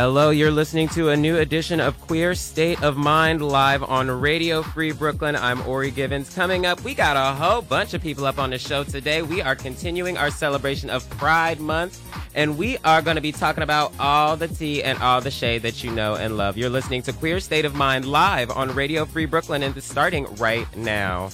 [0.00, 4.62] Hello, you're listening to a new edition of Queer State of Mind live on Radio
[4.62, 5.34] Free Brooklyn.
[5.34, 6.32] I'm Ori Givens.
[6.32, 9.22] Coming up, we got a whole bunch of people up on the show today.
[9.22, 12.00] We are continuing our celebration of Pride Month,
[12.36, 15.62] and we are going to be talking about all the tea and all the shade
[15.62, 16.56] that you know and love.
[16.56, 20.32] You're listening to Queer State of Mind live on Radio Free Brooklyn, and it's starting
[20.36, 21.30] right now.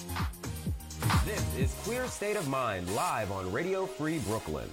[1.26, 4.70] This is Queer State of Mind live on Radio Free Brooklyn.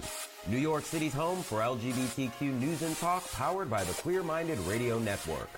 [0.48, 4.98] New York City's home for LGBTQ news and talk powered by the Queer Minded Radio
[4.98, 5.48] Network.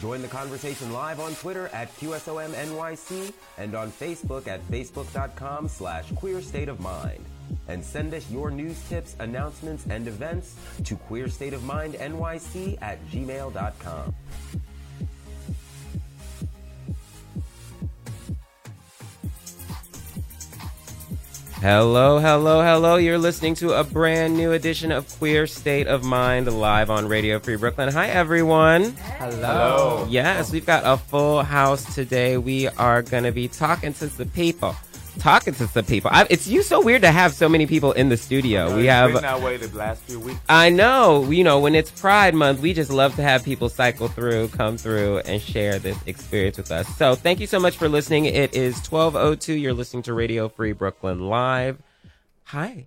[0.00, 6.40] Join the conversation live on Twitter at QSOMNYC and on Facebook at facebook.com slash queer
[6.40, 7.24] state of mind.
[7.66, 14.14] And send us your news tips, announcements, and events to queerstateofmindnyc at gmail.com.
[21.60, 22.94] Hello, hello, hello.
[22.96, 27.40] You're listening to a brand new edition of Queer State of Mind live on Radio
[27.40, 27.92] Free Brooklyn.
[27.92, 28.92] Hi, everyone.
[28.92, 30.06] Hello.
[30.08, 32.36] Yes, we've got a full house today.
[32.36, 34.76] We are going to be talking to the people.
[35.18, 36.10] Talking to some people.
[36.12, 38.76] I, it's you so weird to have so many people in the studio.
[38.76, 39.12] we have.
[39.12, 40.38] been that way the last few weeks.
[40.48, 41.28] I know.
[41.30, 44.76] You know, when it's Pride Month, we just love to have people cycle through, come
[44.78, 46.86] through, and share this experience with us.
[46.96, 48.26] So thank you so much for listening.
[48.26, 49.54] It is 1202.
[49.54, 51.78] You're listening to Radio Free Brooklyn Live.
[52.44, 52.86] Hi.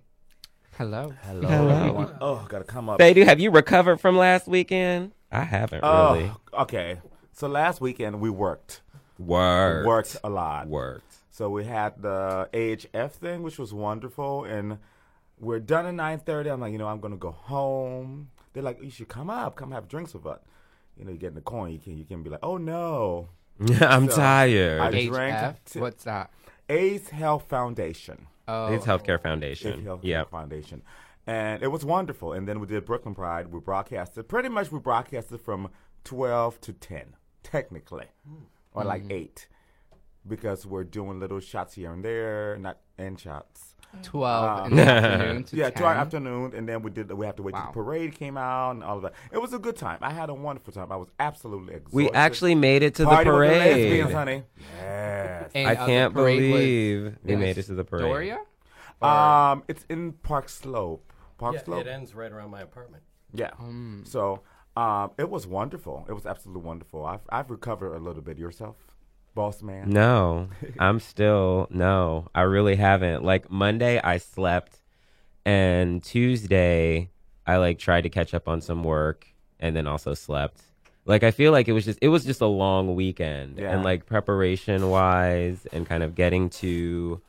[0.78, 1.12] Hello.
[1.24, 1.48] Hello.
[1.48, 2.10] Hello.
[2.20, 2.98] Oh, gotta come up.
[2.98, 5.12] Beidou, have you recovered from last weekend?
[5.30, 6.32] I haven't Oh, really.
[6.54, 6.98] okay.
[7.34, 8.80] So last weekend we worked.
[9.18, 9.86] Worked.
[9.86, 10.66] Worked a lot.
[10.66, 11.11] Worked.
[11.42, 14.78] So we had the AHF thing, which was wonderful, and
[15.40, 16.48] we're done at nine thirty.
[16.48, 18.30] I'm like, you know, I'm gonna go home.
[18.52, 20.38] They're like, you should come up, come have drinks with us.
[20.96, 23.28] You know, you get in the coin, you can you can be like, oh no,
[23.80, 24.80] I'm So, tired.
[24.82, 25.08] I- HF.
[25.08, 26.30] drank t- What's that?
[26.68, 28.28] AIDS Health Foundation.
[28.46, 29.82] Oh, it's Healthcare AIDS Foundation.
[29.82, 30.22] Health Yeah.
[30.22, 30.82] Foundation.
[31.26, 32.34] And it was wonderful.
[32.34, 33.48] And then we did Brooklyn Pride.
[33.48, 35.70] We broadcasted pretty much we broadcasted from
[36.04, 38.06] twelve to ten, technically.
[38.74, 39.12] Or like mm.
[39.12, 39.48] eight.
[40.26, 43.74] Because we're doing little shots here and there, not end shots.
[44.02, 45.74] twelve Um, in the afternoon to yeah, 10.
[45.82, 47.10] to our afternoon, and then we did.
[47.12, 47.66] We have to wait till Wow.
[47.68, 49.14] the parade came out and all of that.
[49.32, 49.98] It was a good time.
[50.00, 50.90] I had a wonderful time.
[50.92, 51.94] I was absolutely exhausted.
[51.96, 53.76] We actually made it to Party the with the parade.
[53.76, 54.42] lesbians, honey.
[54.78, 55.50] Yes.
[55.54, 58.04] And, I the can't parade was believe we in made it to the parade.
[58.04, 58.38] Astoria?
[59.02, 61.12] Or- Um, it's in Park Slope.
[61.36, 61.80] Park Yeah, Slope.
[61.80, 63.02] it ends right around my apartment.
[63.34, 63.50] Yeah.
[63.56, 64.04] Hmm.
[64.04, 64.40] So
[64.76, 66.06] um, it was wonderful.
[66.08, 67.04] It was absolutely wonderful.
[67.04, 68.38] I've, I've recovered a little bit.
[68.38, 68.76] Yourself,
[69.34, 69.90] boss man?
[69.90, 70.48] No,
[70.78, 72.28] I'm still no.
[72.34, 73.24] I really haven't.
[73.24, 74.80] Like Monday, I slept,
[75.44, 77.10] and Tuesday,
[77.46, 79.26] I like tried to catch up on some work,
[79.60, 80.62] and then also slept.
[81.04, 83.72] Like I feel like it was just it was just a long weekend, Yeah.
[83.72, 87.20] and like preparation wise, and kind of getting to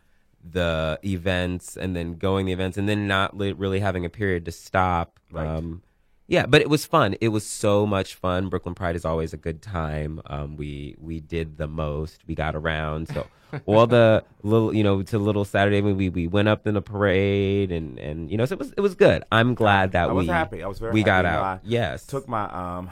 [0.48, 4.46] the events, and then going the events, and then not li- really having a period
[4.46, 5.20] to stop.
[5.32, 5.48] Right.
[5.48, 5.82] Um,
[6.28, 7.16] yeah, but it was fun.
[7.22, 8.50] It was so much fun.
[8.50, 10.22] Brooklyn Pride is always a good time.
[10.28, 12.22] Um, we we did the most.
[12.28, 13.10] We got around.
[13.10, 13.28] So
[13.66, 17.72] all the little, you know, to Little Saturday, we we went up in the parade,
[17.72, 19.24] and and you know, so it was it was good.
[19.32, 20.64] I'm glad that I we was happy.
[20.64, 21.36] I was very we got happy.
[21.36, 21.46] You out.
[21.46, 22.46] I yes, Took my
[22.78, 22.90] um,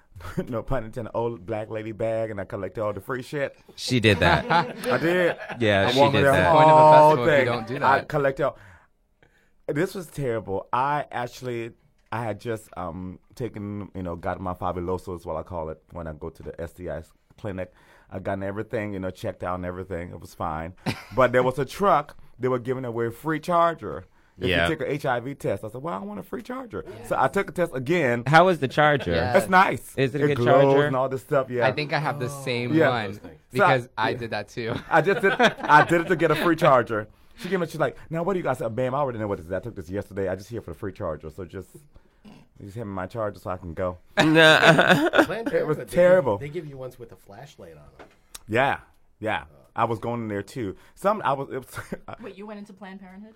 [0.48, 3.56] no pun intended, old black lady bag, and I collected all the free shit.
[3.76, 4.48] she did that.
[4.86, 5.36] I did.
[5.60, 6.52] Yeah, I she walked did that.
[6.52, 8.44] Point of a all festival you don't do I collected.
[8.46, 8.58] all-
[9.66, 10.68] This was terrible.
[10.72, 11.72] I actually,
[12.10, 15.82] I had just um taken, you know, got my fabuloso is what I call it
[15.92, 17.02] when I go to the STI
[17.38, 17.72] clinic.
[18.10, 20.10] I gotten everything, you know, checked out and everything.
[20.10, 20.72] It was fine,
[21.16, 22.16] but there was a truck.
[22.38, 24.06] They were giving away a free charger.
[24.40, 24.68] If Yeah.
[24.68, 27.26] you take an HIV test, I said, "Well, I want a free charger." So I
[27.28, 28.22] took a test again.
[28.26, 29.10] How was the charger?
[29.10, 29.36] Yeah.
[29.36, 29.92] It's nice.
[29.96, 30.86] Is it a good glows charger?
[30.86, 31.50] and all this stuff?
[31.50, 31.66] Yeah.
[31.66, 32.88] I think I have the same Yeah.
[32.88, 33.20] one So,
[33.52, 34.16] because I yeah.
[34.16, 34.74] did that too.
[34.88, 35.32] I just did.
[35.32, 37.08] I did it to get a free charger.
[37.38, 37.66] She gave me.
[37.66, 39.46] She's like, "Now what do you guys?" I said, "Bam, I already know what this
[39.46, 39.52] is.
[39.52, 40.28] I took this yesterday.
[40.28, 41.30] I just here for the free charger.
[41.30, 41.68] So just,
[42.62, 45.10] just hand me my charger so I can go." Nah.
[45.24, 46.38] Planned It was Parenthood, they give- terrible.
[46.38, 48.06] They give you ones with a flashlight on them.
[48.48, 48.78] Yeah,
[49.20, 49.44] yeah.
[49.76, 50.74] I was going in there too.
[50.96, 51.48] Some I was.
[51.52, 51.78] It was
[52.20, 53.34] Wait, you went into Planned Parenthood?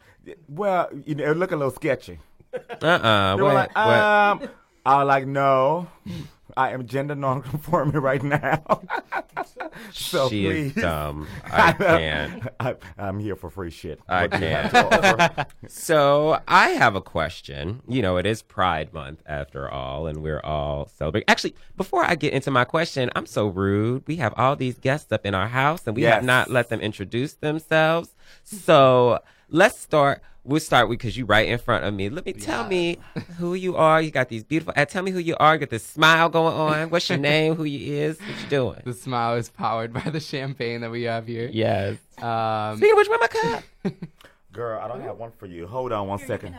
[0.48, 2.18] well, you know, it looked a little sketchy.
[2.52, 3.36] uh-uh.
[3.36, 4.48] They What, were like, um,
[4.84, 5.86] I was like, no,
[6.56, 8.82] I am gender non-conforming right now.
[9.92, 10.76] so she please.
[10.76, 11.26] is dumb.
[11.44, 12.48] I can't.
[12.60, 14.00] I, I'm here for free shit.
[14.08, 15.48] I What do you have can't.
[15.68, 17.82] So I have a question.
[17.88, 21.28] You know, it is Pride Month after all, and we're all celebrating.
[21.28, 24.04] Actually, before I get into my question, I'm so rude.
[24.06, 26.80] We have all these guests up in our house, and we have not let them
[26.80, 28.14] introduce themselves.
[28.44, 30.22] So let's start.
[30.44, 32.08] We'll start with because you right in front of me.
[32.08, 32.98] Let me tell me
[33.38, 34.02] who you are.
[34.02, 34.74] You got these beautiful.
[34.76, 35.54] Uh, tell me who you are.
[35.54, 36.90] You got this smile going on.
[36.90, 37.54] What's your name?
[37.54, 38.18] Who you is?
[38.18, 38.82] What you doing?
[38.84, 41.48] The smile is powered by the champagne that we have here.
[41.52, 41.96] Yes.
[42.18, 43.62] Um, Speaking of which, where my cup?
[44.52, 45.66] Girl, I don't have one for you.
[45.68, 46.56] Hold on one Here, second.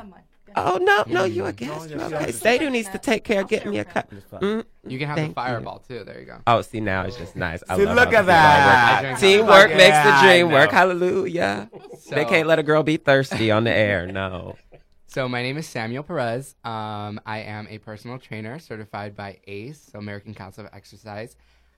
[0.56, 0.84] You can have mine.
[0.86, 1.90] Go Oh no, no, you're a guest.
[1.90, 2.26] You yeah, okay?
[2.26, 2.32] yeah.
[2.32, 4.10] Sadie needs to take care of I'll getting me a cup.
[4.34, 4.66] Mm.
[4.88, 5.48] You can have Thank the you.
[5.48, 6.04] fireball too.
[6.04, 6.40] There you go.
[6.48, 7.64] Oh, see now it's just nice.
[7.70, 9.20] I See, love look at that.
[9.20, 10.72] Teamwork Look makes at the dream work.
[10.72, 10.78] know.
[10.78, 11.70] Hallelujah.
[12.10, 14.08] they can't let a girl be thirsty on the air.
[14.08, 14.56] No.
[15.08, 16.56] So my name is Samuel Perez.
[16.64, 21.36] Um, I am a personal trainer certified by ACE, so American Council of Exercise.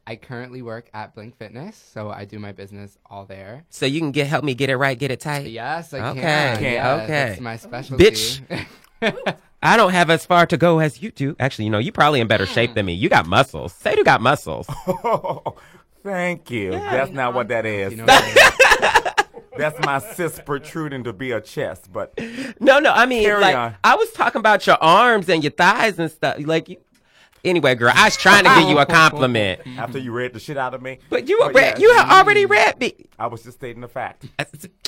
[0.07, 3.65] I currently work at Blink Fitness, so I do my business all there.
[3.69, 5.47] So you can get help me get it right, get it tight.
[5.47, 6.55] Yes, I Okay, can.
[6.57, 7.07] okay, Yes, okay.
[7.29, 8.03] That's my specialty.
[8.03, 8.67] Bitch.
[9.63, 11.35] I don't have as far to go as you do.
[11.39, 12.93] Actually, you know, you probably in better shape than me.
[12.93, 13.73] You got muscles.
[13.73, 14.67] Sadie got muscles.
[16.03, 16.71] Thank you.
[16.71, 17.91] That's not what that is.
[17.91, 19.13] you know what I?
[19.57, 21.91] That's my cyst protruding to be a chest.
[21.91, 22.13] But
[22.59, 23.75] No, no, I mean, Carry like, on.
[23.83, 26.37] I was talking about your arms and your thighs and stuff.
[26.45, 26.77] Like, you.
[27.45, 30.57] Anyway, girl, I was trying to give you a compliment, after you read the shit
[30.57, 31.77] out of me, but you But yeah.
[31.77, 32.93] you had already read me.
[33.19, 34.25] I was just stating the fact.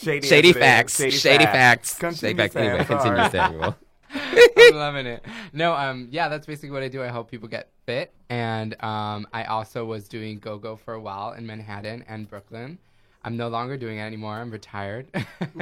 [0.01, 0.63] Shady, Shady as it is.
[0.63, 0.97] facts.
[0.97, 1.93] Shady Shady, facts.
[1.93, 2.19] facts.
[2.19, 2.55] Shady facts.
[2.55, 3.29] Anyway, continue.
[3.29, 3.75] Samuel.
[4.13, 5.23] I'm loving it.
[5.53, 7.03] No, um, yeah, that's basically what I do.
[7.03, 11.33] I help people get fit, and um, I also was doing go-go for a while
[11.33, 12.79] in Manhattan and Brooklyn.
[13.23, 14.35] I'm no longer doing it anymore.
[14.35, 15.07] I'm retired,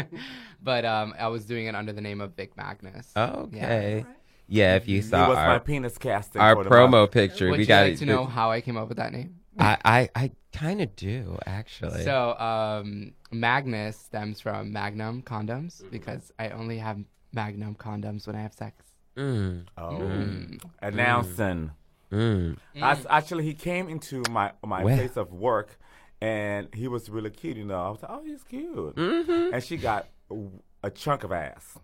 [0.63, 3.11] but um, I was doing it under the name of Vic Magnus.
[3.17, 4.05] Okay.
[4.07, 4.13] Yeah,
[4.47, 6.41] if you He saw was my our, penis casting.
[6.41, 8.77] our for the promo picture, Would we you got like to know how I came
[8.77, 9.39] up with that name?
[9.57, 12.03] I, I, I kind of do actually.
[12.03, 16.99] So, um, Magnus stems from Magnum condoms because I only have
[17.33, 18.83] Magnum condoms when I have sex.
[19.17, 20.61] Mm, Oh, Mm.
[20.81, 21.71] announcing.
[22.11, 22.57] mm.
[22.81, 24.95] I s actually, he came into my my Where?
[24.97, 25.79] place of work,
[26.21, 27.55] and he was really cute.
[27.57, 29.53] You know, I was like, "Oh, he's cute," Mm-hmm.
[29.53, 30.35] and she got a,
[30.83, 31.77] a chunk of ass.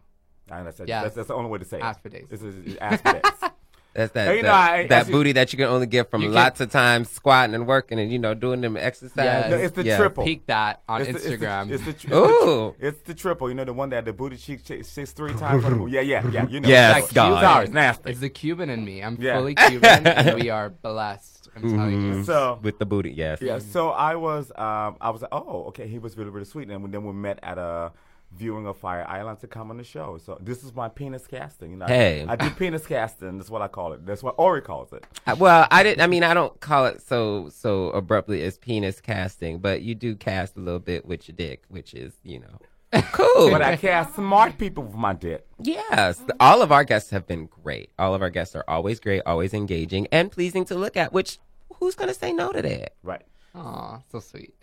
[0.51, 1.03] And I said, Yes.
[1.03, 2.01] that's, that's the only way to say Ass it.
[2.03, 2.27] for days.
[2.29, 3.21] This is ass for days.
[3.93, 5.85] That's that, Hey, you that, know, I- that as you- booty that you can only
[5.85, 8.77] get from You can- lots of times squatting and working and you know doing them
[8.77, 9.51] exercises.
[9.51, 9.97] No, it's the Yeah.
[9.97, 10.23] triple.
[10.23, 11.71] Peek that on It's the- it's the- Instagram.
[11.71, 12.75] It's the, it's the, Ooh.
[12.79, 13.49] it's the triple.
[13.49, 15.65] You know the one that the booty cheek ch- shakes three times.
[15.91, 16.47] yeah, yeah, yeah.
[16.47, 16.69] You know.
[16.69, 17.41] Yes, Like, God.
[17.41, 18.11] Sorry, it's nasty.
[18.11, 19.03] It's the Cuban in me.
[19.03, 19.35] I'm Yeah.
[19.39, 21.49] fully Cuban, and we are blessed.
[21.57, 22.13] I'm Mm-hmm.
[22.13, 22.23] you.
[22.23, 23.41] So with the booty, yes.
[23.41, 26.69] yeah, so I was um I was like, oh, okay, he was really really sweet,
[26.69, 27.91] and then we met at a
[28.37, 30.17] viewing of Fire Island to come on the show.
[30.25, 31.71] So this is my penis casting.
[31.71, 32.25] You know, I- Hey.
[32.27, 33.37] I, do penis casting.
[33.37, 34.05] That's what I call it.
[34.05, 35.05] That's what Ori calls it.
[35.37, 36.01] Well, I didn't.
[36.01, 40.15] I mean, I don't call it so so abruptly as penis casting, but you do
[40.15, 43.51] cast a little bit with your dick, which is you know cool.
[43.51, 45.45] But I cast smart people with my dick.
[45.59, 47.89] Yes, all of our guests have been great.
[47.99, 51.13] All of our guests are always great, always engaging and pleasing to look at.
[51.13, 51.39] Which
[51.75, 52.93] who's gonna say no to that?
[53.03, 53.21] Right.
[53.55, 54.53] Aw, so sweet.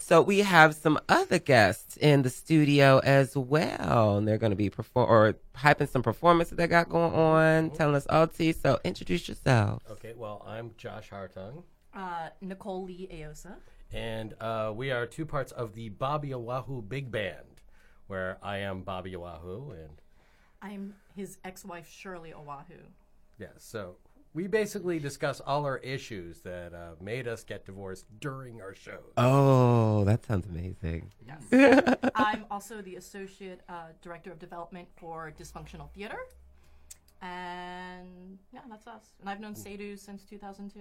[0.00, 4.56] So we have some other guests in the studio as well, and they're going to
[4.56, 8.52] be perform or hyping some performances they got going on, telling us all tea.
[8.52, 9.82] So introduce yourself.
[9.90, 11.62] Okay, well, I'm Josh Hartung,
[11.94, 13.56] Uh, Nicole Lee Aosa.
[13.92, 17.60] and uh, we are two parts of the Bobby Oahu Big Band,
[18.06, 20.00] where I am Bobby Oahu, and
[20.62, 22.80] I'm his ex-wife Shirley Oahu.
[23.38, 23.96] yeah, so
[24.32, 29.12] we basically discuss all our issues that uh, made us get divorced during our shows.
[29.16, 31.10] Oh, that sounds amazing.
[31.26, 31.96] Yes.
[32.14, 36.18] I'm also the associate uh, director of development for Dysfunctional Theater.
[37.22, 39.12] And yeah, that's us.
[39.20, 40.80] And I've known Sadhu since 2002.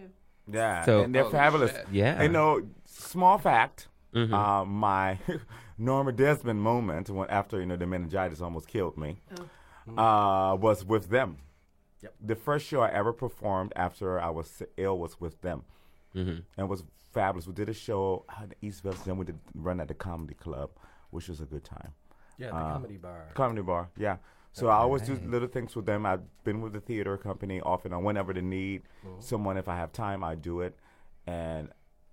[0.51, 1.71] Yeah, So- and they're Oh, fabulous.
[1.71, 1.87] shit.
[1.91, 2.21] Yeah.
[2.23, 3.87] You know, small fact.
[4.13, 4.33] Mhm.
[4.33, 5.19] Uh, my
[5.77, 9.21] Norma Desmond moment when after you know the meningitis almost killed me
[9.97, 11.37] uh, was with them.
[12.01, 12.15] Yep.
[12.21, 15.63] The first show I ever performed after I was ill was with them,
[16.15, 16.43] Mhm.
[16.57, 17.47] and it was fabulous.
[17.47, 20.71] We did a show in East Village, then we did run at the comedy club,
[21.09, 21.93] which was a good time.
[22.37, 23.25] Yeah, the Uh, comedy bar.
[23.33, 24.17] Comedy bar, yeah.
[24.51, 26.05] So I always do little things with them.
[26.05, 28.03] I've been with the theater company off and on.
[28.03, 28.83] Whenever they need
[29.19, 30.77] someone, if I have time, I do it.
[31.27, 31.71] And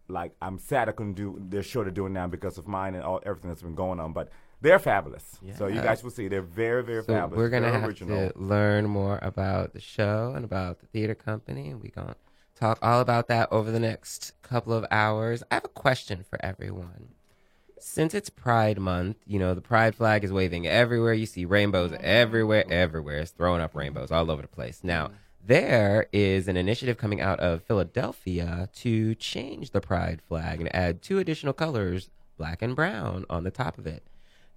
[0.08, 3.02] like I'm sad I couldn't do their show they're doing now because of mine and
[3.02, 4.12] all everything that's been going on.
[4.12, 5.38] But they're fabulous.
[5.56, 7.36] So you guys will see they're very very So fabulous.
[7.36, 8.30] we're gonna very have original.
[8.30, 12.16] to learn more about the show and about the theater company, and we're gonna
[12.54, 15.42] talk all about that over the next couple of hours.
[15.50, 17.08] I have a question for everyone.
[17.78, 21.12] Since it's Pride Month, you know the Pride flag is waving everywhere.
[21.12, 23.18] You see rainbows everywhere, everywhere.
[23.18, 24.80] It's throwing up rainbows all over the place.
[24.82, 25.10] Now
[25.44, 31.02] there is an initiative coming out of Philadelphia to change the Pride flag and add
[31.02, 34.02] two additional colors, black and brown, on the top of it.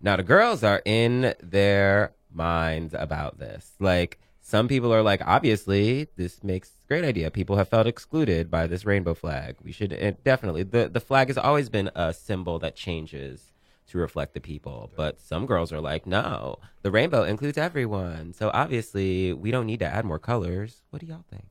[0.02, 3.74] Now the girls are in their minds about this.
[3.80, 7.30] Like some people are like, obviously, this makes great idea.
[7.30, 9.58] People have felt excluded by this rainbow flag.
[9.64, 13.54] We should uh, definitely the the flag has always been a symbol that changes
[13.90, 14.92] to reflect the people.
[14.96, 18.34] But some girls are like, no, the rainbow includes everyone.
[18.34, 20.82] So obviously, we don't need to add more colors.
[20.90, 21.46] What do y'all think?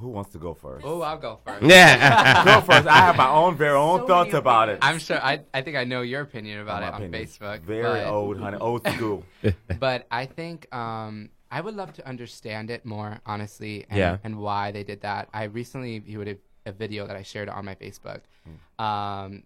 [0.00, 0.84] Who wants to go first?
[0.86, 1.62] Oh, I'll go first.
[1.74, 2.44] Yeah.
[2.50, 2.86] Go first.
[2.86, 4.78] I have my own very own So thoughts about it.
[4.82, 5.20] I'm sure.
[5.22, 7.26] I I think I know your opinion about My it on opinion.
[7.26, 7.60] Facebook.
[7.62, 8.58] Very but- old, honey.
[8.58, 9.24] Old school.
[9.78, 14.18] but I think um, I would love to understand it more, honestly, and, Yeah.
[14.24, 15.28] and why they did that.
[15.32, 16.36] I recently viewed a,
[16.66, 18.84] a video that I shared on my Facebook, Hmm.
[18.84, 19.42] um,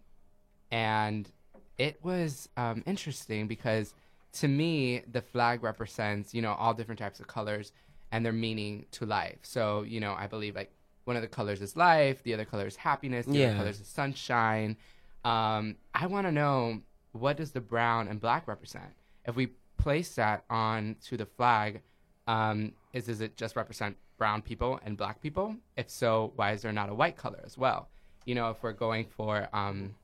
[0.70, 1.30] and
[1.78, 3.94] it was um, interesting because
[4.40, 7.72] to me, the flag represents, you know, all different types of colors
[8.12, 9.38] and their meaning to life.
[9.42, 10.72] So, you know, I believe like
[11.04, 13.46] one of the colors is life, the other color is happiness, the Yeah.
[13.48, 14.76] other color is sunshine.
[15.24, 18.92] Um, I want to know what does the brown and black represent?
[19.26, 21.82] If we place that on to the flag,
[22.26, 25.56] um, is does it just represent brown people and black people?
[25.76, 27.88] If so, why is there not a white color as well?
[28.24, 29.94] You know, if we're going for um,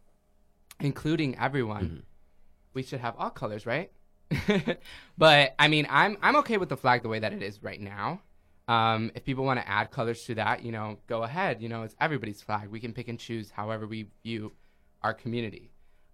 [0.81, 2.05] including everyone,
[2.73, 3.91] we should have all colors, right?
[5.19, 7.81] but I mean, I'm I'm okay with the flag the way that it is right
[7.81, 8.21] now.
[8.67, 11.61] Um, if people want to add colors to that, you know, go ahead.
[11.61, 12.69] You know, it's everybody's flag.
[12.69, 14.53] We can pick and choose however we view
[15.03, 15.71] our community.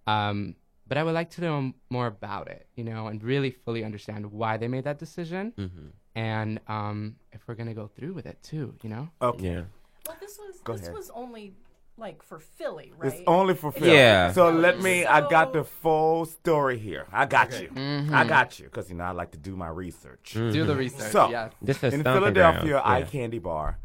[0.07, 0.57] Um,
[0.89, 4.33] but I would like to know more about it, you know, and really fully understand
[4.33, 8.75] why they made that decision, and um, if we're gonna go through with it too,
[8.83, 9.09] you know.
[9.23, 9.45] Okay.
[9.53, 9.63] yeah.
[10.09, 10.95] Well, this was Go this ahead.
[10.95, 11.55] was only
[11.97, 13.13] like for Philly, right?
[13.13, 13.93] It's only for Philly.
[13.93, 14.33] Yeah.
[14.33, 15.05] So let me.
[15.05, 17.07] I got the full story here.
[17.13, 17.69] I got you.
[17.69, 18.15] Mm-hmm.
[18.15, 20.33] I got you because you know I like to do my research.
[20.35, 20.53] Mm-hmm.
[20.53, 21.13] Do the research.
[21.13, 21.53] So yes.
[21.61, 23.11] This is in Philadelphia, grounds.
[23.11, 23.79] ICandy Bar,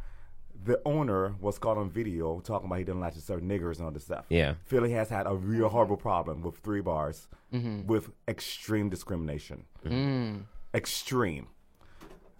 [0.66, 3.86] the owner was caught on video talking about he didn't like to serve niggers and
[3.86, 4.26] all this stuff.
[4.30, 4.56] Yeah.
[4.66, 7.86] Philly has had a real horrible problem with three bars mm-hmm.
[7.86, 9.66] with extreme discrimination.
[9.86, 10.46] Mm.
[10.74, 11.48] Extreme.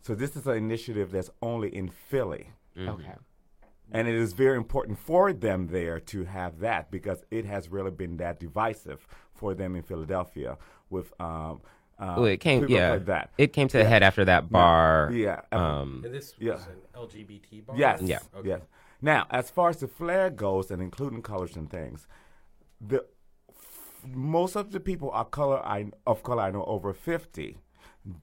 [0.02, 2.50] So this is an initiative that's only in Philly.
[2.78, 3.16] Okay.
[3.92, 7.92] And it is very important for them there to have that because it has really
[7.92, 10.58] been that divisive for them in Philadelphia
[10.90, 11.62] with um,
[12.00, 12.68] uh, Well, it came.
[12.68, 12.92] Yeah.
[12.94, 13.32] like that.
[13.38, 15.12] It came to the head after that bar.
[15.14, 15.42] Yeah.
[15.52, 16.02] Um.
[16.04, 16.54] And this Yeah.
[16.54, 17.76] was an LGBT bar?
[17.78, 18.02] Yes.
[18.02, 18.20] Yeah.
[18.36, 18.50] Okay.
[18.50, 18.62] Yes.
[19.02, 22.08] Now, as far as the flag goes, and including colors and things,
[22.82, 23.06] the
[23.50, 27.58] f- most of the people are color I, of color I know over fifty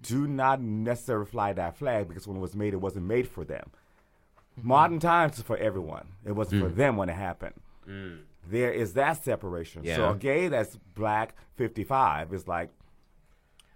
[0.02, 3.44] do not necessarily fly that flag because when it was made, it wasn't made for
[3.44, 3.70] them.
[4.60, 6.08] Modern times is for everyone.
[6.24, 7.54] It wasn't for them when it happened.
[8.48, 9.84] There is that separation.
[9.84, 12.70] So a gay that's black fifty five is like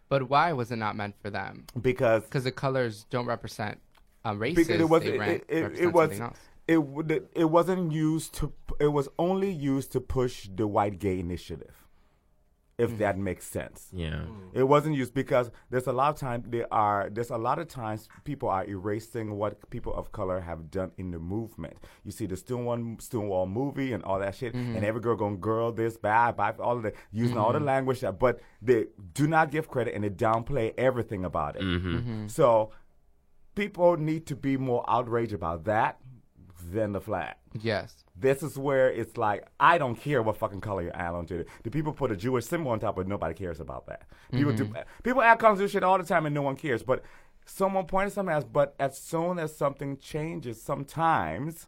[0.09, 1.67] But why was it not meant for them?
[1.81, 3.81] because Because the colors don't represent
[4.25, 4.67] um, races.
[4.67, 6.35] because it was they it, re- it, it, represent
[6.67, 10.99] it was it it wasn't used to it was only used to push the white
[10.99, 11.86] gay initiative
[12.79, 12.99] if mm.
[12.99, 13.89] that makes sense.
[13.93, 14.25] Yeah.
[14.27, 14.51] Mm.
[14.53, 17.69] it wasn't used because there's a lot of time there are there's a lot of
[17.69, 21.77] times people are erasing what people of color have done in the movement.
[22.05, 24.85] You see the stonewall stonewall movie and all that shit and mm-hmm.
[24.85, 27.67] every girl going girl this bad bad all of that using all the mm-hmm.
[27.67, 31.63] language that but they do not give credit and they downplay everything about it.
[31.63, 32.29] Mm-hmm.
[32.29, 32.73] So
[33.55, 35.99] people need to be more outraged about that
[36.73, 37.35] than the flag.
[37.61, 38.05] Yes.
[38.19, 41.49] This is where it's like I don't care what fucking color you add onto it.
[41.65, 44.03] The people put a Jewish symbol on top, but nobody cares about that.
[44.33, 44.83] People do mm-hmm.
[45.03, 46.83] people add colors to shit all the time and no one cares.
[46.83, 47.03] But
[47.45, 48.45] someone pointed something else.
[48.45, 51.67] But as soon as something changes, sometimes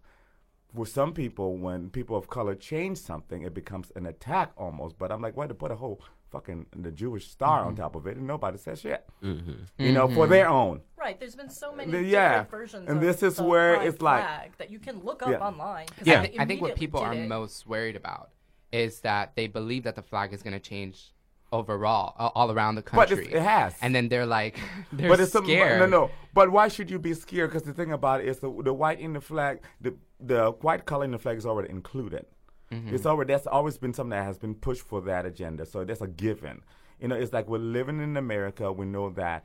[0.74, 4.98] with some people, when people of color change something, it becomes an attack almost.
[4.98, 7.82] But I'm like, why to put a whole fucking the Jewish star on mm-hmm.
[7.82, 9.04] top of it and nobody says shit.
[9.22, 9.52] Mm-hmm.
[9.78, 10.32] You know, for mm-hmm.
[10.32, 10.80] their own.
[10.96, 13.82] Right, there's been so many The- different yeah, versions and of this is the where
[13.82, 15.38] it's like- that you can look up Yeah.
[15.38, 15.86] online.
[15.86, 16.22] 'cause Yeah.
[16.22, 17.28] they I think what people are it.
[17.28, 18.30] most worried about
[18.72, 21.14] is that they believe that the flag is going to change
[21.50, 23.24] overall, all, all around the country.
[23.26, 23.74] it's, it has.
[23.80, 24.58] And then they're like,
[24.92, 25.80] they're but it's some- scared.
[25.80, 26.10] no, no.
[26.34, 27.50] But why should you be scared?
[27.50, 30.84] Because the thing about it is the, the white in the flag, the the white
[30.84, 32.26] color in the flag is already included.
[32.72, 32.94] Mm-hmm.
[32.94, 35.64] It's already that's always been something that has been pushed for that agenda.
[35.66, 36.62] So that's a given.
[37.00, 38.70] You know, it's like we're living in America.
[38.72, 39.44] We know that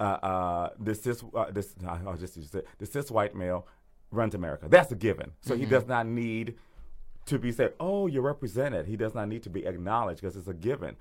[0.00, 2.66] uh, uh, the cis uh, this I'll just use it.
[2.78, 3.66] The cis white male
[4.10, 4.66] runs America.
[4.68, 5.32] That's a given.
[5.40, 5.64] So Mm-hmm.
[5.64, 6.54] he does not need
[7.26, 10.48] to be said, "Oh, you're represented." He does not need to be acknowledged because it's
[10.48, 10.96] a given.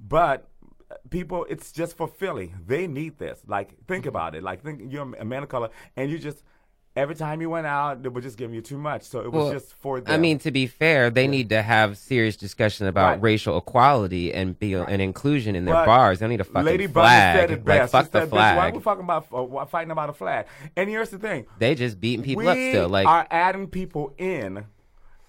[0.00, 0.48] But
[0.90, 2.54] uh, people, it's just for Philly.
[2.66, 3.42] They need this.
[3.46, 4.08] Like, think Mm-hmm.
[4.08, 4.42] about it.
[4.42, 6.42] Like, think you're a man of color, and you just
[6.98, 9.02] every time you went out, they were just giving you too much.
[9.02, 10.12] So it was Well, just for them.
[10.12, 13.22] I mean, to be fair, they need to have serious discussion about Right.
[13.22, 16.18] racial equality and be and inclusion in their But bars.
[16.18, 17.34] They don't need a fucking Lady flag.
[17.36, 18.74] Bunny said it like fuck she the said, "Bitch, Why flag.
[18.74, 20.46] we fucking about uh, fighting about a flag?
[20.76, 22.88] And here's the thing: They just beating people we up still.
[22.88, 24.64] Like are adding people in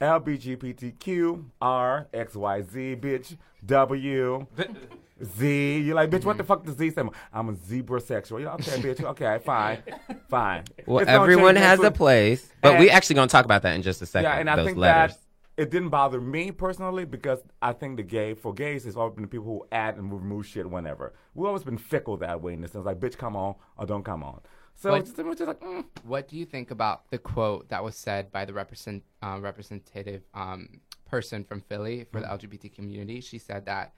[0.02, 4.48] LBGTQ, R, X, Y, Z, bitch, W,
[5.24, 5.80] Z.
[5.80, 7.16] You're like, bitch, what the fuck does Z stand for?
[7.34, 8.40] I'm a zebra sexual.
[8.40, 9.04] Yeah, okay, bitch.
[9.04, 9.84] Okay, fine,
[10.30, 10.64] fine.
[10.86, 13.82] well, It's everyone has a place, but we And- actually gonna talk about that in
[13.82, 14.30] just a second.
[14.32, 15.16] Yeah, and I those think letters.
[15.16, 19.14] that it didn't bother me personally because I think the gay for gays it's always
[19.16, 21.14] been the people who add and remove shit whenever.
[21.34, 24.04] We've always been fickle that way in the sense like bitch come on or don't
[24.04, 24.40] come on.
[24.76, 25.84] So But- it's just, it just like, mm.
[26.04, 30.22] What do you think about the quote that was said by the represent uh, representative
[30.34, 30.70] um,
[31.10, 33.20] person from Philly for the LGBT community?
[33.20, 33.92] She said that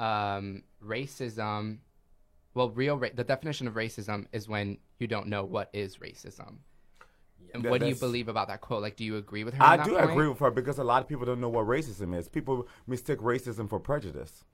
[0.00, 1.78] um, racism,
[2.54, 6.56] well, real ra- the definition of racism is when you don't know what is racism.
[7.52, 8.82] And That- what do you believe about that quote?
[8.82, 9.62] Like, do you agree with her?
[9.62, 10.10] I that do point?
[10.10, 12.28] agree with her because a lot of people don't know what racism is.
[12.28, 14.44] People mistake racism for prejudice.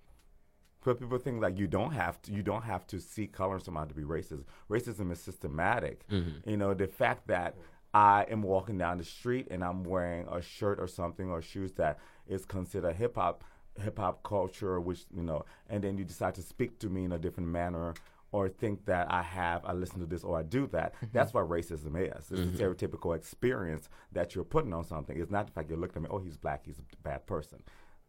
[0.83, 3.61] But people think like you don't have to you don't have to see color in
[3.61, 4.45] somebody to be racist.
[4.71, 6.05] Racism is systematic.
[6.47, 7.55] You know, the fact that
[7.93, 11.73] I am walking down the street and I'm wearing a shirt or something or shoes
[11.73, 13.45] that is considered hip hop
[13.79, 17.13] hip hop culture, which you know, and then you decide to speak to me in
[17.13, 17.95] a different manner
[18.33, 20.95] or think that I have, I listen to this or I do that.
[20.95, 21.07] Mm-hmm.
[21.13, 22.31] That's what racism is.
[22.31, 22.57] It's a mm-hmm.
[22.57, 25.21] stereotypical experience that you're putting on something.
[25.21, 27.63] It's not the fact you're looking at me, oh, he's black, he's a bad person.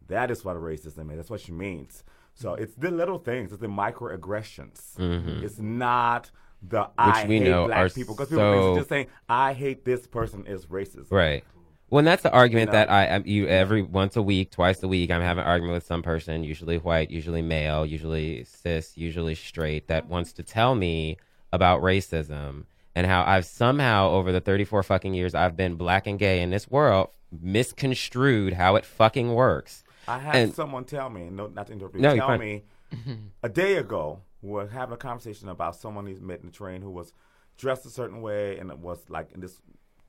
[0.08, 1.18] That is what racism is.
[1.18, 2.03] That's what she means.
[2.36, 2.63] So mm-hmm.
[2.63, 3.51] it's the little things.
[3.51, 5.00] It's the microaggressions.
[5.44, 6.30] It's not
[6.62, 9.53] the I we hate know black are people because people so- basically just saying I
[9.53, 11.12] hate this person is racist.
[11.12, 11.44] Right.
[11.91, 12.86] Well, and that's the argument You know?
[12.86, 15.75] that I, I you every once a week, twice a week, I'm having an argument
[15.75, 20.13] with some person, usually white, usually male, usually cis, usually straight, that mm-hmm.
[20.13, 21.17] wants to tell me
[21.51, 22.63] about racism
[22.95, 26.50] and how I've somehow over the 34 fucking years I've been black and gay in
[26.50, 27.10] this world
[27.41, 29.83] misconstrued how it fucking works.
[30.07, 32.39] I had And- someone tell me, no, not to interrupt you, No, you're tell fine.
[32.39, 32.63] me
[33.43, 36.81] a day ago, we were having a conversation about someone he's met in the train
[36.81, 37.13] who was
[37.57, 39.62] dressed a certain way and it was like in this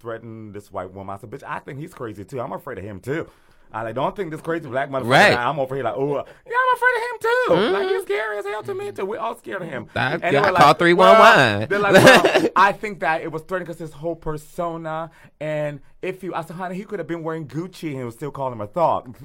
[0.02, 1.14] threatened this white woman.
[1.14, 2.40] I said, bitch, I think he's crazy too.
[2.40, 3.28] I'm afraid of him too.
[3.75, 5.09] I like, don't think this crazy black motherfucker.
[5.09, 5.35] Right.
[5.35, 7.73] I'm over here like, oh, uh, yeah, I'm afraid of him too.
[7.73, 9.06] Like, he's scary as hell to me too.
[9.06, 9.87] We're all scared of him.
[9.97, 11.59] I- And they I were call like, 311.
[11.61, 15.11] well, They're like, well, I think that it was threatening because his whole persona.
[15.40, 18.14] And if you, I said, honey, he could have been wearing Gucci and he was
[18.14, 19.16] still calling him a thug.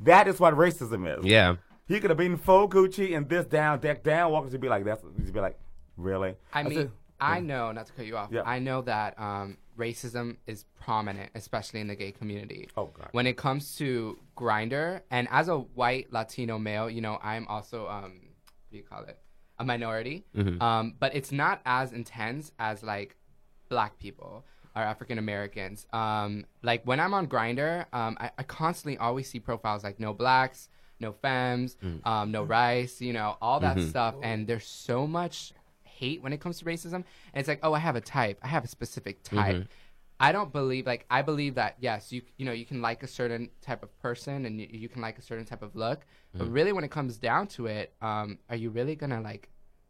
[0.00, 1.24] That is what racism is.
[1.24, 1.56] Yeah.
[1.88, 4.84] He could have been full Gucci and this down, deck down, walking to be like,
[4.84, 5.58] that's, to be like,
[5.96, 6.34] really?
[6.52, 8.42] I mean, said, I know, not to cut you off, Yeah.
[8.44, 12.68] I know that um, racism is prominent, especially in the gay community.
[12.76, 13.08] Oh, God.
[13.12, 17.88] When it comes to Grindr, and as a white Latino male, you know, I'm also,
[17.88, 19.18] um, what do you call it?
[19.58, 20.24] A minority.
[20.60, 23.16] Um, but it's not as intense as like
[23.68, 24.44] black people
[24.74, 25.86] or African Americans.
[25.92, 30.12] Um, like when I'm on Grindr, um, I, I constantly always see profiles like no
[30.12, 30.68] blacks,
[30.98, 34.14] no femmes, um, no rice, you know, all that stuff.
[34.22, 35.52] And there's so much
[36.04, 36.94] hate when it comes to racism.
[36.94, 38.38] And it's like, oh, I have a type.
[38.42, 39.56] I have a specific type.
[40.20, 43.06] I don't believe like I believe that yes, you you know you can like a
[43.20, 46.00] certain type of person and you, you can like a certain type of look,
[46.38, 49.44] but really when it comes down to it, um, are you really gonna like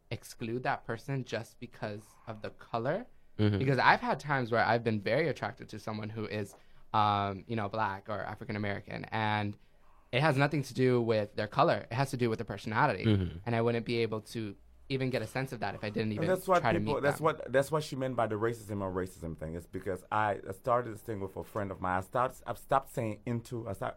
[0.09, 3.05] exclude that person just because of the color?
[3.59, 6.55] Because I've had times where I've been very attracted to someone who is,
[6.93, 9.55] um, you know, black or African American, and
[10.11, 11.79] it has nothing to do with their color.
[11.91, 13.03] It has to do with their personality,
[13.45, 14.55] and I wouldn't be able to
[14.89, 16.79] even get a sense of that if I didn't even And that's what try to
[16.79, 16.95] people.
[16.95, 17.25] meet That's them.
[17.25, 19.55] what that's what she meant by the racism or racism thing.
[19.55, 21.97] Is because I I started this thing with a friend of mine.
[21.97, 22.41] I stopped.
[22.45, 23.67] I've stopped saying into.
[23.67, 23.95] I start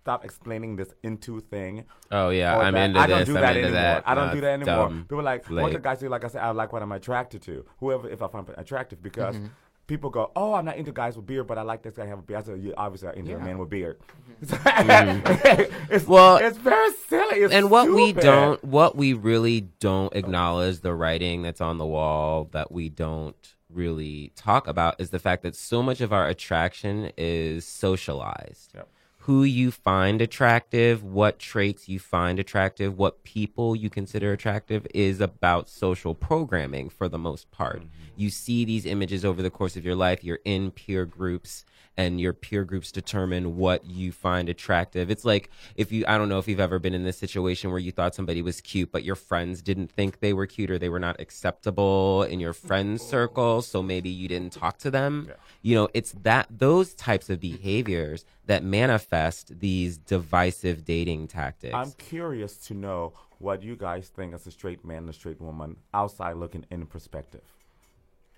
[0.00, 1.84] stop explaining this into thing.
[2.10, 2.84] Oh yeah, or I'm that.
[2.86, 3.28] into I don't this.
[3.28, 3.70] do I'm that anymore.
[3.72, 4.02] that.
[4.08, 4.88] I don't No, do that anymore.
[4.88, 5.02] dumb.
[5.02, 6.08] People are like It's what the guys do.
[6.08, 7.64] Like I said, I like what I'm attracted to.
[7.80, 9.36] Whoever, if I find attractive, because.
[9.36, 9.46] Mm-hmm.
[9.86, 12.18] People go, oh, I'm not into guys with beard, but I like this guy have
[12.18, 12.42] a beard.
[12.42, 13.98] I said, you obviously are into a man with beard.
[14.42, 15.72] Mm-hmm.
[15.90, 17.40] it's, Well, it's very silly.
[17.40, 21.86] It's and what we don't what we really don't acknowledge the writing that's on the
[21.86, 26.28] wall that we don't really talk about is the fact that so much of our
[26.28, 28.88] attraction is socialized Yep.
[29.24, 35.20] Who you find attractive what traits you find attractive what people you consider attractive is
[35.20, 37.88] about social programming for the most part mm-hmm.
[38.16, 41.64] you see these images over the course of your life you're in peer groups
[41.96, 45.10] and your peer groups determine what you find attractive.
[45.10, 47.78] It's like if you, I don't know if you've ever been in this situation where
[47.78, 50.88] you thought somebody was cute, but your friends didn't think they were cute or they
[50.88, 53.10] were not acceptable in your friends oh.
[53.10, 53.62] circle.
[53.62, 55.30] So maybe you didn't talk to them.
[55.62, 61.74] You know, it's that, those types of behaviors that manifest these divisive dating tactics.
[61.74, 65.40] I'm curious to know what you guys think as a straight man and a straight
[65.40, 67.42] woman outside looking in perspective.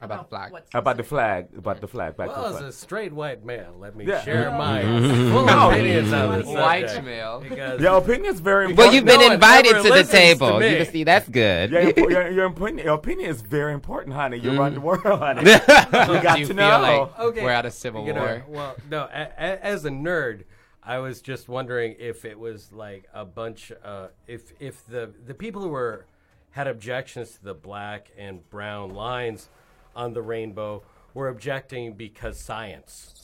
[0.01, 0.53] About the flag.
[0.53, 1.09] what's About the specific.
[1.09, 2.69] flag, about the flag, back Well, to as the flag.
[2.69, 4.21] a straight white man, let me Yeah.
[4.23, 4.57] share Yeah.
[4.59, 4.83] my
[5.33, 5.71] full No.
[5.71, 7.07] opinions on this White subject.
[7.07, 7.41] male.
[7.41, 8.79] Because Your opinion is very important.
[8.87, 10.63] well, you've been No invited to the listens to table.
[10.63, 11.71] you can see that's good.
[11.71, 14.39] Yeah, your, your, your, opinion, your opinion is very important, honey.
[14.39, 15.43] You run the world, honey.
[15.43, 16.09] Mm.
[16.17, 16.81] you got Do you to feel know.
[16.81, 17.43] like Okay.
[17.43, 18.45] we're at a civil you know, war?
[18.49, 19.09] well, no.
[19.13, 20.45] A, a, as a nerd,
[20.83, 23.73] I was just wondering if it was like a bunch.
[23.85, 26.05] Uh, if if the the people who were
[26.51, 29.49] had objections to the black and brown lines
[29.97, 30.83] on the rainbow
[31.15, 33.15] were objecting because science,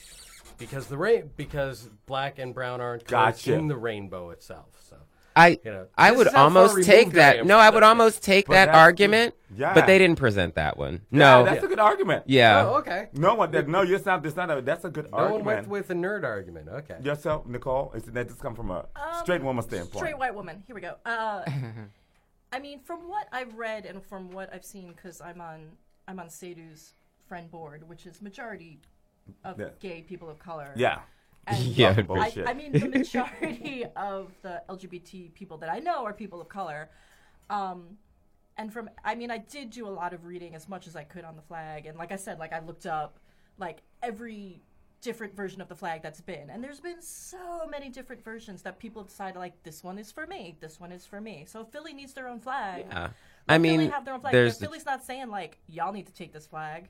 [0.58, 3.54] because the rain because black and brown aren't colors Gotcha.
[3.54, 4.68] in the rainbow itself.
[4.88, 4.96] So
[5.36, 7.44] I You know, I would is how far almost take that.
[7.46, 9.34] No, I would almost take that that's- argument.
[9.54, 9.72] yeah.
[9.74, 11.02] But they didn't present that one.
[11.10, 11.44] Yeah, No.
[11.44, 12.24] that's a good argument.
[12.26, 12.66] Yeah.
[12.66, 13.08] Oh, okay.
[13.14, 14.22] No one that no, you're not.
[14.22, 14.60] That's not a.
[14.62, 15.46] That's a good No one argument.
[15.46, 16.68] went with a nerd argument.
[16.68, 16.96] Okay.
[17.02, 18.86] Yourself, Nicole, is that just come from a
[19.22, 19.94] straight woman standpoint?
[19.96, 20.62] Um, Straight white woman.
[20.66, 20.96] Here we go.
[21.04, 21.44] Uh,
[22.52, 25.60] I mean, from what I've read and from what I've seen, because I'm on
[26.08, 26.94] I'm on Sedu's
[27.28, 28.80] friend board, which is majority
[29.44, 29.68] of Yeah.
[29.80, 30.72] gay people of color.
[30.76, 31.00] Yeah.
[31.46, 31.94] And Yeah.
[31.94, 32.50] Fucking I.
[32.50, 36.90] I mean, the majority of the LGBT people that I know are people of color.
[37.50, 37.98] Um,
[38.58, 41.04] and from, I mean, I did do a lot of reading as much as I
[41.04, 41.86] could on the flag.
[41.86, 43.18] And like I said, like I looked up
[43.58, 44.60] like every
[45.00, 46.48] different version of the flag that's been.
[46.50, 50.12] And there's been so many different versions that people have decided like this one is
[50.12, 51.44] for me, this one is for me.
[51.48, 52.86] So Philly needs their own flag.
[52.88, 53.08] Yeah.
[53.48, 54.32] Let I Philly mean, have their own flag.
[54.32, 56.88] there's But Philly's not saying like y'all need to take this flag.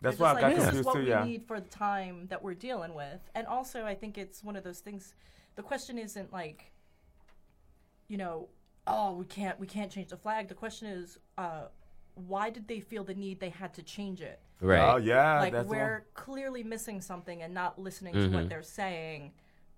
[0.00, 1.16] That's They're why I just got like, this is what too.
[1.24, 3.20] we need for the time that we're dealing with.
[3.34, 5.14] And also, I think it's one of those things.
[5.54, 6.72] The question isn't like,
[8.08, 8.48] you know,
[8.86, 10.48] oh, we can't we can't change the flag.
[10.48, 11.66] The question is, uh,
[12.14, 14.40] why did they feel the need they had to change it?
[14.60, 14.92] right.
[14.94, 15.40] Oh yeah.
[15.40, 18.34] like that's we're clearly missing something and not listening to Mm-hmm.
[18.34, 19.32] what they're saying.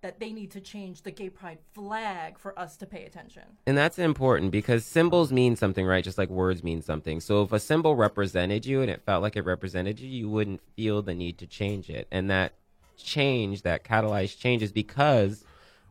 [0.05, 3.45] That they need to change the gay pride flag for us to pay attention.
[3.67, 6.05] And that's important because symbols mean something, right?
[6.05, 7.21] Just like words mean something.
[7.21, 10.61] So if a symbol represented you and it felt like it represented you, you wouldn't
[10.77, 12.07] feel the need to change it.
[12.11, 12.53] And that
[12.99, 15.43] change, that catalyzed change, is because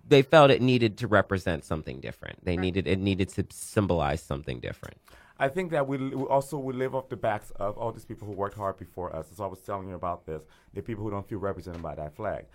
[0.07, 2.45] they felt it needed to represent something different.
[2.45, 4.97] They needed it needed to symbolize something different.
[5.39, 8.27] I think that we, we also we live off the backs of all these people
[8.27, 9.25] who worked hard before us.
[9.35, 10.43] So I was telling you about this.
[10.75, 12.45] The people who don't feel represented by that flag.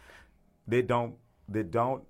[0.68, 1.16] They don't.
[1.48, 2.02] They don't.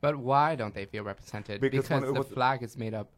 [0.00, 1.60] But why don't they feel represented?
[1.60, 3.10] Because Because, the was- flag is made up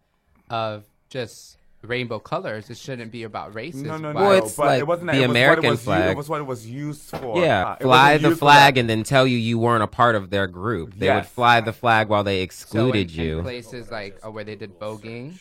[0.51, 2.71] of just rainbow colors.
[2.71, 3.83] It shouldn't be about races.
[3.83, 4.21] No, no, no.
[4.21, 5.13] Well, it's but like it wasn't that.
[5.17, 6.11] the it was American what it was u- flag.
[6.11, 7.39] it was what it was used for.
[7.41, 10.47] Yeah, Uh, fly the flag and then tell you you weren't a part of their
[10.47, 10.95] group.
[10.95, 13.43] They would fly the flag while they so in, excluded in you.
[13.43, 15.39] places like uh, where they did voguing,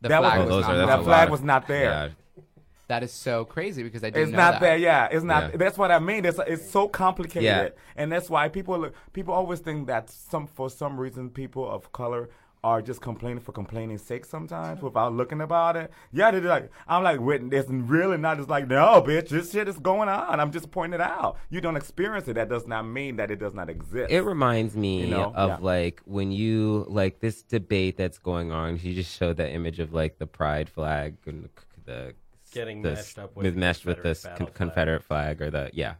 [0.00, 1.82] the That was- flag Oh, was, those not are- that's that flag was not there.
[1.84, 2.08] Yeah.
[2.90, 4.60] That is so crazy because I didn't It's know not that.
[4.60, 4.76] there.
[4.76, 5.42] Yeah, it's not.
[5.52, 5.56] Yeah.
[5.62, 6.24] That's what I mean.
[6.24, 7.68] It's it's so complicated, Yeah.
[7.96, 12.28] and that's why people people always think that some for some reason people of color
[12.62, 15.90] are just complaining for complaining's sake sometimes without looking about it.
[16.12, 19.66] Yeah, they're like, I'm like, wait, it's really not just like, no, bitch, this shit
[19.66, 20.38] is going on.
[20.40, 21.38] I'm just pointing it out.
[21.48, 22.34] You don't experience it.
[22.34, 24.10] That does not mean that it does not exist.
[24.10, 25.32] It reminds me You know?
[25.34, 25.56] of Yeah.
[25.74, 28.78] like when you like this debate that's going on.
[28.82, 31.50] You just showed that image of like the pride flag and the,
[31.90, 32.14] the
[32.52, 34.54] Getting this, meshed up with with the meshed with Confederate this con- flag.
[34.54, 35.94] Confederate flag or the yeah.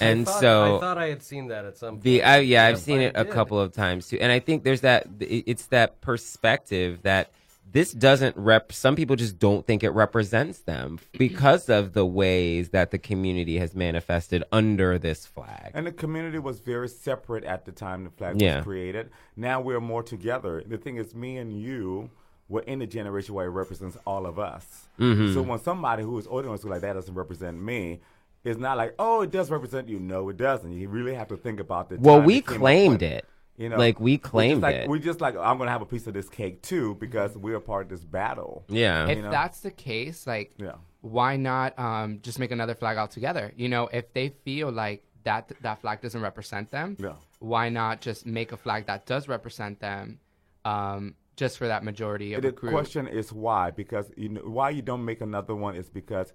[0.00, 2.04] I And thought- so I thought I had seen that at some point.
[2.04, 3.32] the I, yeah, I've seen it a did.
[3.32, 7.30] couple of times too, and I think there's that it's that perspective that
[7.72, 8.72] this doesn't rep.
[8.72, 13.58] Some people just don't think it represents them because of the ways that the community
[13.58, 15.72] has manifested under this flag.
[15.74, 18.56] And the community was very separate at the time the flag Yeah.
[18.58, 19.10] was created.
[19.34, 20.62] Now we're more together.
[20.64, 22.10] The thing is, me and you
[22.48, 24.88] were in the generation where it represents all of us.
[24.98, 25.34] Mm-hmm.
[25.34, 28.00] So when somebody who is older than us like that doesn't represent me,
[28.44, 29.98] it's not like, oh, it does represent you.
[29.98, 30.70] No, it doesn't.
[30.72, 31.96] You really have to think about the.
[31.96, 33.26] well, time we it claimed it.
[33.56, 34.88] You know, like we we just claimed like, it.
[34.88, 37.86] We just like I'm gonna have a piece of this cake too because we're part
[37.86, 38.64] of this battle.
[38.68, 39.08] yeah.
[39.08, 39.30] If you know?
[39.30, 40.74] that's the case, like, Yeah.
[41.00, 43.52] why not um, just make another flag altogether?
[43.56, 47.14] You know, if they feel like that that flag doesn't represent them, Yeah.
[47.38, 50.20] why not just make a flag that does represent them,
[50.66, 52.70] um, just for that majority of the crew.
[52.70, 53.70] the question is why?
[53.70, 56.32] Because you know why you don't make another one is because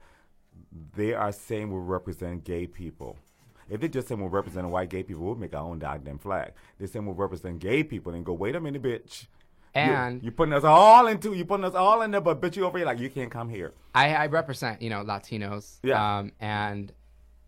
[0.96, 3.18] they are saying we represent gay people.
[3.70, 6.54] If they just say we represent white gay people, we'll make our own goddamn flag.
[6.78, 9.28] They say we represent gay people and go, wait a minute, bitch.
[9.74, 12.66] And- you, putting us all into you're putting us all in there, but bitch, you
[12.66, 13.74] over here like you can't come here.
[13.96, 15.80] I, I represent, you know, Latinos.
[15.84, 16.18] Yeah.
[16.20, 16.92] Um, and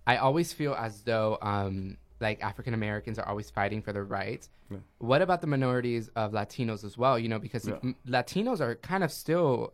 [0.08, 4.50] I always feel as though um, like African Americans are always fighting for their rights.
[4.98, 7.20] What about the minorities of Latinos as well?
[7.20, 7.78] You know, because Yeah.
[8.08, 9.74] Latinos are kind of still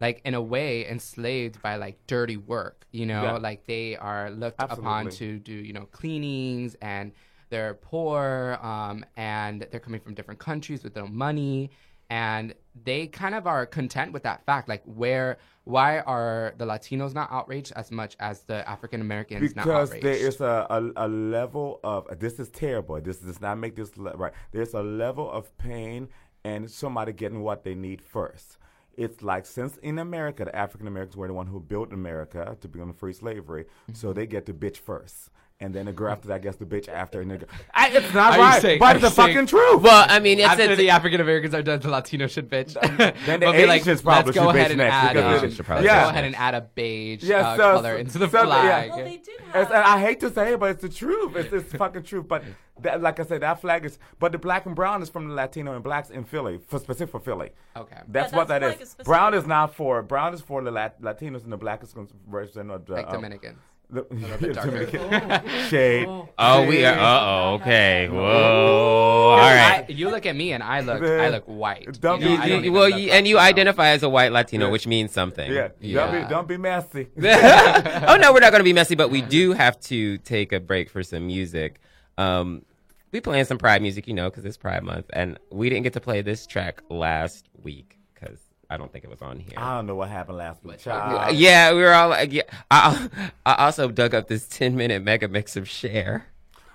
[0.00, 2.86] like in a way enslaved by like dirty work.
[2.90, 3.32] You know, Yeah.
[3.48, 7.12] like they are looked upon to do you know cleanings and
[7.50, 11.70] they're poor um, and they're coming from different countries with no money
[12.12, 17.14] and they kind of are content with that fact like where why are the latinos
[17.14, 21.08] not outraged as much as the african americans not because there is a, a, a
[21.08, 23.00] level of this is terrible.
[23.00, 24.32] This does not make this le- right.
[24.52, 26.08] There's a level of pain
[26.44, 28.58] and somebody getting what they need first.
[28.96, 32.68] It's like since in America, the African Americans were the one who built America to
[32.68, 34.18] be on free slavery, so mm-hmm.
[34.18, 35.30] they get to bitch first.
[35.62, 37.20] And then the girl after that gets the bitch after.
[37.20, 37.48] And the girl.
[37.72, 39.82] I, it's not Are you right, saying- but are it's the saying- fucking truth.
[39.82, 42.74] Well, I mean, it's, After it's the African Americans are done, the Latino should bitch.
[43.26, 45.12] Then the We'll be like, Asians probably let's go should ahead bitch and next add,
[45.14, 46.04] because um, it- should probably let's yeah.
[46.04, 48.44] go ahead and add a beige Yes, uh, so- color into the so- yeah.
[48.46, 48.90] flag.
[48.90, 49.72] Well, they did It's, have.
[49.72, 51.36] I hate to say it, but it's the truth.
[51.36, 52.26] It's, it's fucking truth.
[52.28, 52.42] But
[52.80, 53.98] that, like I said, that flag is.
[54.18, 57.12] But the black and brown is from the Latino and blacks in Philly, for specific
[57.12, 57.50] for Philly.
[57.76, 57.96] Okay.
[58.08, 58.88] That's Yeah, what that's that like a is.
[58.90, 61.94] specific- Brown is not for brown is for the Lat- Latinos and the black is
[62.28, 63.58] version of the Like um, Dominicans.
[63.92, 65.42] The- bit darker.
[65.68, 66.08] Shade.
[66.38, 66.98] oh, we are.
[66.98, 67.54] Uh oh.
[67.60, 68.08] Okay.
[68.10, 68.18] Whoa.
[69.32, 69.84] All right.
[69.88, 72.00] I, you look at me and I look, The- I look white.
[72.00, 73.48] Don't You know, be- I don't you- well, you, and you Latino.
[73.50, 74.72] identify as a white Latino, Yeah.
[74.72, 75.50] which means something.
[75.52, 75.68] Yeah.
[75.80, 76.06] Yeah.
[76.10, 77.08] Don't be don't be messy.
[77.22, 80.60] oh no, we're not going to be messy, but we do have to take a
[80.60, 81.80] break for some music.
[82.18, 82.64] Um,
[83.12, 85.92] we playing some Pride music, you know, because it's Pride Month, and we didn't get
[85.94, 88.01] to play this track last week because
[88.72, 89.52] I don't think it was on here.
[89.58, 91.36] I don't know what happened last week, child.
[91.36, 92.42] yeah, we were all like, yeah.
[92.70, 93.08] I,
[93.44, 96.24] I also dug up this 10 minute mega mix of Cher.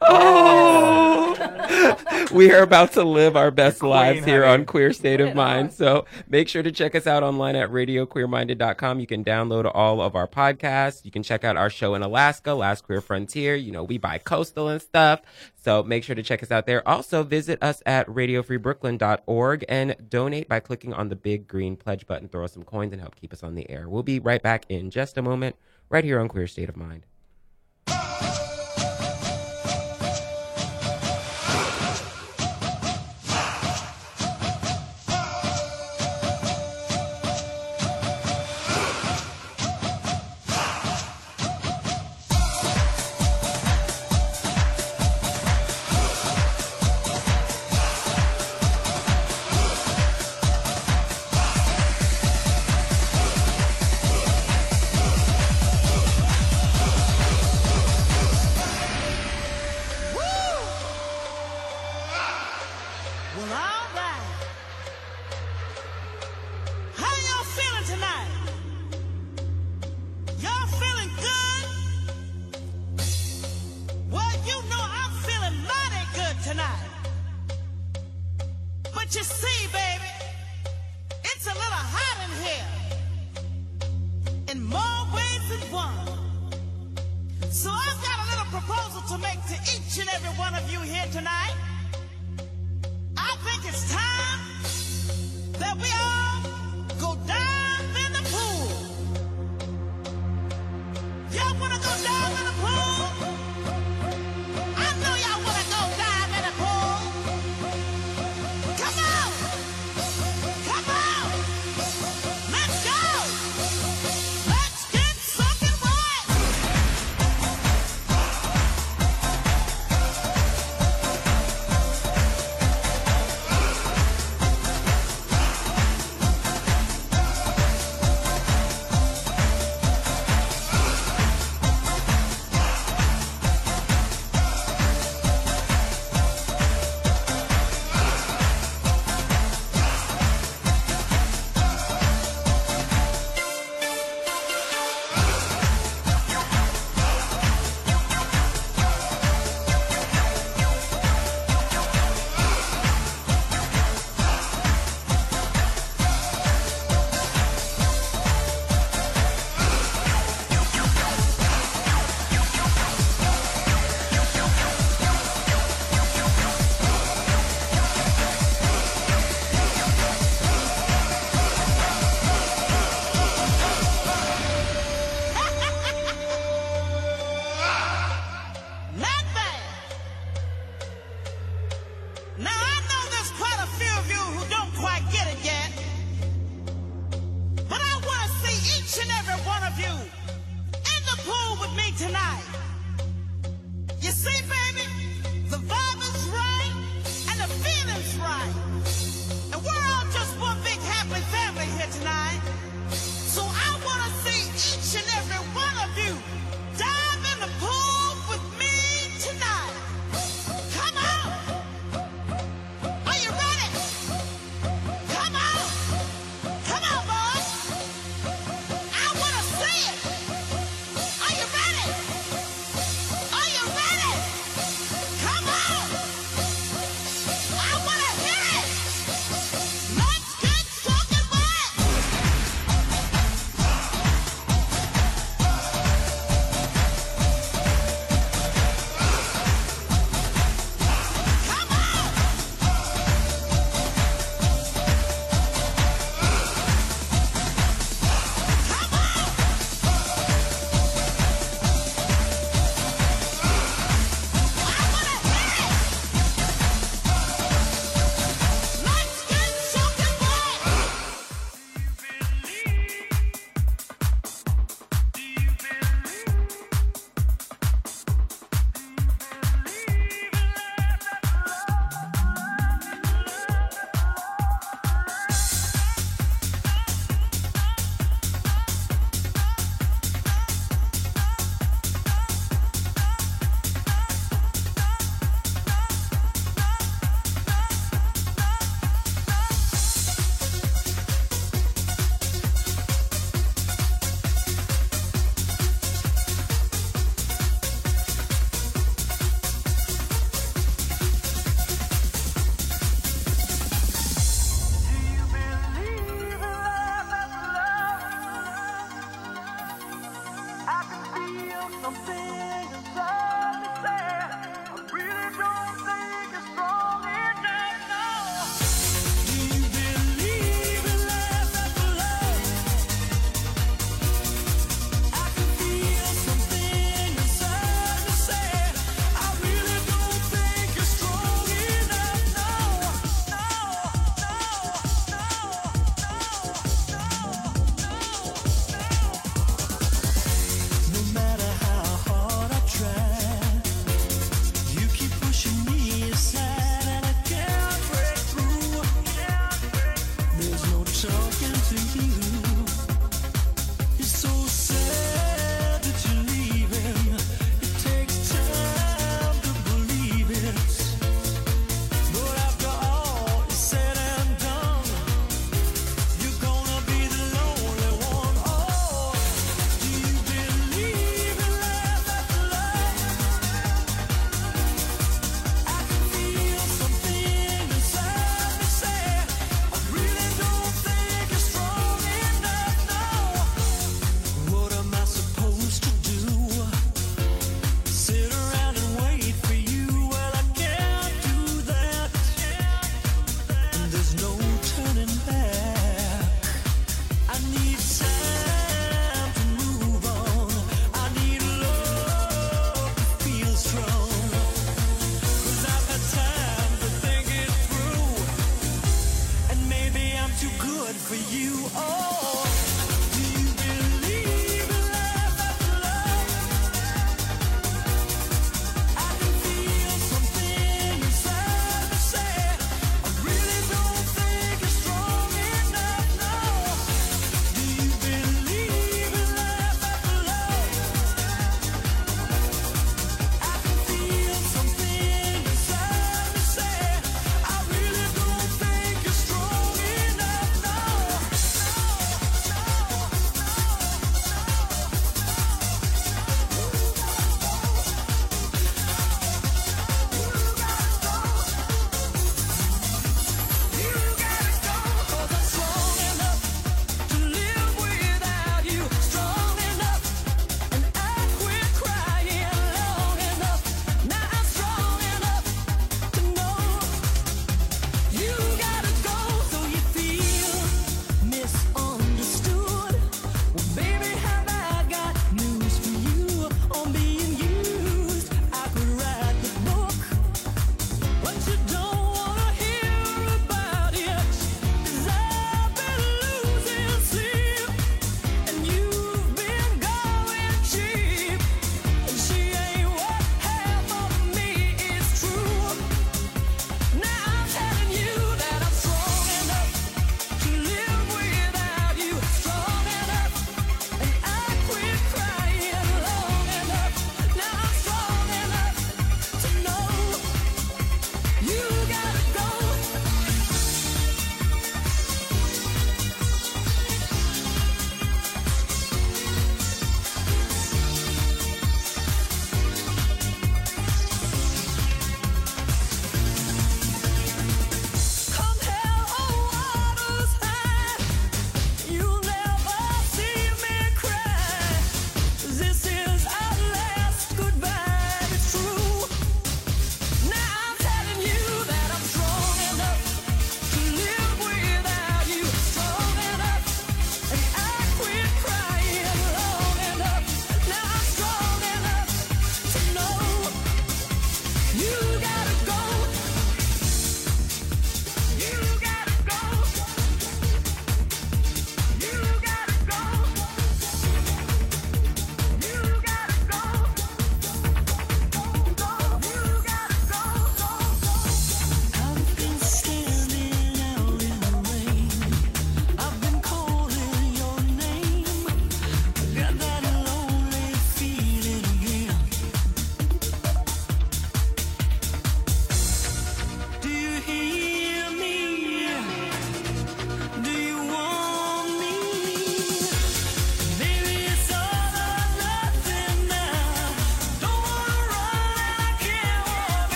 [0.00, 1.11] Oh,
[2.32, 4.62] we are about to live our best Queen, lives here honey.
[4.62, 5.72] on Queer State of Mind.
[5.72, 9.00] So make sure to check us out online at radioqueerminded.com.
[9.00, 11.04] You can download all of our podcasts.
[11.04, 13.54] You can check out our show in Alaska, Last Queer Frontier.
[13.54, 15.22] You know, we buy coastal and stuff.
[15.54, 16.86] So make sure to check us out there.
[16.86, 22.28] Also, visit us at radiofreebrooklyn.org and donate by clicking on the big green pledge button.
[22.28, 23.88] Throw us some coins and help keep us on the air.
[23.88, 25.56] We'll be right back in just a moment,
[25.88, 27.06] right here on Queer State of Mind.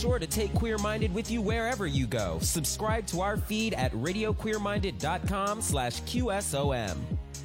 [0.00, 2.38] Sure to take Queer Minded with you wherever you go.
[2.40, 6.96] Subscribe to our feed at radioqueerminded.com slash QSOM.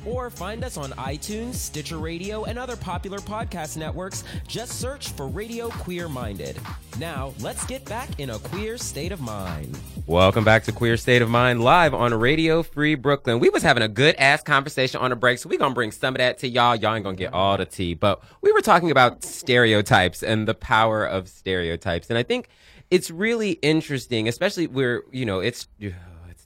[0.06, 4.24] Or find us on iTunes, Stitcher Radio, and other popular podcast networks.
[4.48, 6.60] Just search for Radio Queer Minded.
[7.00, 9.78] Now, let's get back in a queer state of mind.
[10.08, 13.40] Welcome back to Queer State of Mind live on Radio Free Brooklyn.
[13.40, 16.14] We was having a good ass conversation on the break, so we gonna bring some
[16.14, 16.76] of that to y'all.
[16.76, 20.54] Y'all ain't gonna get all the tea, but we were talking about stereotypes and the
[20.54, 22.50] power of stereotypes, and I think
[22.92, 25.96] it's really interesting, especially where you know it's it's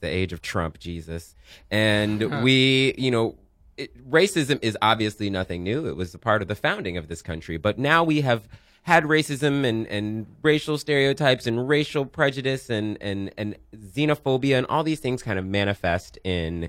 [0.00, 1.34] the age of Trump, Jesus,
[1.70, 3.36] and we you know.
[3.76, 5.86] It, racism is obviously nothing new.
[5.86, 8.46] It was a part of the founding of this country, but now we have
[8.82, 14.82] had racism and, and racial stereotypes and racial prejudice and, and, and xenophobia and all
[14.82, 16.68] these things kind of manifest in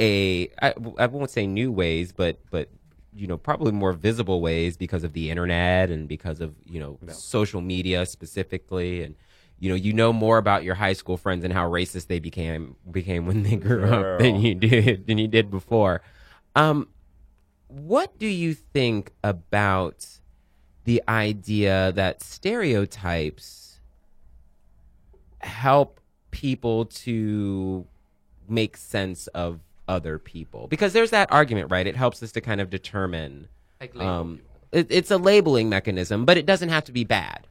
[0.00, 2.68] a I, I won't say new ways, but but
[3.14, 6.98] you know probably more visible ways because of the internet and because of you know
[7.08, 9.16] social media specifically and
[9.60, 12.76] you know you know more about your high school friends and how racist they became
[12.90, 16.02] became when they grew up than you did than you did before.
[16.54, 16.88] Um,
[17.68, 20.06] what do you think about
[20.84, 23.80] the idea that stereotypes
[25.40, 26.00] help
[26.30, 27.86] people to
[28.48, 30.66] make sense of other people?
[30.68, 31.86] Because there's that argument right?
[31.86, 33.48] It helps us to kind of determine
[33.80, 34.40] Like um
[34.72, 37.46] it, it's a labeling mechanism but it doesn't have to be bad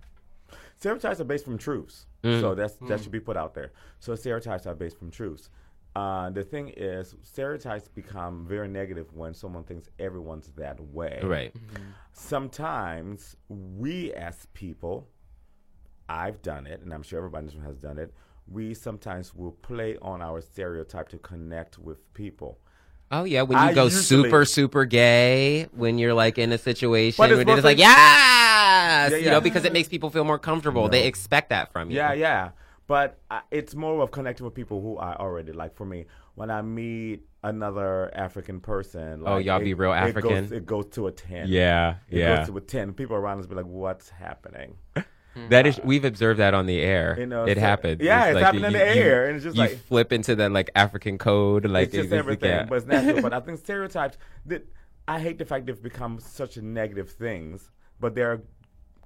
[0.79, 2.39] Stereotypes are based from truths, mm.
[2.39, 3.03] so that's that mm.
[3.03, 3.71] should be put out there.
[3.99, 5.49] So stereotypes are based from truths.
[5.95, 11.19] Uh, the thing is, stereotypes become very negative when someone thinks everyone's that way.
[11.23, 11.83] right mm-hmm.
[12.13, 15.07] Sometimes we, as people,
[16.07, 18.13] I've done it, and I'm sure everybody in this room has done it.
[18.47, 22.59] We sometimes will play on our stereotype to connect with people.
[23.11, 26.57] Oh yeah when you I go usually- super super gay when you're like in a
[26.57, 29.31] situation it's where they're just mostly- like yes Yeah, you yeah.
[29.31, 32.49] know because it makes people feel more comfortable they expect that from you Yeah, yeah.
[32.87, 35.75] But uh, it's more of connecting with people who I already like.
[35.75, 36.05] For me,
[36.35, 40.53] when I meet another African person, like, Oh, y'all it- be real it goes- African?
[40.53, 41.49] It goes, to a ten.
[41.49, 42.93] yeah it goes to a ten.
[42.93, 44.77] People around us be like, "What's happening?"
[45.37, 45.49] Hmm.
[45.49, 47.15] That is, we've observed that on the air.
[47.19, 48.01] You know, it so- happens.
[48.01, 50.51] yeah, it's like happening in the air, and it's just you like- flip into that
[50.51, 52.65] like African code, like it's just it's like, everything, yeah.
[52.65, 53.21] but it's natural.
[53.21, 54.17] but I think stereotypes.
[54.45, 54.65] That
[55.07, 57.69] I hate the fact they've become such negative things,
[57.99, 58.41] but they're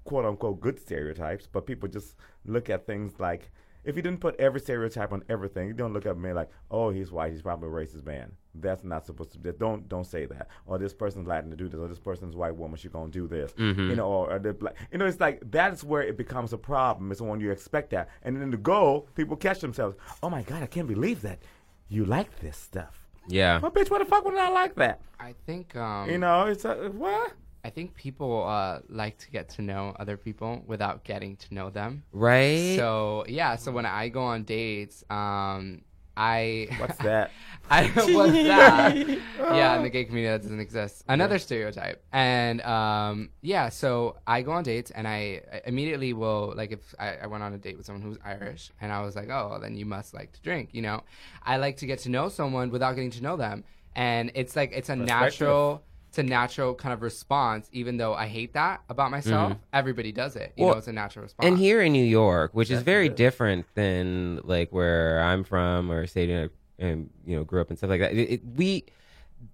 [0.03, 1.47] quote unquote good stereotypes.
[1.51, 2.15] But people just
[2.45, 3.51] look at things like
[3.83, 6.89] if you didn't put every stereotype on everything, you don't look at me like, oh,
[6.91, 8.31] he's white, he's probably a racist man.
[8.53, 9.39] That's not supposed to.
[9.39, 9.51] be.
[9.53, 10.49] Don't don't say that.
[10.65, 11.79] Or this person's Latin to do this.
[11.79, 13.53] Or this person's white woman, she gonna do this.
[13.57, 14.75] You know, or, or the black.
[14.91, 17.11] You know, it's like that's where it becomes a problem.
[17.11, 19.95] It's when you expect that, and then to go, people catch themselves.
[20.21, 21.39] Oh my God, I can't believe that
[21.87, 23.07] you like this stuff.
[23.27, 23.59] yeah.
[23.59, 24.99] Well, bitch, what the fuck would I like that?
[25.19, 27.31] I think um, You know, it's a, what?
[27.63, 31.69] I think people uh, like to get to know other people without getting to know
[31.69, 32.03] them.
[32.11, 32.75] Right.
[32.77, 35.83] So yeah, so when I go on dates, um,
[36.17, 37.31] I What's that?
[37.69, 38.95] I what's that?
[39.39, 41.03] yeah, in the gay community that doesn't exist.
[41.07, 42.03] Another stereotype.
[42.11, 46.93] And um, yeah, so I go on dates and I I immediately will like if
[46.99, 49.59] I, I went on a date with someone who's Irish and I was like, oh,
[49.61, 50.69] then you must like to drink.
[50.73, 51.03] You know,
[51.43, 53.63] I like to get to know someone without getting to know them,
[53.95, 55.83] and it's like it's a natural.
[56.11, 59.53] It's a natural kind of response, even though I hate that about myself.
[59.71, 60.51] Everybody does it.
[60.57, 61.47] You Well, know, it's a natural response.
[61.47, 66.05] and here in New York, which is very different than like where I'm from or
[66.07, 66.49] say you know,
[66.79, 68.11] and you know grew up and stuff like that.
[68.11, 68.83] It, it- we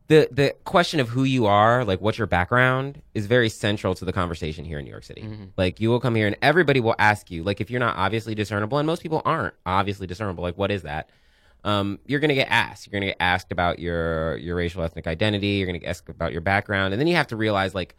[0.07, 4.03] the the question of who you are, like what's your background, is very central to
[4.03, 5.21] the conversation here in New York City.
[5.21, 5.43] Mm-hmm.
[5.57, 8.33] Like you will come here and everybody will ask you, like if you're not obviously
[8.33, 11.07] discernible, and most people aren't obviously discernible, like what is that?
[11.63, 12.87] Um, you're gonna get asked.
[12.87, 15.47] You're gonna get asked about your your racial ethnic identity.
[15.47, 17.95] You're gonna get asked about your background, and then you have to realize like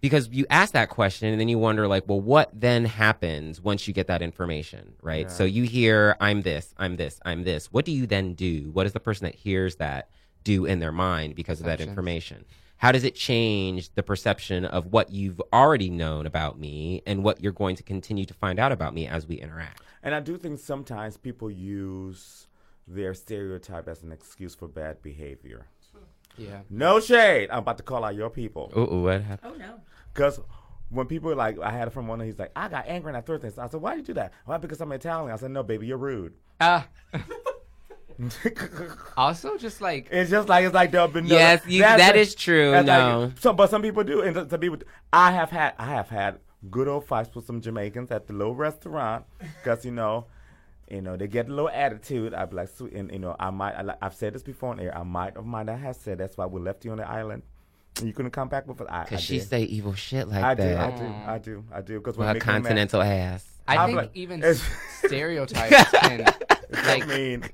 [0.00, 3.86] because you ask that question and then you wonder like well what then happens once
[3.86, 5.30] you get that information right?
[5.30, 7.72] So you hear i'm this i'm this i'm this.
[7.72, 8.70] What do you then do?
[8.72, 10.10] What does the person that hears that
[10.44, 12.44] do in their mind because of that information?
[12.82, 17.40] How does it change the perception of what you've already known about me and what
[17.40, 19.82] you're going to continue to find out about me as we interact?
[20.02, 22.48] And I do think sometimes people use
[22.88, 25.66] their stereotype as an excuse for bad behavior.
[26.36, 26.60] yeah.
[26.70, 27.50] No shade.
[27.50, 28.72] I'm about to call out your people.
[28.76, 29.80] Ooh, what happened Oh no.
[30.12, 30.40] Because
[30.90, 33.16] when people like, I had it from one, of he's like, I got angry and
[33.16, 33.56] I threw things.
[33.58, 34.32] I said, why do you do that?
[34.44, 34.58] Why?
[34.58, 35.32] Because I'm Italian.
[35.32, 36.34] I said, no, baby, you're rude.
[36.60, 36.82] Uh,
[39.16, 42.20] also, just like It's just like it's like they'll be Yes, you- that's that it.
[42.20, 43.20] is true, no.
[43.30, 44.78] like- some, but some people do, and some people.
[45.12, 46.38] I have had, I have had
[46.70, 49.24] good old fights with some Jamaicans at the little restaurant
[49.62, 50.26] because you know,
[50.90, 52.34] you know they get a little attitude.
[52.34, 53.74] I'd be like, sweet, and you know, I might.
[53.74, 54.96] I, I've said this before on air.
[54.96, 57.42] I might have might have said that's why we left you on the island.
[57.98, 58.86] And you couldn't come back with it.
[58.88, 59.48] I, I because she did.
[59.48, 61.98] say evil shit like I do, that I do, I do, I do.
[61.98, 64.42] Because with her continental ass I I'm think like- even
[65.04, 66.26] stereotypes can
[66.86, 67.44] like I mean,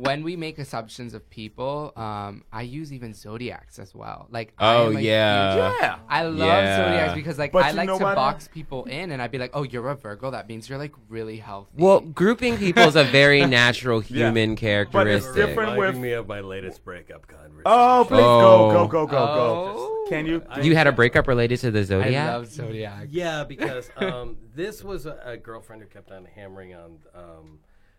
[0.00, 4.26] when we make assumptions of people, um, I use even zodiacs as well.
[4.30, 5.54] Like, Oh, I yeah.
[5.70, 5.98] huge- yeah.
[6.08, 6.76] I love Yeah.
[6.76, 8.14] zodiacs because like But I like to what?
[8.14, 10.30] box people in, and I'd be like, "Oh, you're a Virgo.
[10.30, 14.26] That means you're like really healthy." Well, grouping people is a very natural Yeah.
[14.26, 14.54] human
[14.92, 17.62] But it's different with- me of my latest breakup conversation.
[17.66, 18.70] Oh, please Oh.
[18.70, 19.74] go, go, go, go, Oh.
[19.74, 19.94] go.
[20.08, 20.42] Can you?
[20.62, 22.06] You had a breakup related to the zodiac.
[22.06, 22.32] I zodiac.
[22.32, 23.06] love zodiacs.
[23.10, 27.58] Yeah, because um, this was a, a girlfriend who kept on hammering on um,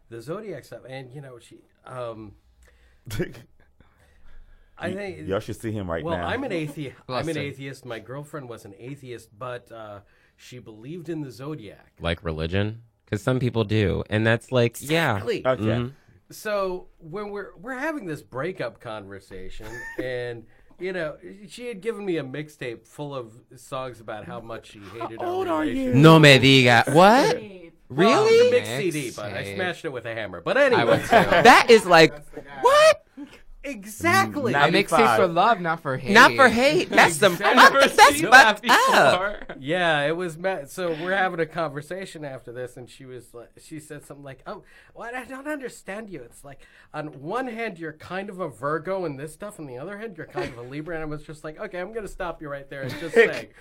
[0.09, 1.59] the zodiac stuff, and you know she.
[1.85, 2.33] Um,
[4.81, 6.27] I think Y'all should see him right well, now.
[6.27, 6.95] I'm an atheist.
[7.09, 7.85] I'm an atheist.
[7.85, 9.99] My girlfriend was an atheist, but uh,
[10.37, 11.91] she believed in the zodiac.
[11.99, 15.15] like religion, because some people do, and that's like, yeah.
[15.15, 15.45] Exactly.
[15.45, 15.63] Okay.
[15.63, 15.93] Mhm.
[16.31, 19.67] So when we're we're having this breakup conversation,
[20.01, 20.45] and
[20.79, 21.17] you know,
[21.47, 25.25] she had given me a mixtape full of songs about how much she hated our
[25.27, 25.93] old are you?
[25.93, 26.93] No me diga.
[26.93, 27.35] What?
[27.35, 27.73] Really?
[27.89, 28.51] Well, it was a Really?
[28.51, 30.41] mixed CD, but I smashed it with a hammer.
[30.41, 30.99] But anyway.
[31.09, 32.13] That is like
[32.61, 32.98] what?
[33.63, 34.53] Exactly.
[34.53, 35.17] Not- A mixtape 95.
[35.17, 36.11] for love, not for hate.
[36.13, 36.89] Not for hate.
[36.89, 37.37] That's some.
[37.39, 39.57] Never That's seen that fucked up.
[39.59, 40.37] Yeah, it was.
[40.37, 44.23] Ma- so we're having a conversation after this, and she was like, she said something
[44.23, 46.21] like, "Oh, well, I don't understand you.
[46.23, 46.61] It's like
[46.93, 50.17] on one hand you're kind of a Virgo and this stuff, on the other hand
[50.17, 52.49] you're kind of a Libra." And I was just like, "Okay, I'm gonna stop you
[52.49, 53.49] right there and just say."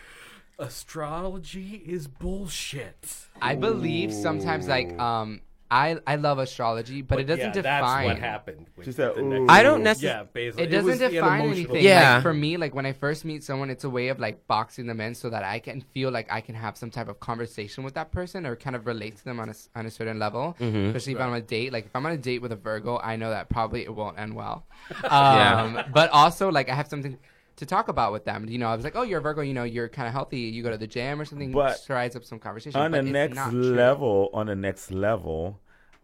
[0.60, 3.28] Astrology is bullshit.
[3.40, 5.40] I believe sometimes like um
[5.70, 7.82] I I love astrology, but, it doesn't yeah, define.
[7.82, 8.66] That's what happened.
[8.84, 10.18] She said, the "Ooh." next- I don't necessarily.
[10.20, 11.84] Yeah, basically, It doesn't was an define emotional- anything.
[11.84, 12.14] Yeah.
[12.14, 14.86] Like for me, like when I first meet someone, it's a way of like boxing
[14.86, 17.84] them in so that I can feel like I can have some type of conversation
[17.84, 20.18] with that person or kind of relate to them on a, s- on a certain
[20.18, 20.56] level.
[20.58, 20.86] Mm-hmm.
[20.88, 21.72] Especially if I'm on a date.
[21.72, 24.18] Like if I'm on a date with a Virgo, I know that probably it won't
[24.18, 24.64] end well.
[25.04, 25.86] Um, Yeah.
[25.92, 27.18] But also like I have something
[27.58, 28.48] to talk about with them.
[28.48, 29.42] You know, I was like, oh, you're a Virgo.
[29.42, 30.40] You know, you're kind of healthy.
[30.40, 31.52] You go to the gym or something.
[31.52, 32.80] But strides up some conversation.
[32.80, 33.62] on the next not true.
[33.62, 35.60] level, on the next level,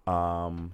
[0.07, 0.72] um,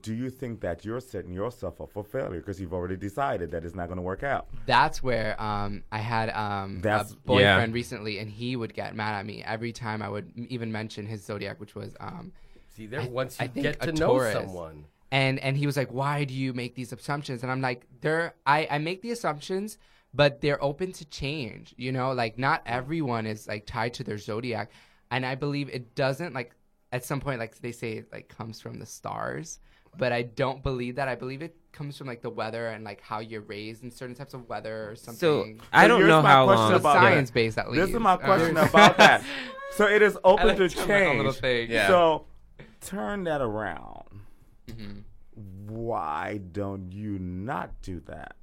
[0.00, 3.64] do you think that you're setting yourself up for failure because you've already decided that
[3.64, 4.48] it's not going to work out?
[4.66, 7.74] That's where um, I had um, That's- a boyfriend Yeah.
[7.74, 11.24] recently, and he would get mad at me every time I would even mention his
[11.24, 12.32] zodiac, which was um,
[12.76, 14.32] See, there I- once I you think get to know Taurus.
[14.34, 14.86] someone.
[15.12, 18.34] and and he was like, "Why do you make these assumptions?" And I'm like, "They're
[18.44, 19.78] I I make the assumptions,
[20.16, 21.74] but they're open to change.
[21.76, 24.70] You know, like not everyone is like tied to their zodiac,
[25.10, 26.52] and I believe it doesn't like
[26.92, 29.60] at some point like they say it like comes from the stars."
[29.98, 31.08] But I don't believe that.
[31.08, 34.14] I believe it comes from like the weather and like how you're raised in certain
[34.14, 35.18] types of weather or something.
[35.18, 35.60] So something.
[35.72, 36.80] I don't here's know my how question long.
[36.80, 37.34] about science that.
[37.34, 37.86] based at least.
[37.86, 39.22] This is my Uh, question about that.
[39.76, 41.40] So it is open like to to my own little change.
[41.40, 41.70] thing.
[41.70, 41.88] Yeah.
[41.88, 42.26] So
[42.82, 44.04] turn that around.
[44.68, 45.00] Mm-hmm.
[45.68, 48.36] Why don't you not do that?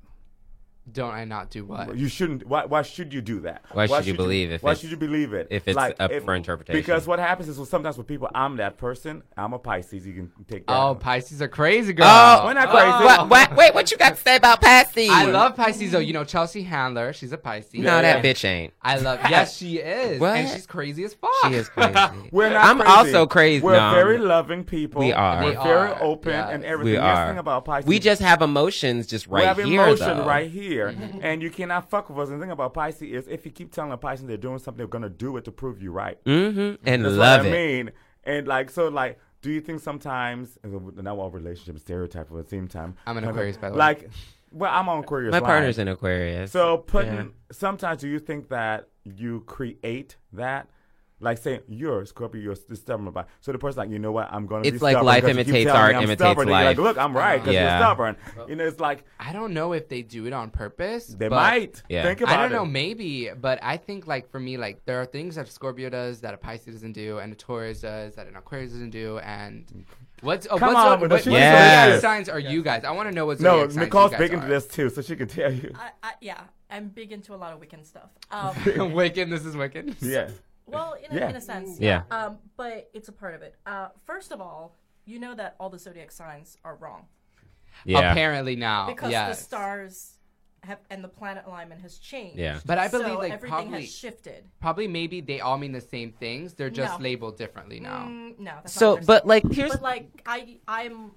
[0.92, 1.96] Don't I not do what?
[1.96, 2.46] You shouldn't.
[2.46, 3.64] Why, why should you do that?
[3.72, 5.48] Why should you believe if Why it's- should you believe it?
[5.50, 6.78] if it's like, up for interpretation?
[6.78, 9.24] Because what happens is, well, sometimes with people, I'm that person.
[9.38, 10.06] I'm a Pisces.
[10.06, 10.78] You can take that.
[10.78, 12.06] Oh, Pisces are crazy, girl.
[12.10, 12.86] Oh, We're not crazy.
[12.92, 13.06] Oh.
[13.06, 15.10] What, what, wait, what you got to say about Pisces?
[15.10, 16.00] I love Pisces though.
[16.00, 17.76] You know Chelsea Handler, she's a Pisces.
[17.76, 18.74] No, that bitch ain't.
[18.82, 19.20] I love.
[19.30, 20.20] Yes, she is.
[20.20, 20.36] What?
[20.36, 21.32] And she's crazy as fuck.
[21.48, 21.94] She is crazy.
[22.34, 22.92] We're not I'm crazy.
[22.92, 23.64] also crazy.
[23.64, 25.00] We're No, very loving people.
[25.00, 25.44] We are.
[25.46, 26.50] We're We very are, open yes.
[26.52, 26.94] and everything.
[26.96, 27.28] We That's the are.
[27.30, 27.88] thing about Pisces.
[27.88, 30.26] We just have emotions just we right have here, emotion though.
[30.26, 32.30] right here, and you cannot fuck with us.
[32.30, 34.78] And the thing about Pisces is, if you keep telling a Pisces they're doing something,
[34.78, 36.24] they're gonna do it to prove you right.
[36.26, 36.88] Mm-hmm.
[36.88, 37.52] And That's love what I it.
[37.84, 37.92] mean.
[38.24, 42.68] And like, so like, do you think sometimes, not all relationships stereotype at the same
[42.68, 42.96] time?
[43.06, 43.80] I'm an Aquarius, by the way.
[43.80, 44.10] Like,
[44.52, 45.32] well, I'm on Aquarius.
[45.32, 45.48] My line.
[45.48, 46.52] partner's an Aquarius.
[46.52, 47.26] So putting Yeah.
[47.52, 50.70] sometimes do you think that you create that?
[51.24, 53.28] Like saying you're a Scorpio, you're stubborn about.
[53.42, 54.70] So the person's like, you know what, I'm going to.
[54.70, 56.48] It's be like stubborn life 'cause you keep imitates me art, I'm imitates stubborn.
[56.50, 56.66] Life.
[56.66, 57.78] Like, look, I'm right because Yeah.
[57.78, 58.18] you're stubborn.
[58.48, 61.08] You know, it's like I don't know if they do it on purpose.
[61.08, 62.04] they but might Yeah.
[62.04, 62.56] think about it I don't it.
[62.56, 65.90] know, maybe, but I think like for me, like there are things that a Scorpio
[65.90, 69.20] does that a Pisces doesn't do, and a Taurus does that an Aquarius doesn't do,
[69.20, 69.86] and
[70.22, 71.26] what's oh, Come what's on, what, what, what
[71.92, 72.84] was signs are you guys?
[72.84, 74.50] I want to know what No, signs Nicole's you guys big into are.
[74.50, 75.72] this too, so she can tell you.
[75.76, 78.10] I, I, yeah, I'm big into a lot of Wiccan stuff.
[78.32, 78.54] Um,
[78.94, 79.96] Wiccan, this is Wiccan.
[80.02, 80.30] yeah.
[80.66, 81.30] Well, in a, Yeah.
[81.30, 82.04] in a sense, Yeah.
[82.12, 83.56] Um, but it's a part of it.
[83.66, 87.08] Uh, first of all, you know that all the zodiac signs are wrong
[87.86, 88.12] yeah.
[88.12, 89.38] Apparently now, because yes.
[89.38, 90.18] the stars
[90.62, 92.38] have and the planet alignment has changed.
[92.40, 92.60] Yeah.
[92.66, 94.46] But I believe so like everything probably has shifted.
[94.62, 96.54] probably maybe they all mean the same things.
[96.54, 97.04] They're just No.
[97.04, 98.06] labeled differently now.
[98.06, 101.12] Mm, no, that's So, not but like, here's but like I I'm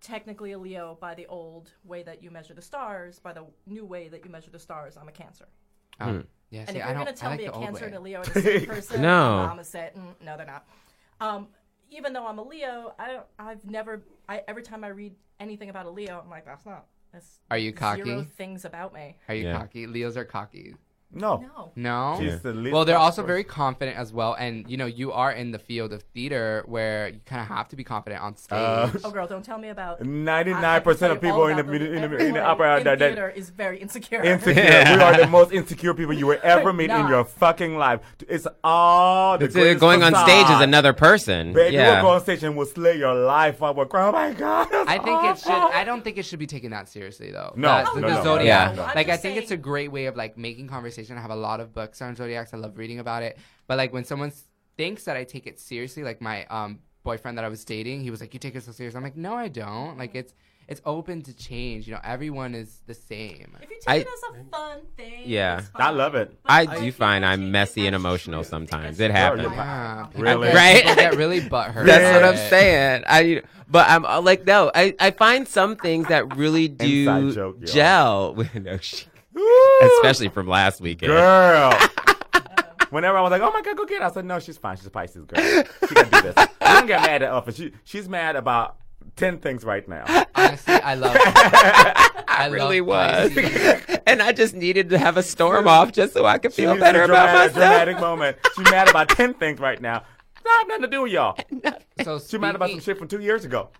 [0.00, 3.20] technically a Leo by the old way that you measure the stars.
[3.20, 5.48] By the new way that you measure the stars, I'm a Cancer.
[6.00, 7.04] Oh, yeah, And see, if I you're don't.
[7.06, 7.86] gonna tell I like me a the Cancer way.
[7.88, 9.38] and a Leo are the same person, No.
[9.40, 9.96] I'm opposite.
[9.96, 10.66] Mm, no, they're not.
[11.20, 11.48] Um,
[11.90, 14.02] even though I'm a Leo, I I've never.
[14.28, 16.86] I every time I read anything about a Leo, I'm like, that's not.
[17.12, 18.24] That's Are you Zero cocky?
[18.36, 19.16] things about me.
[19.28, 19.58] Are you Yeah.
[19.58, 19.86] cocky?
[19.86, 20.74] Leos are cocky.
[21.12, 21.38] No.
[21.56, 21.72] No.
[21.76, 22.16] No.
[22.20, 23.26] She's the least well, they're also prosperous.
[23.26, 27.08] very confident as well, and you know, you are in the field of theater where
[27.08, 28.58] you kind of have to be confident on stage.
[28.58, 30.04] Uh, Oh, girl, don't tell me about.
[30.04, 32.98] Ninety-nine percent of people in the in the, in the, in the opera in that,
[32.98, 34.22] that theater is very insecure.
[34.22, 34.62] insecure.
[34.62, 38.00] we are the most insecure people you will ever meet in your fucking life.
[38.28, 41.52] It's all the It's, uh, greatest going on stage is another person.
[41.52, 41.94] Baby, yeah.
[41.94, 43.76] we'll go on stage and we'll slay your life up.
[43.76, 44.68] We'll cry, oh my god.
[44.72, 45.52] I think it should.
[45.52, 47.52] I don't think it should be taken that seriously, though.
[47.56, 48.70] No, That- no, the, no, zodiac.
[48.70, 48.88] no, no.
[48.88, 51.05] I'm Like I just think it's a great way of like making conversation.
[51.14, 52.52] I have a lot of books on zodiacs.
[52.52, 53.38] I love reading about it.
[53.66, 54.32] But like when someone
[54.76, 58.10] thinks that I take it seriously, like my um boyfriend that I was dating, he
[58.10, 59.96] was like, "You take it so serious." I'm like, "No, I don't.
[59.98, 60.34] Like it's
[60.68, 61.86] it's open to change.
[61.86, 65.22] You know, everyone is the same." If you I- take it as a fun thing,
[65.24, 65.62] Yeah.
[65.76, 66.36] I love it.
[66.42, 68.98] But I do you find I'm messy and emotional true, sometimes.
[68.98, 69.46] It happens.
[69.46, 70.48] like, Yeah, Really?
[70.48, 70.76] get, Right?
[70.82, 71.86] people get really butthurt.
[71.86, 73.04] That's what I'm saying.
[73.06, 77.62] I but I'm uh, like no, I, I find some things that really do joke,
[77.64, 79.08] gel with no shit.
[79.80, 79.90] Woo!
[80.02, 81.10] Especially from last weekend.
[81.12, 81.72] Girl.
[82.90, 84.76] Whenever I was like, "Oh my god, go get her," I said, "No, she's fine.
[84.76, 85.42] She's a Pisces girl.
[85.88, 87.52] She can do this." I don't get mad at her.
[87.52, 88.76] She, she's mad about
[89.16, 90.04] ten things right now.
[90.36, 91.16] Honestly, I love.
[91.18, 93.36] I, I really was.
[94.08, 96.80] And I just needed to have a storm off just so I could feel needs
[96.80, 97.72] better a about dramatic, myself.
[97.72, 98.36] dramatic moment.
[98.54, 100.04] She's mad about ten things right now.
[100.44, 101.36] That have nothing to do with y'all.
[102.04, 103.70] So She's mad about some shit from two years ago.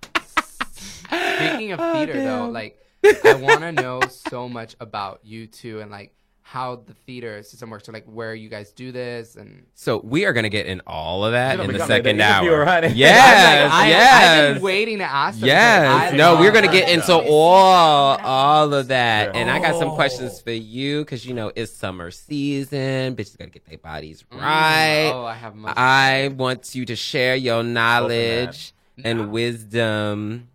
[1.08, 2.78] Speaking of Oh, theater, though, like
[3.24, 7.70] I want to know so much about you two and like how the theater system
[7.70, 7.86] works.
[7.86, 11.24] So like where you guys do this and So we are gonna get in all
[11.24, 12.64] of that in the second the interviewer, hour.
[12.64, 12.88] honey.
[12.94, 14.22] Yes, I, yes.
[14.22, 15.40] I've been waiting to ask.
[15.40, 16.14] them Yes.
[16.14, 17.24] No, we're gonna get into stuff.
[17.28, 19.40] all all of that, Yeah.
[19.40, 19.94] and I got some Oh.
[19.96, 23.16] questions for you because you know it's summer season.
[23.16, 24.40] Bitches gotta get their bodies mm-hmm.
[24.40, 25.10] right.
[25.12, 25.76] Oh, I have much.
[25.76, 30.48] I want you to share your knowledge and wisdom.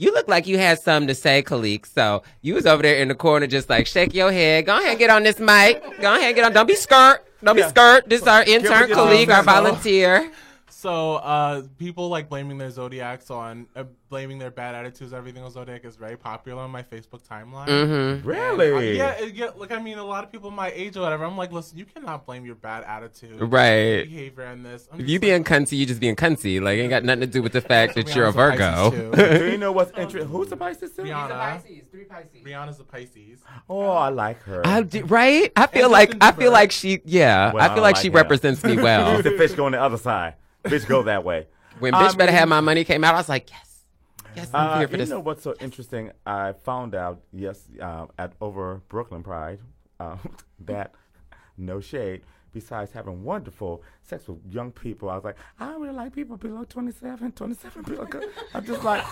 [0.00, 1.84] You look like you had something to say, Khalik.
[1.84, 4.66] So you was over there in the corner, just like shake your head.
[4.66, 5.82] Go ahead, and get on this mic.
[6.00, 6.52] Go ahead, and get on.
[6.52, 7.24] Don't be skirt.
[7.42, 7.68] Don't be Yeah.
[7.68, 8.08] skirt.
[8.08, 10.30] This is our intern, Khalik, our volunteer.
[10.80, 15.50] So, uh, people like blaming their zodiacs on uh, blaming their bad attitudes, everything on
[15.50, 17.66] zodiac is very popular on my Facebook timeline.
[17.66, 18.24] Mm-hmm.
[18.24, 19.00] Really?
[19.00, 19.50] Uh, yeah, it, yeah.
[19.56, 21.24] Look, I mean, a lot of people my age or whatever.
[21.24, 24.04] I'm like, listen, you cannot blame your bad attitude, Right.
[24.04, 24.86] behavior in this.
[24.92, 26.62] I'm If just you like, being cunty, you just being cunty.
[26.62, 28.92] Like, it ain't got nothing to do with the fact that you're a Virgo.
[28.92, 29.38] Pisces.
[29.40, 30.30] Do you know what's interesting?
[30.30, 30.92] Who's the Pisces?
[30.92, 31.02] too?
[31.02, 31.30] Rihanna.
[31.30, 32.40] Pisces, three Pisces.
[32.44, 33.40] Rihanna's a Pisces.
[33.68, 34.64] Oh, I like her.
[34.64, 35.50] I do, right?
[35.56, 37.52] I feel And like I feel like she, yeah.
[37.52, 38.14] Well, I I feel don't like like she him.
[38.14, 39.16] represents me well.
[39.16, 40.34] She's the fish go on the other side.
[40.68, 41.46] Bitch, go that way.
[41.78, 43.80] when bitch better have my money came out, I was like, yes,
[44.36, 45.08] yes, I'm Uh, here for you this.
[45.10, 46.10] know what's so interesting?
[46.26, 49.60] I found out yes uh, at over Brooklyn Pride
[50.00, 50.18] um,
[50.66, 50.92] that
[51.56, 52.22] no shade.
[52.58, 56.36] Besides having wonderful sex with young people, I was like, I don't really like people
[56.36, 58.04] below 27, 27 below.
[58.54, 59.04] I'm just like,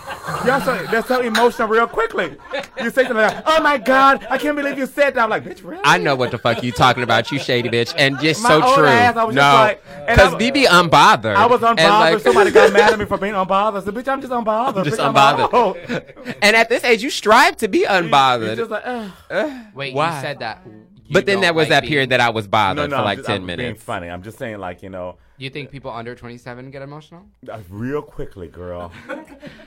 [0.45, 2.35] y'all so, they're so emotional real quickly.
[2.77, 5.23] You say something like, oh my God, I can't believe you said that.
[5.23, 5.79] I'm like, bitch, really?
[5.85, 8.75] I know what the fuck you talking about, you shady bitch, and just My so
[8.75, 8.85] true.
[8.85, 11.35] ass, I was no, like- and because I- BB unbothered.
[11.37, 11.77] I was unbothered.
[12.13, 13.81] Like- Somebody got mad at me for being unbothered.
[13.81, 14.83] I said, bitch, I'm just unbothered.
[14.83, 16.37] just bitch, I'm unbothered.
[16.41, 18.57] and at this age, you strive to be He's unbothered.
[18.57, 19.65] just like, Ugh.
[19.73, 20.13] Wait, Why?
[20.15, 20.65] you said that.
[21.11, 23.27] But then don't was that period that I was bothered no, no, for like just-
[23.27, 24.07] 10 I'm being funny.
[24.09, 27.25] I'm just saying, like, you know, You think people under 27 get emotional?
[27.49, 28.91] uh, real quickly, girl.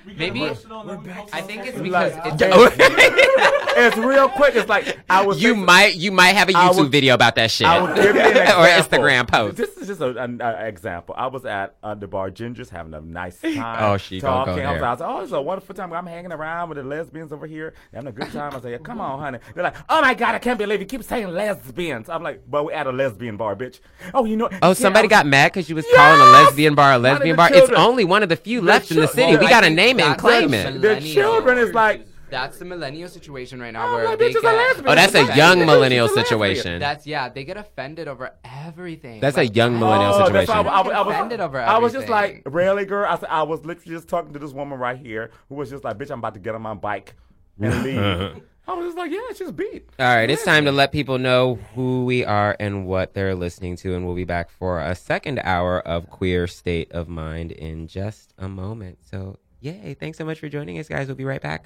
[0.07, 2.77] We Maybe- emotional and then we post I think it's because Like- it's
[3.77, 4.55] it's real quick.
[4.57, 5.41] It's like I was.
[5.43, 7.67] You thinking- might you might have a YouTube will- video about that shit.
[7.67, 8.67] I will give you an or.
[8.81, 9.57] Instagram post.
[9.59, 11.15] This is just an example.
[11.19, 13.77] I was at uh, the bar Ginger's having a nice time.
[13.93, 14.67] Oh, she gonna go talking.
[14.67, 14.83] I was.
[14.83, 15.93] I was like, oh, it's a wonderful time.
[15.93, 18.55] I'm hanging around with the lesbians over here, having a good time.
[18.57, 19.39] I say, come on, honey.
[19.55, 22.09] They're like, oh my god, I can't believe you keep saying lesbians.
[22.09, 23.81] I'm like, but we're at a lesbian bar, bitch.
[24.15, 24.49] Oh, you know.
[24.63, 27.35] Oh, yeah, somebody was- got mad because you was calling a lesbian bar a lesbian
[27.35, 27.51] the bar.
[27.53, 29.33] It's only one of the few The left in the city.
[29.33, 30.81] well, we I got to name it and claim the it.
[30.81, 34.41] The children is like, That's the millennial situation right now oh, where they bitch a
[34.41, 34.55] get.
[34.55, 34.89] lesbian.
[34.89, 36.79] Oh, that's a young millennial situation.
[36.79, 37.29] That's yeah.
[37.29, 39.21] They get offended over everything.
[39.21, 40.49] That's a young oh, millennial Oh, situation.
[40.55, 43.07] why I, was- I was, Offended over I was just like, really, girl?
[43.11, 45.85] I, said, I was literally just talking to this woman right here who was just
[45.85, 47.15] like, bitch, I'm about to get on my bike
[47.61, 47.83] and
[48.35, 48.43] leave.
[48.71, 49.85] I was just like, yeah, she's beat.
[49.99, 53.75] All right, it's time to let people know who we are and what they're listening
[53.79, 57.89] to, and we'll be back for a second hour of Queer State of Mind in
[57.89, 58.99] just a moment.
[59.11, 59.95] So, yay!
[59.95, 61.09] Thanks so much for joining us, guys.
[61.09, 61.65] We'll be right back.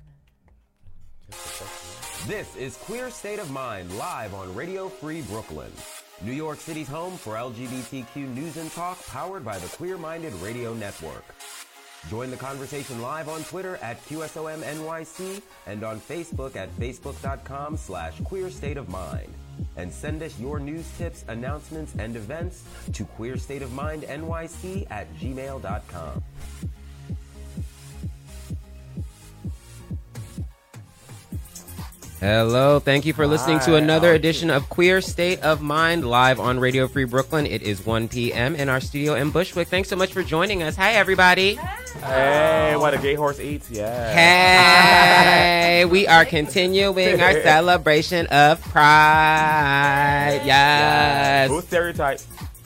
[2.27, 5.73] This is Queer State of Mind live on Radio Free Brooklyn,
[6.23, 10.73] New York City's home for LGBTQ news and talk powered by the Queer Minded Radio
[10.73, 11.25] Network.
[12.09, 18.51] Join the conversation live on Twitter at QSOMNYC and on Facebook at facebook.com slash queer
[18.51, 19.33] state of mind.
[19.77, 26.23] And send us your news tips, announcements, and events to queerstateofmindnyc at gmail.com.
[32.25, 36.59] Hello, thank you for listening to another edition of Queer State of Mind live on
[36.59, 37.45] Radio Free Brooklyn.
[37.45, 38.57] It is 1 p.m.
[38.57, 39.69] in our studio in Bushwick.
[39.69, 40.75] Thanks so much for joining us.
[40.77, 41.57] Hi, everybody.
[42.01, 44.15] Hey, what a gay horse eats, yeah.
[44.15, 50.41] Hey, we are continuing our celebration of Pride.
[50.47, 51.51] Yes.
[51.51, 52.21] Who's stereotype?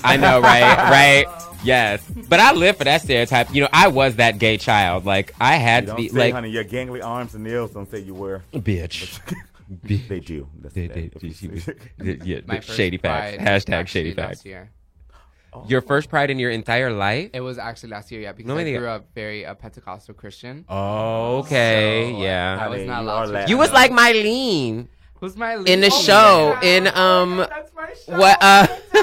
[0.05, 0.63] I know, right?
[0.89, 1.27] Right?
[1.65, 2.03] Yes.
[2.29, 3.53] But I live for that stereotype.
[3.55, 5.05] You know, I was that gay child.
[5.05, 7.73] Like, I had You to don't be, say, like, honey, your gangly arms and nails
[7.73, 8.43] don't say you were.
[8.53, 9.21] bitch.
[9.85, 10.49] They do.
[10.63, 11.69] That's They, the they, she was,
[12.03, 13.37] yeah, My first shady facts.
[13.37, 14.45] pride Hashtag actually shady last facts.
[14.47, 14.71] Year.
[15.67, 17.31] Your first pride in your entire life?
[17.35, 18.79] It was actually last year, yeah, because No I idea.
[18.79, 20.65] grew up very uh, Pentecostal Christian.
[20.71, 22.59] Oh, Okay, So, yeah.
[22.59, 23.51] I was not you allowed are to.
[23.51, 24.89] You was like Mylene
[25.21, 25.69] Who's my lead?
[25.69, 26.77] in the Oh, show yeah.
[26.77, 27.39] in um
[28.07, 28.67] what uh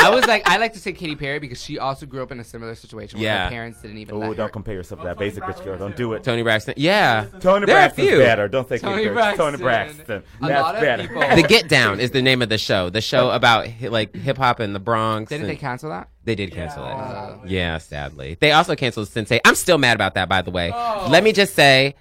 [0.00, 2.38] I was like, I like to say Katy Perry because she also grew up in
[2.40, 3.44] a similar situation where Yeah.
[3.44, 5.76] her parents didn't even Oh, don't compare yourself to that basic bitch girl.
[5.76, 6.22] Don't do it.
[6.22, 6.74] Toni Braxton.
[6.76, 7.26] Yeah.
[7.40, 8.18] Toni There are Braxton's few.
[8.18, 8.48] better.
[8.48, 9.44] Don't say Toni Toni Braxton.
[9.44, 10.06] Toni Braxton.
[10.06, 10.22] Braxton.
[10.42, 11.02] A That's lot of better.
[11.08, 12.90] people- The Get Down is the name of the show.
[12.90, 15.30] The show about like hip hop in the Bronx.
[15.30, 16.08] Didn't and- they cancel that?
[16.24, 16.90] They did cancel it.
[16.92, 18.36] Uh, Yeah, sadly.
[18.40, 19.40] They also canceled Sense8.
[19.44, 20.70] I'm still mad about that, by the way.
[20.70, 21.94] Let me just say,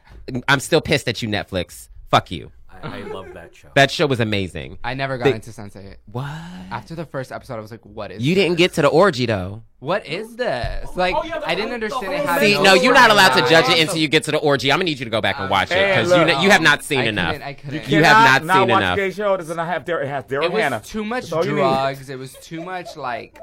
[0.48, 1.90] I'm still pissed at you, Netflix.
[2.10, 2.52] Fuck you.
[2.84, 3.70] I, I love that show.
[3.76, 4.78] That show was amazing.
[4.84, 5.96] I never got They- into Sense8.
[6.12, 6.26] What?
[6.72, 8.44] After the first episode, I was like, what is You this?
[8.44, 9.64] didn't get to the orgy though.
[9.80, 10.90] What is this?
[10.96, 12.26] Like, oh, I didn't understand it.
[12.26, 14.38] Had See, no no, you're not allowed to judge it until you get to the
[14.40, 14.72] orgy.
[14.72, 16.28] I'm gonna need you to go back and uh, watch it because you, look.
[16.28, 17.34] kn- you have not seen I enough.
[17.34, 17.88] couldn't- I couldn't.
[17.90, 18.96] You have not Not seen watch enough.
[18.98, 19.38] gay show.
[19.38, 20.04] Does not have Daryl.
[20.04, 20.80] It has Daryl It was Hannah.
[20.84, 21.58] too much That's all you need.
[21.62, 22.10] drugs.
[22.10, 23.38] It was too much like.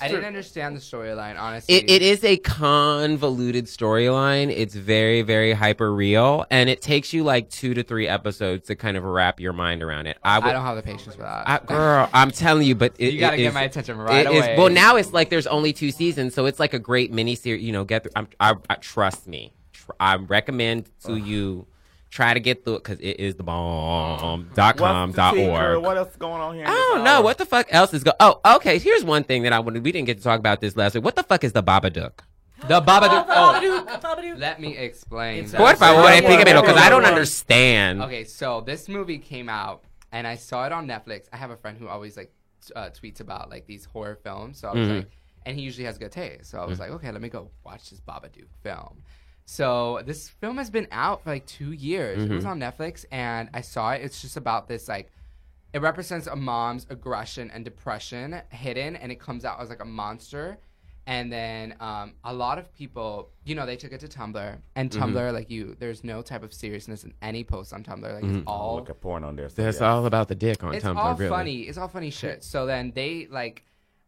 [0.00, 1.74] I didn't understand the storyline, honestly.
[1.74, 4.52] It, it is a convoluted storyline.
[4.54, 8.76] It's very, very hyper real, and it takes you like two to three episodes to
[8.76, 10.18] kind of wrap your mind around it.
[10.22, 11.48] I, I don't have the patience for that.
[11.48, 14.26] I, girl, I'm telling you, but it, You gotta it get is- my attention right
[14.26, 14.56] it is- away.
[14.56, 17.62] well, now it's like there's only two seasons, so it's like a great mini series.
[17.62, 18.12] You know, get through.
[18.16, 19.52] I'm, I, I trust me.
[19.72, 21.66] Tr- I recommend to you
[22.10, 24.50] try to get through it because it is the bomb.
[24.54, 25.12] Dot com.
[25.12, 25.82] Dot org.
[25.82, 26.64] What else is going on here?
[26.64, 27.22] in I don't know hour?
[27.24, 28.16] what the fuck else is going.
[28.20, 28.78] Oh, okay.
[28.78, 29.84] Here's one thing that I wanted.
[29.84, 31.04] We didn't get to talk about this last week.
[31.04, 32.20] What the fuck is the Babadook?
[32.68, 33.24] the Babadook.
[33.28, 34.38] Oh, Babadook, Babadook.
[34.38, 35.44] let me explain.
[35.44, 35.58] It's that.
[35.58, 38.02] Por favor, Yeah, explícamelo, because I don't understand.
[38.02, 39.82] Okay, so this movie came out,
[40.12, 41.26] and I saw it on Netflix.
[41.32, 42.32] I have a friend who always like
[42.66, 44.58] t- uh, tweets about like these horror films.
[44.58, 44.96] So I was Mhm.
[44.96, 45.10] like,
[45.46, 46.50] and he usually has good taste.
[46.50, 49.02] So I was like, okay, let me go watch this Babadook film.
[49.50, 52.22] So this film has been out for like two years.
[52.22, 52.52] It was mm-hmm.
[52.52, 54.00] on Netflix, and I saw it.
[54.00, 55.10] It's just about this like.
[55.72, 59.84] It represents a mom's aggression and depression hidden, and it comes out as like a
[59.84, 60.58] monster.
[61.08, 64.88] And then um, a lot of people, you know, they took it to Tumblr, and
[64.88, 65.02] mm-hmm.
[65.02, 68.02] Tumblr, like you, there's no type of seriousness in any post on Tumblr.
[68.02, 69.48] Like it's I'll all look at porn on there.
[69.48, 69.90] So That's yeah.
[69.90, 71.28] all about the dick on it's Tumblr, It's all really.
[71.28, 71.60] funny.
[71.62, 72.44] It's all funny shit.
[72.44, 73.64] So then they like,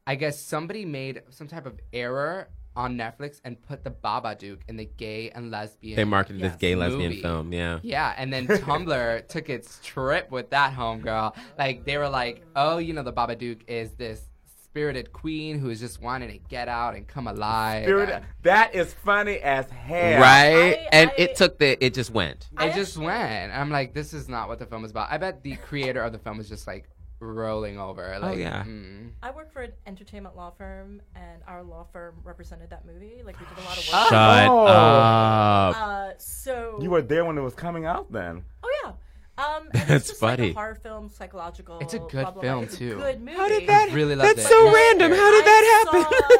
[0.06, 4.76] I guess somebody made some type of error on Netflix and put the Babadook in
[4.76, 5.96] the gay and lesbian.
[5.96, 6.58] They marketed this Yes.
[6.60, 7.80] gay lesbian film, yeah.
[7.82, 11.36] Yeah, and then Tumblr took its trip with that homegirl.
[11.58, 14.28] Like they were like, oh, you know, the Babadook is this
[14.64, 17.84] spirited queen who is just wanting to get out and come alive.
[17.84, 20.18] Spirit- and that is funny as hell.
[20.22, 20.76] Right?
[20.78, 22.48] I- and I- it took the, it just went.
[22.56, 23.52] I It just went.
[23.52, 25.08] I'm like, this is not what the film is about.
[25.12, 26.88] I bet the creator of the film is just like
[27.22, 28.18] rolling over.
[28.20, 28.64] Like, yeah.
[28.64, 29.10] mm.
[29.22, 33.22] I work for an entertainment law firm, and our law firm represented that movie.
[33.24, 33.98] Like we did a lot of Oh.
[34.00, 34.08] work.
[34.08, 34.66] Shut Oh.
[34.66, 35.76] up.
[35.76, 38.44] Uh, so You were there when it was coming out then.
[38.62, 38.92] Oh yeah.
[39.38, 40.50] Um, That's it's just Like funny.
[40.50, 41.78] a horror film, psychological.
[41.78, 42.42] It's a good blah, blah, blah.
[42.42, 42.96] film, It's a too.
[42.96, 43.36] good movie.
[43.36, 44.48] How did that, Really loved that's it.
[44.50, 44.72] so Yeah.
[44.72, 45.12] random.
[45.12, 45.84] How did I that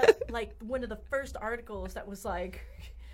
[0.04, 0.16] happen?
[0.28, 2.60] saw, like one of the first articles that was like,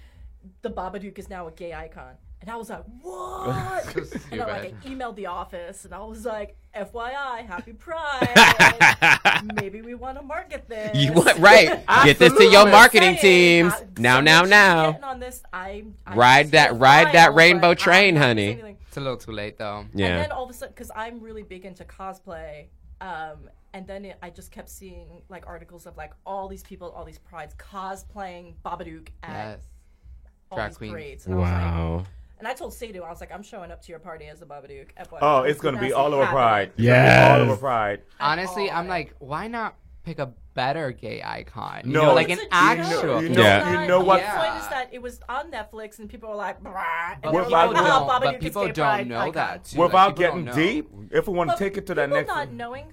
[0.62, 3.96] "The Babadook is now a gay icon," and I was like, "What?"
[4.32, 4.74] And I, like.
[4.84, 9.42] I emailed the office, and I was like, "FYI, Happy Pride.
[9.54, 11.84] Maybe we want to market this." you want, right.
[12.04, 13.74] Get this to your marketing Saying, teams.
[13.98, 14.98] Now, someone now, now.
[15.02, 15.42] on this.
[15.52, 18.76] I'm, I'm Ride that- ride that rainbow train, honey.
[18.86, 19.84] It's a little too late though.
[19.94, 20.06] Yeah.
[20.06, 22.66] And then all of a sudden, because I'm really big into cosplay,
[23.00, 26.90] um, and then it, I just kept seeing like articles of like all these people,
[26.90, 29.60] all these prides cosplaying Babadook at Yes.
[30.50, 30.92] all Drag these queen.
[30.92, 31.26] parades.
[31.26, 32.04] And I was like, Wow.
[32.38, 34.46] And I told Sadhu, I was like, I'm showing up to your party as a
[34.46, 34.88] Babadook.
[34.98, 35.18] FYI.
[35.20, 36.34] Oh, it's gonna be all over happening.
[36.34, 36.62] Pride.
[36.68, 37.30] It's gonna be Yes.
[37.40, 38.02] all over Pride.
[38.20, 39.74] Honestly, I'm like, why not
[40.04, 41.82] pick a better gay icon?
[41.84, 43.02] You No, know, like an a actual.
[43.02, 43.22] joke.
[43.22, 43.82] You know- Yeah.
[43.82, 46.34] you know not- what- The point is that it was on Netflix, and people were
[46.34, 48.08] like, "Brah," and But they were What people like, "Ah, don't.
[48.08, 49.78] Babadook But people don't know icon." that too.
[49.80, 52.28] Without Like, getting deep, if we want to But take it to that people next
[52.28, 52.86] not knowing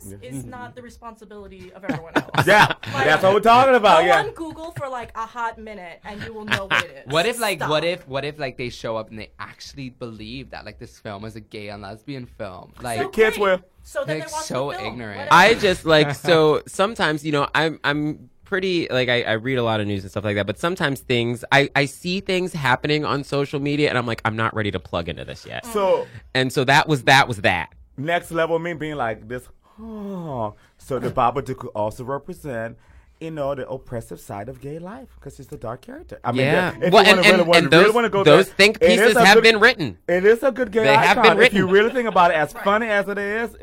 [0.00, 2.46] things is not the responsibility of everyone else.
[2.46, 4.00] Yeah, that's what we're talking about.
[4.00, 4.20] Go Yeah.
[4.22, 7.12] on Google for like a hot minute, and you will know what it is.
[7.12, 7.70] What if like Stop.
[7.70, 10.98] what if what if like they show up and they actually believe that like this
[10.98, 12.72] film is a gay and lesbian film?
[12.80, 13.42] Like The kids great.
[13.52, 13.60] will.
[13.82, 14.92] So then Like, they watch so the film.
[14.94, 15.18] ignorant.
[15.18, 15.34] Whatever.
[15.34, 19.62] I just like so sometimes you know I'm I'm pretty like I, I read a
[19.64, 23.04] lot of news and stuff like that, but sometimes things I, I see things happening
[23.04, 25.66] on social media and I'm like, I'm not ready to plug into this yet.
[25.66, 27.72] So And so that was that was that.
[27.96, 29.48] next level me being like this.
[29.80, 32.76] Oh, so the Babadook could also represent.
[33.20, 36.20] You know the oppressive side of gay life because it's a dark character.
[36.22, 36.74] I mean, Yeah.
[36.82, 39.16] if Well, you and- really, and- wanna- and those- wanna go those there, think pieces
[39.16, 39.96] have good- been written.
[40.06, 41.38] It is a good gay They have icon.
[41.38, 43.56] been If you really think about it, as funny as it is,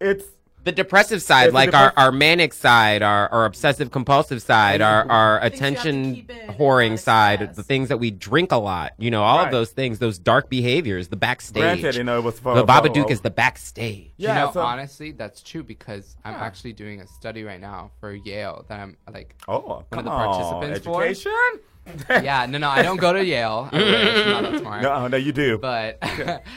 [0.00, 0.24] it's
[0.68, 4.82] The depressive side, It's the like our, our manic side, our, our obsessive compulsive side,
[4.82, 8.52] our, our Things you have to attention keep whoring side, the things that we drink
[8.52, 9.46] a lot, you know, all Right.
[9.46, 11.62] of those things, those dark behaviors, the backstage.
[11.80, 11.94] granted.
[11.94, 14.10] You know, it was for the for- Babadook is the backstage.
[14.18, 16.44] Yeah, you know, so- honestly, that's true because I'm Yeah.
[16.44, 20.04] actually doing a study right now for Yale that I'm like, Oh, one come of
[20.04, 21.02] the on, participants for.
[21.02, 21.32] education.
[22.10, 23.68] yeah, no, no, I don't go to Yale.
[23.72, 24.82] I wish, I'm not that smart.
[24.82, 25.58] No, no, you do.
[25.58, 25.98] But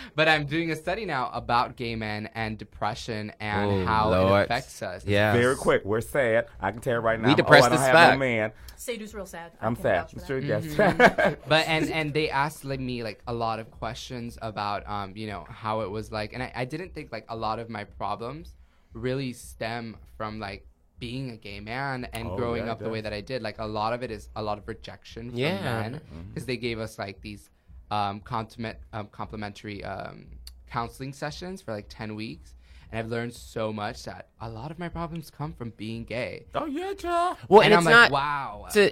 [0.15, 4.41] but I'm doing a study now about gay men and depression and Oh, how Lord.
[4.41, 5.05] it affects us.
[5.05, 5.33] Yeah.
[5.33, 5.83] Very quick.
[5.85, 6.47] We're sad.
[6.59, 7.27] I can tell you right now.
[7.29, 8.13] We depressed oh, I don't as have fuck.
[8.13, 8.51] no man.
[8.75, 9.51] Sadhu's real sad.
[9.61, 9.95] I I'm can sad.
[10.01, 10.27] vouch for that.
[10.27, 10.65] Sure, yes.
[10.65, 11.33] Mm-hmm.
[11.47, 15.27] But and and they asked like me like a lot of questions about um you
[15.27, 17.83] know how it was like and I, I didn't think like a lot of my
[17.83, 18.55] problems
[18.93, 20.65] really stem from like
[21.01, 23.57] being a gay man and Oh, growing yeah, up the way that I did like
[23.59, 25.61] a lot of it is a lot of rejection from Yeah.
[25.81, 26.21] men Mm-hmm.
[26.29, 27.49] because they gave us like these
[27.91, 30.27] um compliment um, complimentary um
[30.69, 32.53] counseling sessions for like 10 weeks
[32.91, 36.45] and I've learned so much that a lot of my problems come from being gay.
[36.55, 37.37] oh yeah, child.
[37.49, 38.67] Well, and and, I'm it's like, not wow.
[38.73, 38.91] to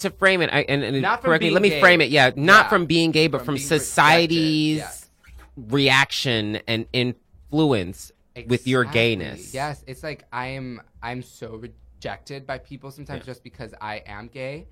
[0.00, 0.50] to frame it.
[0.52, 1.80] I, and, and Not from correctly, being let me gay.
[1.80, 2.10] frame it.
[2.10, 2.68] Yeah, not Yeah.
[2.68, 5.08] from being gay, but From from, society's yes.
[5.56, 8.12] reaction and influence
[8.46, 9.54] with your gayness.
[9.54, 14.28] Yes, it's like I am I'm so rejected by people sometimes just because I am
[14.28, 14.68] gay.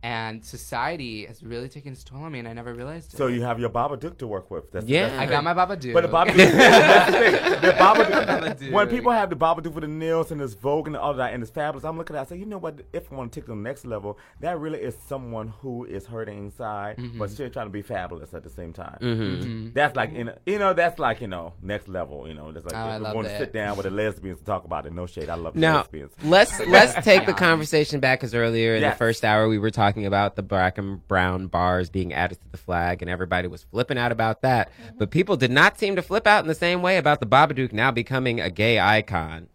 [0.00, 3.16] And society has really taken its toll on me and I never realized it.
[3.16, 4.70] So you have your Babadook to work with.
[4.70, 5.08] That's, Yeah.
[5.08, 5.92] that's I got my Babadook.
[5.92, 7.60] But the Babadook, that's the thing.
[7.60, 8.26] The Babadook,
[8.58, 8.70] Babadook.
[8.72, 11.42] when people have the Babadook for the nails and this Vogue and all that and
[11.42, 12.80] it's fabulous, I'm looking at it, I say, you know what?
[12.92, 15.84] If I want to take it to the next level, that really is someone who
[15.84, 17.18] is hurting inside, Mm-hmm.
[17.18, 18.98] but still trying to be fabulous at the same time.
[19.00, 19.70] Mm-hmm.
[19.74, 22.26] That's like, in, you know, that's like, you know, next level.
[22.28, 24.38] You know, that's like, Oh, I if love want to sit down with the lesbians
[24.38, 24.92] to talk about it.
[24.92, 25.28] No shade.
[25.28, 26.12] I love the Now lesbians.
[26.22, 29.87] let's let's take the conversation back because earlier in the first hour we were talking
[29.96, 33.96] about the black and brown bars being added to the flag and everybody was flipping
[33.98, 34.98] out about that, mm-hmm.
[34.98, 37.72] but people did not seem to flip out in the same way about the Babadook
[37.72, 39.48] now becoming a gay icon.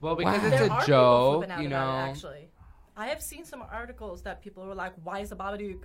[0.00, 0.46] well, because Wow.
[0.48, 1.76] it's There a are joke, you know.
[2.06, 2.48] it, actually,
[2.96, 5.82] I have seen some articles that people were like, "Why is the Babadook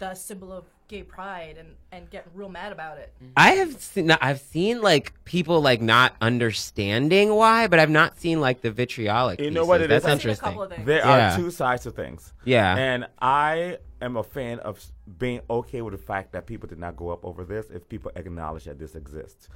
[0.00, 3.12] the symbol of gay pride?" and and get real mad about it.
[3.22, 3.32] Mm-hmm.
[3.36, 8.40] I have seen I've seen like people like not understanding why, but I've not seen
[8.40, 9.40] like the vitriolic.
[9.40, 10.08] You know what it That's is?
[10.10, 10.44] I've interesting.
[10.44, 10.84] couple of things.
[10.86, 11.34] There Yeah.
[11.34, 12.32] are two sides to things.
[12.44, 12.76] Yeah.
[12.76, 14.84] And I am a fan of
[15.18, 18.10] being okay with the fact that people did not go up over this if people
[18.16, 19.48] acknowledge that this exists.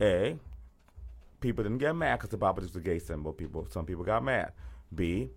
[0.00, 0.36] A,
[1.40, 3.32] people didn't get mad because the Bible is a gay symbol.
[3.32, 4.52] People, some people got mad.
[4.94, 5.30] B,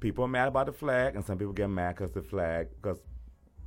[0.00, 2.98] people are mad about the flag, and some people get mad because the flag, because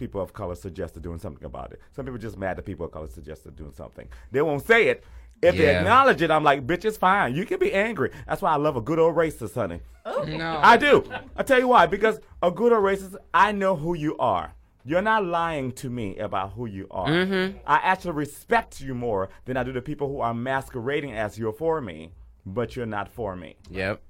[0.01, 1.79] people of color suggested doing something about it.
[1.95, 4.07] Some people just mad that people of color suggested doing something.
[4.31, 5.03] They won't say it.
[5.43, 7.35] If they acknowledge it, I'm like, bitch, it's fine.
[7.35, 8.11] You can be angry.
[8.27, 9.79] That's why I love a good old racist, honey.
[10.05, 10.59] No.
[10.61, 11.03] I do.
[11.35, 11.85] I tell you why.
[11.85, 14.53] Because a good old racist, I know who you are.
[14.83, 17.07] You're not lying to me about who you are.
[17.07, 17.57] Mm-hmm.
[17.67, 21.53] I actually respect you more than I do the people who are masquerading as you're
[21.53, 22.11] for me,
[22.45, 23.55] but you're not for me.
[23.69, 24.01] Yep.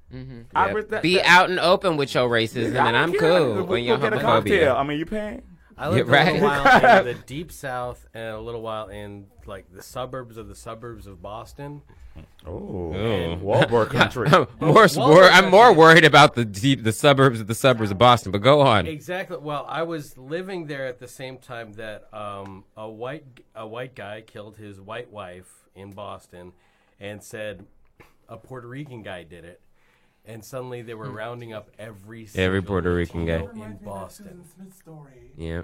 [0.54, 0.76] I Yep.
[0.76, 3.84] re- that- Be that- out and open with your racism, I and I'm cool when
[3.86, 4.76] you're get a cocktail.
[4.76, 4.80] homophobia.
[4.80, 5.42] I mean, you paying?
[5.78, 6.34] I lived Yeah, a right.
[6.34, 10.47] little while in the deep south and a little while in like the suburbs of
[10.47, 11.82] the suburbs of Boston.
[12.45, 13.38] Oh.
[13.41, 14.30] Wallboard country.
[14.30, 17.91] more, Well, wor- well, I'm more worried about the deep, the suburbs of the suburbs
[17.91, 18.32] of Boston.
[18.32, 18.86] But go on.
[18.88, 19.38] Exactly.
[19.38, 23.24] Well, I was living there at the same time that um, a white
[23.55, 26.51] a white guy killed his white wife in Boston,
[26.99, 27.65] and said
[28.28, 29.61] a Puerto Rican guy did it,
[30.26, 33.39] and suddenly they were rounding up every Every Puerto Rican guy.
[33.53, 34.43] In Boston.
[35.38, 35.61] Yeah.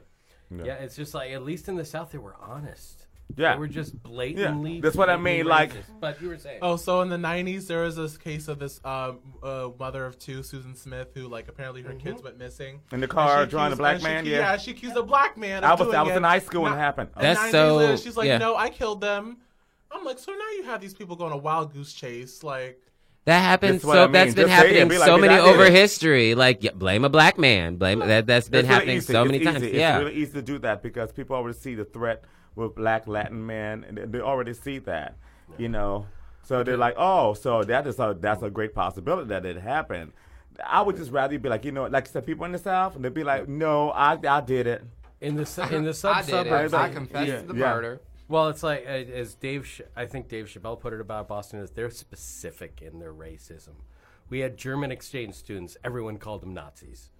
[0.49, 3.03] Yeah, it's just like at least in the South they were honest.
[3.35, 3.53] Yeah.
[3.55, 4.79] they were just blatantly.
[4.79, 6.59] that's what I blatantly mean, like- but you were saying.
[6.61, 10.17] Oh, so in the '90s, there was this case of this um, uh, mother of
[10.17, 13.51] two, Susan Smith, who like apparently her kids went missing In the car, And she
[13.51, 14.31] drawing a black and she man, yeah.
[14.37, 15.65] yeah, she accused a black man.
[15.65, 16.17] I of was, I was it.
[16.17, 17.09] in high school when it happened.
[17.17, 18.37] in That's 90s, so- uh, She's like, yeah.
[18.37, 19.37] no, I killed them.
[19.91, 22.81] I'm like, so now you have these people going a wild goose chase, like.
[23.27, 23.81] That happens.
[23.81, 24.11] That's what So I mean.
[24.13, 26.33] that's been Just happening like, so many over it." history.
[26.33, 27.75] Like yeah, blame a black man.
[27.75, 28.25] Blame that.
[28.25, 29.11] That's been It's happening easy.
[29.13, 29.51] so It's many easy.
[29.51, 29.63] times.
[29.63, 29.97] It's yeah.
[29.99, 32.23] really easy to do that because people already see the threat
[32.55, 35.17] with black Latin men, and they- they already see that,
[35.57, 36.07] you know.
[36.43, 40.13] So they're like, oh, so that is a that's a great possibility that it happened.
[40.65, 42.95] I would just rather be like, you know, like I said, people in the South,
[42.95, 44.83] and they'd be like, no, I I did it.
[45.19, 46.31] in the su- in the sub I did it.
[46.31, 47.73] suburbs, I like- confessed yeah, to the yeah.
[48.27, 51.71] Well, it's like uh, as Dave, I think Dave Chappelle put it about Boston is
[51.71, 53.75] they're specific in their racism,
[54.29, 55.77] We had German exchange students.
[55.83, 57.11] Everyone called them Nazis.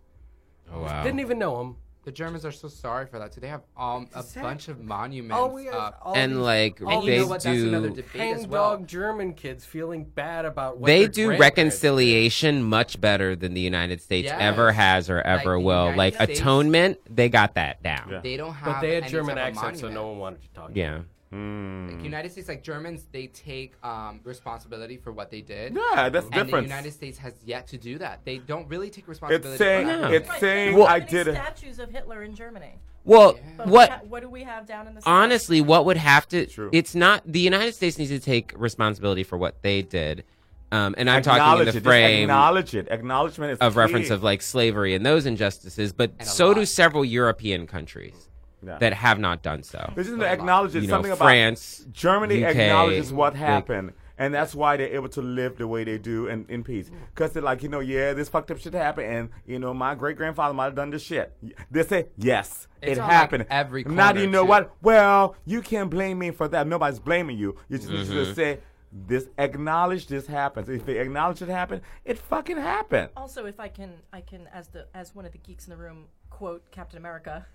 [0.72, 1.04] Oh, wow.
[1.04, 1.78] Didn't even know them.
[2.08, 3.42] The Germans are so sorry for that too.
[3.42, 4.42] They have um, a Exactly.
[4.42, 6.00] bunch of monuments All we have, up.
[6.06, 7.44] all And, these- like, all And you they know what?
[7.44, 8.78] That's another do- debate hang as well.
[8.78, 11.64] dog German kids feeling bad about what they their do grandparents did.
[11.64, 14.38] reconciliation much better than the United States Yes.
[14.40, 15.80] ever has or ever the will.
[15.92, 18.08] United like States- atonement, they got that down.
[18.10, 18.20] Yeah.
[18.22, 18.76] They don't have.
[18.76, 19.94] But they had any German type of accents, so monument.
[20.06, 20.74] no one wanted to talk.
[20.74, 20.92] to Yeah.
[20.92, 21.10] them.
[21.34, 21.92] Mm.
[21.96, 25.76] Like United States, like Germans, they take um, responsibility for what they did.
[25.76, 26.68] Yeah, that's and the different.
[26.68, 28.22] United States has yet to do that.
[28.24, 29.50] They don't really take responsibility.
[29.50, 30.12] It's saying for No.
[30.12, 31.36] it's Right, saying they don't I have any did it.
[31.36, 32.76] statues of Hitler in Germany.
[33.04, 33.66] Well, Yeah.
[33.66, 36.46] What We ha- what do we have down in the honestly, what would have to?
[36.46, 36.70] True.
[36.72, 40.24] It's not the United States needs to take responsibility for what they did,
[40.72, 41.84] um, and I'm talking in Acknowledge the it.
[41.84, 42.88] Frame Acknowledge it.
[42.90, 43.80] Acknowledgement is of key.
[43.80, 48.27] reference of like slavery and those injustices, but And so do several European countries
[48.66, 48.78] Yeah.
[48.80, 49.92] that have not done so.
[49.96, 50.32] This is a to lot.
[50.32, 50.82] acknowledge it.
[50.82, 54.88] You know, something about France, Germany UK, acknowledges what like- happened, and that's why they're
[54.96, 56.90] able to live the way they do in, in peace.
[57.14, 59.94] Because they're like, you know, yeah, this fucked up shit happened, and you know, my
[59.94, 61.36] great grandfather might have done this shit.
[61.70, 63.46] They say yes, It's it on, like, happened.
[63.50, 64.50] every now do you know too.
[64.50, 64.76] what?
[64.82, 66.66] Well, you can't blame me for that.
[66.68, 67.58] Nobody's blaming you.
[67.70, 68.14] You just, you Mm-hmm.
[68.14, 68.60] just say.
[68.90, 70.70] This acknowledge this happens.
[70.70, 73.10] If they acknowledge it happened, it fucking happened.
[73.18, 75.78] Also, if I can, I can, as the as one of the geeks in the
[75.78, 77.46] room, quote Captain America.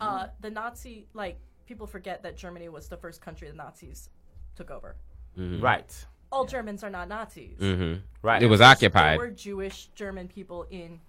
[0.00, 4.10] Uh, the Nazi, like people forget that Germany was the first country the Nazis
[4.54, 4.96] took over.
[5.36, 7.58] Right, All Germans are not Nazis.
[7.58, 8.42] hmm right.
[8.42, 9.18] It was There occupied.
[9.18, 11.00] were Jewish German people in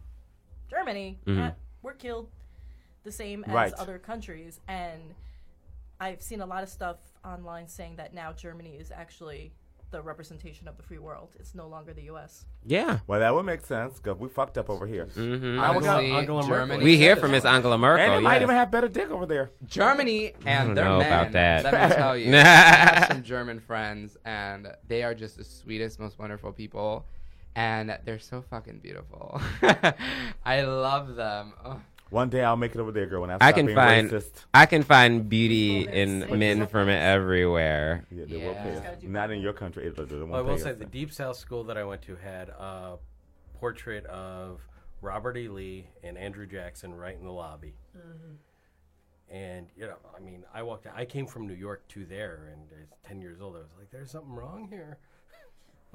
[0.69, 1.35] Germany Mhm.
[1.37, 2.29] that were killed
[3.03, 3.73] the same as Right.
[3.73, 5.15] other countries, and
[5.99, 9.53] I've seen a lot of stuff online saying that now Germany is actually
[9.89, 11.29] the representation of the free world.
[11.39, 12.45] It's no longer the U.S.
[12.65, 12.99] Yeah.
[13.07, 15.05] Well, that would make sense because we fucked up over here.
[15.05, 16.55] hmm I would go- Angela Merkel.
[16.57, 18.03] Germany, We hear from Miss Angela Merkel.
[18.05, 18.41] and they might yes.
[18.43, 19.51] even have better dick over there.
[19.65, 21.07] Germany and don't their know men.
[21.07, 21.63] about that.
[21.63, 25.99] Let me tell you, I have some German friends, and they are just the sweetest,
[25.99, 27.05] most wonderful people,
[27.55, 29.39] and they're so fucking beautiful.
[30.45, 31.53] I love them.
[31.63, 31.79] Oh.
[32.09, 33.21] One day I'll make it over there, girl.
[33.21, 34.45] When I, I can being find racist.
[34.53, 36.67] I can find beauty in say men something.
[36.71, 38.05] from everywhere.
[38.09, 38.91] Yeah, they will pay Yeah.
[38.91, 38.97] us.
[39.03, 39.85] Not in your country.
[39.87, 40.07] Italy.
[40.07, 40.77] They won't Well, I will say us.
[40.77, 42.97] the Deep South school that I went to had a
[43.59, 44.61] portrait of
[45.01, 45.47] Robert E.
[45.49, 47.73] Lee and Andrew Jackson right in the lobby.
[49.29, 50.87] And you know, I mean, I walked.
[50.95, 53.89] I came from New York to there, and at ten years old, I was like,
[53.91, 54.99] "There's something wrong here."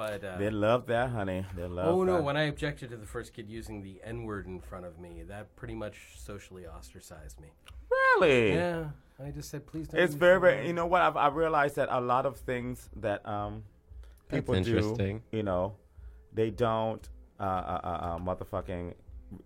[0.03, 1.47] But uh, They love that, honey.
[1.55, 1.87] They love.
[1.95, 2.25] oh no, that.
[2.25, 5.23] when I objected to the first kid using the N word in front of me,
[5.29, 7.49] that pretty much socially ostracized me.
[7.91, 8.87] really, Yeah,
[9.25, 10.67] I just said, "Please don't." it's very, very.
[10.67, 11.03] You know what?
[11.03, 13.63] I've, I realized that a lot of things that um
[14.29, 15.23] people do, interesting.
[15.31, 15.77] you know,
[16.33, 17.09] they don't.
[17.39, 18.95] Uh, uh, uh, uh motherfucking.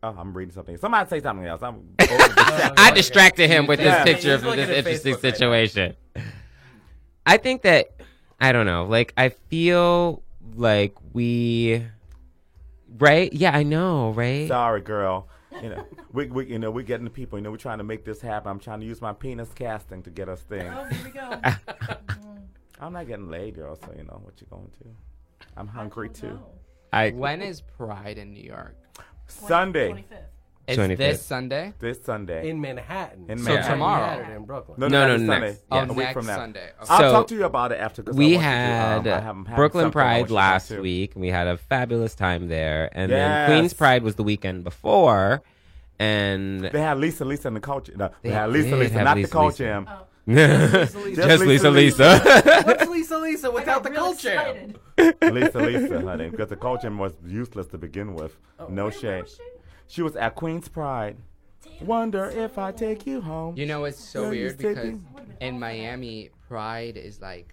[0.03, 0.77] Oh, I'm reading something.
[0.78, 1.62] Somebody say something else.
[1.62, 1.77] I'm.
[1.99, 4.05] I distracted him with Yeah.
[4.05, 5.97] this picture of this interesting Facebook right situation.
[7.27, 7.91] I think that
[8.41, 8.85] I don't know.
[8.87, 10.23] Like I feel
[10.55, 11.85] like we,
[12.98, 13.32] right?
[13.32, 14.48] Yeah, I know, right?
[14.48, 15.28] Sorry, girl.
[15.62, 17.39] You know, we, we, you know, we're getting the people.
[17.39, 18.51] You know, we're trying to make this happen.
[18.51, 20.74] I'm trying to use my penis casting to get us oh, things.
[20.77, 21.40] Oh, here we go.
[22.81, 23.77] I'm not getting laid, girl.
[23.77, 24.89] So you know what you're going to.
[25.56, 26.39] I'm hungry too.
[26.93, 28.77] I When is Pride in New York?
[29.28, 30.36] Sunday, 25th.
[30.69, 30.97] It's 25th.
[30.99, 31.73] this Sunday.
[31.79, 32.49] this Sunday.
[32.51, 33.27] in Manhattan.
[33.29, 33.71] In So Manhattan.
[33.73, 34.07] tomorrow.
[34.19, 34.81] Saturday in Brooklyn.
[34.81, 35.47] No, no, this no, Sunday.
[35.49, 36.37] next- Yeah, Oh, a week next from now.
[36.37, 36.61] Sunday.
[36.65, 36.75] Okay.
[36.91, 38.03] I'll So, talk to you about it after.
[38.03, 40.19] 'cause I we want you to, had um, I haven't had Brooklyn something I Pride
[40.23, 42.89] you to last talk week, and we had a fabulous time there.
[42.93, 43.49] And Yes.
[43.49, 45.43] then Queens Pride was the weekend before,
[45.99, 47.93] and They had Lisa, Lisa, and the culture.
[47.97, 49.65] No, they, They had Lisa, did Lisa, have not Lisa, the culture.
[49.65, 49.73] Lisa.
[49.77, 49.89] Em.
[49.89, 50.03] Oh,
[50.35, 52.63] just Just Lisa, Lisa, Lisa.
[52.65, 54.73] What's Lisa Lisa without the culture?
[55.23, 58.37] Lisa, Lisa, honey, because the culture was useless to begin with.
[58.59, 59.25] Oh, no Where- where shade.
[59.87, 59.95] Was she?
[59.97, 61.17] She was at Queen's Pride.
[61.81, 63.57] Wonder if I take you home.
[63.57, 65.01] You know it's so Girl, weird because me-
[65.41, 67.53] in Miami, Pride is like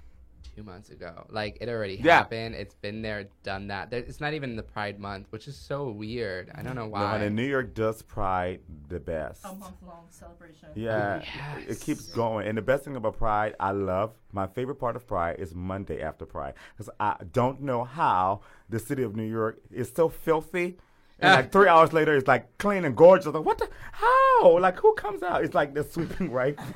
[0.55, 1.25] two months ago.
[1.29, 2.17] Like it already Yeah.
[2.17, 2.53] happened.
[2.55, 3.89] It's been there, done that.
[3.89, 6.51] There, it's not even the Pride month, which is so weird.
[6.53, 7.07] I don't know No, why.
[7.17, 9.43] honey, New York does Pride the best.
[9.45, 10.69] A month long celebration.
[10.75, 11.79] Yeah, Yes.
[11.79, 12.47] it keeps going.
[12.47, 16.01] And the best thing about Pride, I love, my favorite part of Pride is Monday
[16.03, 16.53] after Pride.
[16.77, 20.77] Because I don't know how the city of New York is so filthy.
[21.19, 23.27] And like three hours later, it's like clean and gorgeous.
[23.27, 23.69] Like, what the?
[23.93, 24.57] How?
[24.59, 25.43] Like, who comes out?
[25.43, 26.57] It's like they're sweeping right.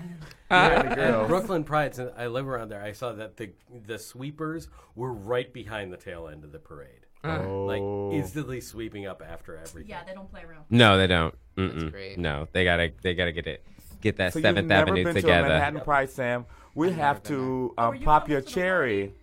[0.49, 1.27] Yeah, the And.
[1.27, 1.93] Brooklyn Pride.
[1.93, 3.49] Since I live around there, I saw that the
[3.85, 8.13] the sweepers were right behind the tail end of the parade, like Oh.
[8.13, 9.89] instantly sweeping up after everything.
[9.89, 10.63] Yeah, they don't play around.
[10.69, 11.35] no, they don't.
[11.57, 11.91] Mm-mm.
[11.91, 12.17] great.
[12.17, 13.65] No, they gotta they gotta get it
[13.99, 15.49] get that So Seventh you've Avenue been to a together.
[15.49, 16.45] Manhattan Pride, Sam?
[16.75, 19.13] We have to Oh, um, you pop your cherry.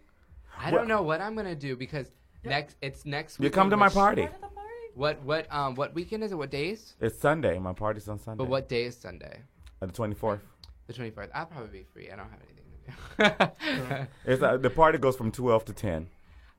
[0.58, 2.10] I don't know what I'm gonna do because
[2.44, 3.38] next it's next.
[3.38, 3.44] Week.
[3.46, 4.28] You come to my which- party.
[4.94, 5.44] Where did the party?
[5.44, 6.36] What what um what weekend is it?
[6.36, 6.94] What days?
[7.00, 7.58] It's Sunday.
[7.58, 8.38] My party's on Sunday.
[8.38, 9.40] But what day is Sunday?
[9.82, 10.40] Uh, the 24th.
[10.86, 11.28] The 24th.
[11.34, 12.10] I'll probably be free.
[12.10, 12.64] I don't have anything
[13.18, 14.06] to do.
[14.32, 16.08] It's uh, the party goes from 12 to 10.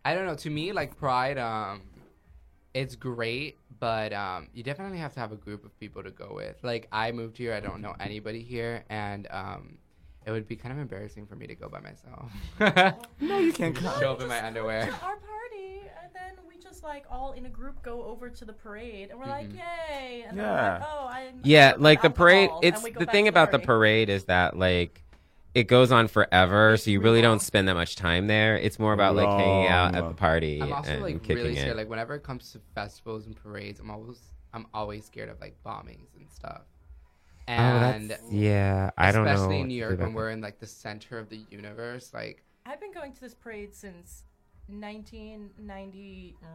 [0.04, 0.36] I don't know.
[0.36, 1.82] To me, like Pride, um,
[2.74, 6.32] it's great, but um, you definitely have to have a group of people to go
[6.36, 6.58] with.
[6.64, 9.78] Like I moved here, I don't know anybody here, and um,
[10.26, 12.32] it would be kind of embarrassing for me to go by myself.
[13.22, 14.00] No, you can't come.
[14.00, 14.86] Show up in my underwear.
[14.88, 16.45] To our party, and then we just
[16.86, 19.58] like all in a group go over to the parade, and we're like, Mhm.
[19.58, 20.24] yay!
[20.28, 20.52] And then Yeah.
[20.54, 22.50] we're like, oh, I'm Yeah, like the parade.
[22.62, 25.02] It's the thing about the parade is that like
[25.54, 28.58] it goes on forever, so you really don't spend that much time there.
[28.58, 31.56] It's more about like hanging out at the party I'm also and like kicking really
[31.56, 31.78] it.
[31.78, 34.20] Like whenever it comes to festivals and parades, I'm always
[34.54, 36.62] I'm always scared of like bombings and stuff.
[37.58, 39.34] oh, And that's, yeah, I don't know.
[39.34, 42.80] especially in New York when we're in like the center of the universe, like I've
[42.80, 44.24] been going to this parade since
[44.68, 46.36] 1990.
[46.42, 46.48] Uh,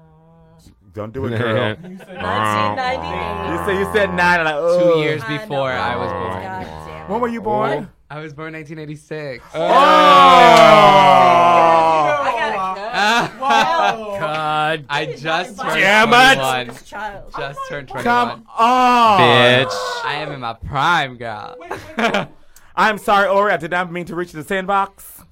[0.92, 1.76] Don't do it, girl.
[1.88, 3.52] You said- 1998.
[3.52, 4.40] you said you said nine.
[4.40, 4.60] I'm like, two
[4.94, 5.02] oh.
[5.02, 5.78] years I before know.
[5.80, 6.18] I was Oh.
[6.18, 6.42] born.
[6.42, 7.88] God When were you born?
[8.10, 9.44] I was born 1986.
[9.54, 9.60] Oh.
[12.22, 13.40] I gotta go.
[13.40, 14.16] Wow.
[14.20, 14.84] God.
[14.88, 16.34] I just turned Damn it!
[16.36, 16.66] 21.
[16.68, 17.32] This child.
[17.36, 18.04] Just turned 21.
[18.04, 19.74] Come on, Bitch.
[20.04, 21.56] I am in my prime, girl.
[22.76, 23.52] I'm sorry, Ori.
[23.52, 25.22] I did not mean to reach the sandbox.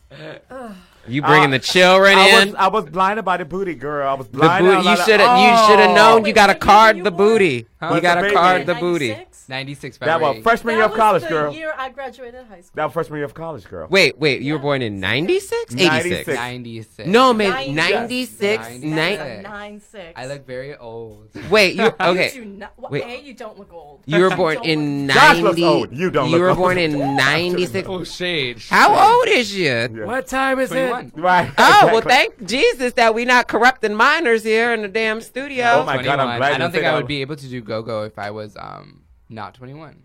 [1.09, 2.49] You bringing Uh, the children I in?
[2.49, 4.09] was, I was blinded by the booty, girl.
[4.09, 4.77] I was the blinded.
[4.77, 4.89] booty.
[4.89, 5.39] I You should have.
[5.41, 5.95] You should have oh.
[5.95, 6.25] known.
[6.25, 7.67] You got to card the booty.
[7.81, 7.95] Huh?
[7.95, 8.35] You got a Baby.
[8.35, 9.09] card the booty.
[9.09, 9.49] 96?
[9.49, 10.35] 96 That February.
[10.37, 11.53] was freshman year That of was college, the girl.
[11.55, 12.73] year I graduated high school.
[12.75, 13.87] That was freshman year of college, girl.
[13.89, 14.43] Wait, wait.
[14.43, 15.75] You were born in 96?
[15.75, 16.27] 86.
[16.27, 16.27] 96.
[16.37, 17.09] 96.
[17.09, 17.51] No, man.
[17.75, 17.79] 96.
[17.79, 18.41] 96.
[18.43, 18.83] Yes.
[18.83, 19.43] Nine, Yes.
[19.45, 20.13] Nine six.
[20.17, 21.29] I look very old.
[21.51, 22.31] wait, you You okay.
[22.35, 23.05] do not, well, Wait.
[23.05, 24.01] A, you don't look old.
[24.07, 25.43] You were born don't in look- Josh 90.
[25.43, 25.93] looks old.
[25.97, 26.59] You don't You look were old.
[26.59, 27.89] born in 96.
[27.89, 28.59] oh, shade.
[28.71, 29.65] How old is you?
[29.69, 29.87] Yeah.
[30.05, 31.13] What time is 21.
[31.15, 31.51] Right.
[31.57, 32.11] Oh, well, exactly.
[32.13, 35.65] thank Jesus that we not corrupting minors here in the damn studio.
[35.81, 36.37] Oh, my God, I'm 21.
[36.39, 36.97] glad I you don't think said I that.
[36.97, 40.03] would be able to do go-go if I was um not 21.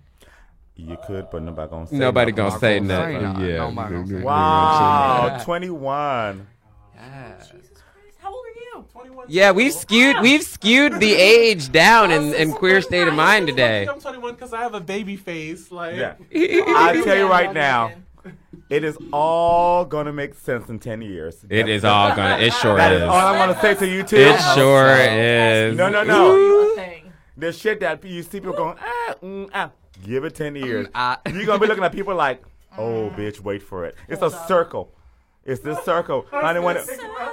[0.75, 2.45] You could, but nobody gonna say Nobody nothing.
[2.49, 3.33] gonna say Sorry, nothing.
[3.41, 3.57] no, Yeah.
[3.57, 5.43] nobody gonna say Wow, Yeah.
[5.43, 6.47] 21.
[6.95, 7.33] Yeah.
[7.37, 8.85] Jesus Christ, how old are you?
[8.91, 13.47] 21 Yeah, we've skewed we've skewed the age down in, in queer state of mind
[13.47, 13.87] today.
[13.87, 15.71] I'm 21 because I have a baby face.
[15.71, 16.15] Like, Yeah.
[16.35, 17.91] I tell you right now,
[18.69, 21.45] it is all gonna make sense in 10 years.
[21.49, 22.37] It is all gonna.
[22.39, 23.07] It sure That is is.
[23.07, 24.17] all I'm gonna say to you too.
[24.17, 25.77] It sure is.
[25.77, 26.35] No, no, no.
[26.35, 27.02] You a thing.
[27.35, 29.71] The shit that you see people going, ah, mm, ah.
[30.05, 30.87] Give it 10 years.
[30.93, 31.19] ah.
[31.31, 32.43] You're gonna be looking at people like,
[32.77, 33.95] oh, bitch, wait for it.
[34.07, 34.47] It's a up.
[34.47, 34.93] circle.
[35.45, 36.25] It's this circle.
[36.31, 36.77] Honey, when,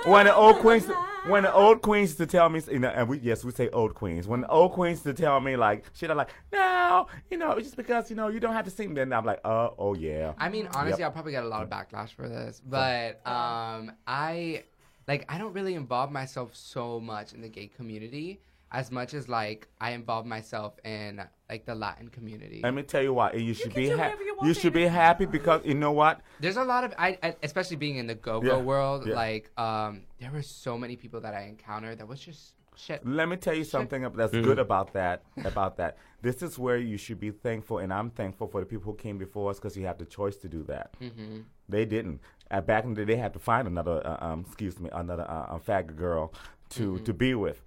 [0.05, 0.87] when the old queens,
[1.27, 3.95] when the old queens to tell me, you know, and we yes we say old
[3.95, 4.27] queens.
[4.27, 7.69] When the old queens to tell me like shit, I'm like, no, you know, it's
[7.69, 8.95] just because you know you don't have to sing.
[8.95, 10.33] Then I'm like, uh, oh yeah.
[10.39, 11.07] I mean, honestly, Yep.
[11.07, 14.65] I'll probably get a lot of backlash for this, but um, I
[15.07, 18.41] like I don't really involve myself so much in the gay community
[18.73, 22.61] as much as like I involve myself in like the Latin community.
[22.63, 23.33] Let me tell you why.
[23.33, 24.25] You should can be happy.
[24.25, 26.21] you You should be happy because you know what?
[26.39, 29.15] There's a lot of I, I especially being in the go-go Yeah, world, yeah.
[29.15, 33.05] like um, there were so many people that I encountered that was just shit.
[33.05, 34.45] Let me tell you something that's Mm-hmm.
[34.45, 35.23] good about that.
[35.45, 38.85] About that, this is where you should be thankful, and I'm thankful for the people
[38.85, 40.95] who came before us because you have the choice to do that.
[41.01, 42.21] hmm They didn't.
[42.51, 45.23] Uh, back in the day, they had to find another, uh, um, excuse me, another
[45.29, 46.33] uh, uh, faggot girl
[46.71, 47.05] to Mm-hmm.
[47.05, 47.63] to be with.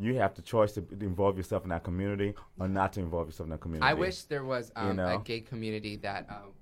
[0.00, 3.46] You have the choice to involve yourself in that community or not to involve yourself
[3.46, 3.88] in that community.
[3.88, 5.16] I wish there was um, know?
[5.16, 6.52] a gay community that um,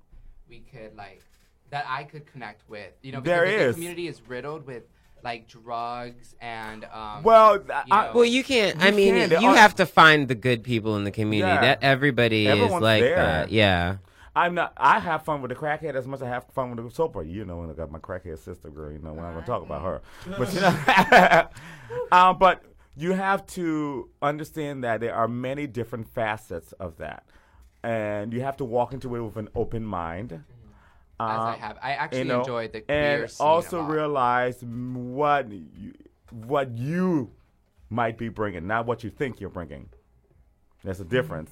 [0.49, 1.21] we could like
[1.69, 2.91] that I could connect with.
[3.01, 3.75] You know, There because the gay is.
[3.75, 4.83] community is riddled with
[5.23, 8.11] like drugs and um, Well, th- you I.
[8.11, 8.83] Well, you can't.
[8.83, 9.41] I mean, can.
[9.41, 11.53] You are- have to find the good people in the community.
[11.53, 11.61] Yeah.
[11.61, 13.15] That everybody is like there.
[13.15, 13.51] that.
[13.51, 13.97] Yeah.
[14.33, 14.73] I'm not.
[14.77, 17.21] I have fun with the crackhead as much as I have fun with the sober.
[17.21, 18.91] You know, when I got my crackhead sister girl.
[18.91, 20.01] You know, when I'm gonna talk about her.
[20.37, 21.47] But you know,
[22.17, 22.63] um, but
[23.01, 27.23] you have to understand that there are many different facets of that,
[27.83, 30.33] and you have to walk into it with an open mind.
[30.33, 30.41] as
[31.19, 35.93] I Um, have, I actually you know, enjoyed the and also realize what you,
[36.31, 37.31] what you
[37.89, 39.89] might be bringing, not what you think you're bringing.
[40.83, 41.51] There's a difference.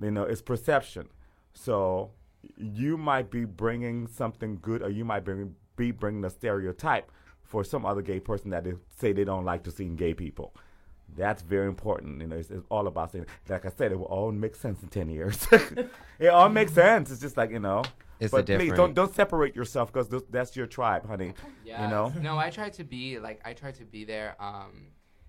[0.00, 1.08] You know, it's perception.
[1.54, 2.10] So
[2.56, 7.10] you might be bringing something good, or you might bring, be bringing a stereotype
[7.52, 10.54] for some other gay person that they say they don't like to see gay people.
[11.14, 12.22] That's very important.
[12.22, 14.82] You know, it's, it's all about saying, like I said, it will all make sense
[14.82, 15.46] in ten years.
[16.18, 17.10] it all makes sense.
[17.10, 17.82] It's just like you know.
[18.18, 21.34] It's but please don't don't separate yourself because that's your tribe, honey.
[21.62, 21.84] Yeah.
[21.84, 22.12] You know.
[22.22, 24.34] No, I try to be like I try to be there.
[24.40, 24.86] Um,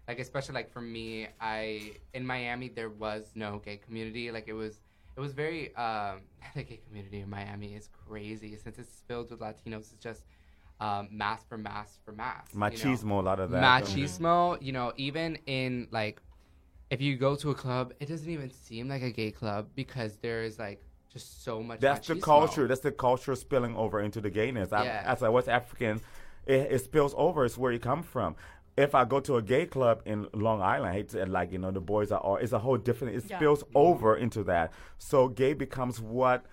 [0.08, 4.32] like especially like for me, I in Miami there was no gay community.
[4.32, 4.80] Like it was
[5.18, 6.22] it was very um
[6.56, 9.92] the gay community in Miami is crazy since it's filled with Latinos.
[9.92, 10.24] It's just
[10.80, 12.48] um, mass for mass for mass.
[12.54, 12.66] you know?
[12.68, 13.62] Machismo, a lot of that.
[13.84, 16.22] machismo you know even in like
[16.90, 20.18] if you go to a club it doesn't even seem like a gay club because
[20.18, 20.82] there is like
[21.12, 22.68] just so much That's the culture.
[22.68, 24.74] That's the culture spilling over into the gayness.
[24.74, 25.04] I, Yeah.
[25.06, 26.02] As a West African,
[26.48, 27.46] It, it spills over.
[27.46, 28.36] It's where you come from.
[28.76, 31.60] If I go to a gay club in Long Island, I hate to, like you
[31.60, 32.38] know the boys are all.
[32.38, 33.16] It's a whole different.
[33.16, 33.38] It Yeah.
[33.38, 34.74] spills over into that.
[34.98, 36.46] So gay becomes what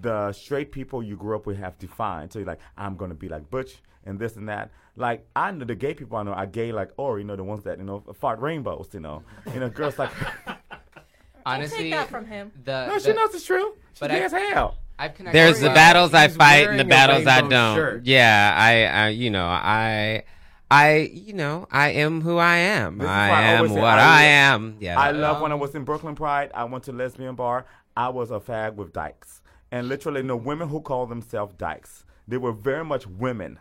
[0.00, 2.32] the straight people you grew up with have defined.
[2.32, 4.70] So you're like, I'm gonna be like Butch and this and that.
[4.96, 7.44] Like I know the gay people I know are gay like or you know the
[7.44, 8.88] ones that you know fart rainbows.
[8.92, 10.10] You know, you know girls like.
[11.46, 12.50] Honestly, take that from him.
[12.64, 13.74] The, no, the, she knows it's true.
[13.92, 14.78] She's But gay I- as hell.
[14.98, 15.36] I've connected.
[15.36, 17.74] There's the battles I fight and the battles I don't.
[17.76, 18.06] shirt.
[18.06, 20.22] Yeah, I, I, you know, I,
[20.70, 23.00] I, you know, I am who I am.
[23.00, 24.76] I why I am what I, I- am.
[24.80, 24.98] Yeah.
[24.98, 26.50] I love when I was in Brooklyn Pride.
[26.54, 27.66] I went to lesbian bar.
[27.96, 29.40] I was a fag with dykes,
[29.74, 32.04] and literally, no women who call themselves dykes.
[32.28, 33.58] They were very much women.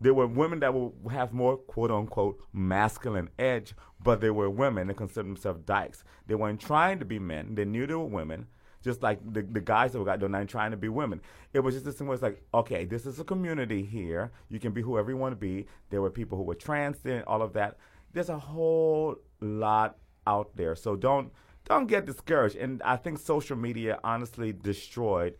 [0.00, 4.86] They were women that will have more quote unquote masculine edge, but they were women.
[4.86, 6.04] They considered themselves dykes.
[6.28, 7.56] They weren't trying to be men.
[7.56, 8.46] They knew they were women.
[8.84, 11.20] Just like the, the guys that were got done trying to be women.
[11.52, 14.30] It was just this thing where it's like, okay, this is a community here.
[14.50, 15.66] You can be whoever you want to be.
[15.90, 17.78] There were people who were trans and all of that.
[18.12, 19.96] There's a whole lot
[20.28, 20.76] out there.
[20.76, 21.32] So don't
[21.64, 22.56] don't get discouraged.
[22.56, 25.34] And I think social media honestly destroyed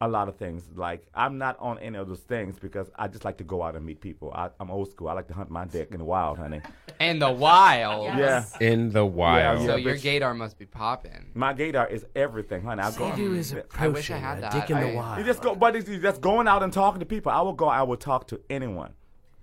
[0.00, 0.62] a lot of things.
[0.76, 3.74] Like I'm not on any of those things because I just like to go out
[3.74, 4.32] and meet people.
[4.32, 5.08] I, I'm old school.
[5.08, 6.60] I like to hunt my dick in the wild, honey.
[7.00, 8.04] in the wild.
[8.16, 8.56] Yes.
[8.60, 8.68] Yeah.
[8.68, 9.58] in the wild.
[9.66, 10.20] So Yeah, your bitch.
[10.20, 11.26] gaydar must be popping.
[11.34, 12.82] My gaydar is everything, honey.
[12.82, 13.14] I go.
[13.16, 14.52] do is I wish I had a that.
[14.52, 15.18] dick in the wild.
[15.18, 17.32] You just go, but it's, it's just going out and talking to people.
[17.32, 17.66] I will go.
[17.66, 18.92] I will talk to anyone.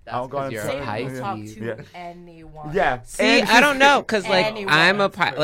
[0.06, 1.18] That's I'll go 'cause and you're tell a you.
[1.20, 1.82] Talk to Yeah.
[1.94, 2.72] anyone.
[2.72, 3.02] Yeah.
[3.02, 4.72] See, And I don't know, cause like Anyone.
[4.72, 5.34] I'm a pi-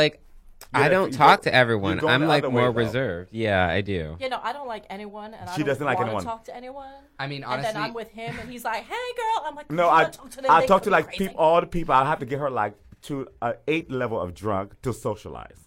[0.73, 2.05] like I don't talk go- to everyone.
[2.05, 2.79] I'm like other way, more though.
[2.79, 3.31] reserved.
[3.33, 4.17] Yeah, I do.
[4.21, 6.25] You know, I don't like anyone, and I She don't doesn't like wanna anyone.
[6.25, 6.89] talk to anyone.
[7.19, 9.71] I mean, honestly, and then I'm with him, and he's like, "Hey, girl," I'm like,
[9.71, 10.51] No, I talk to them?
[10.51, 11.95] I talk to like crazy." all the people.
[11.95, 15.59] I have to get her like to a eight level of drunk to socialize.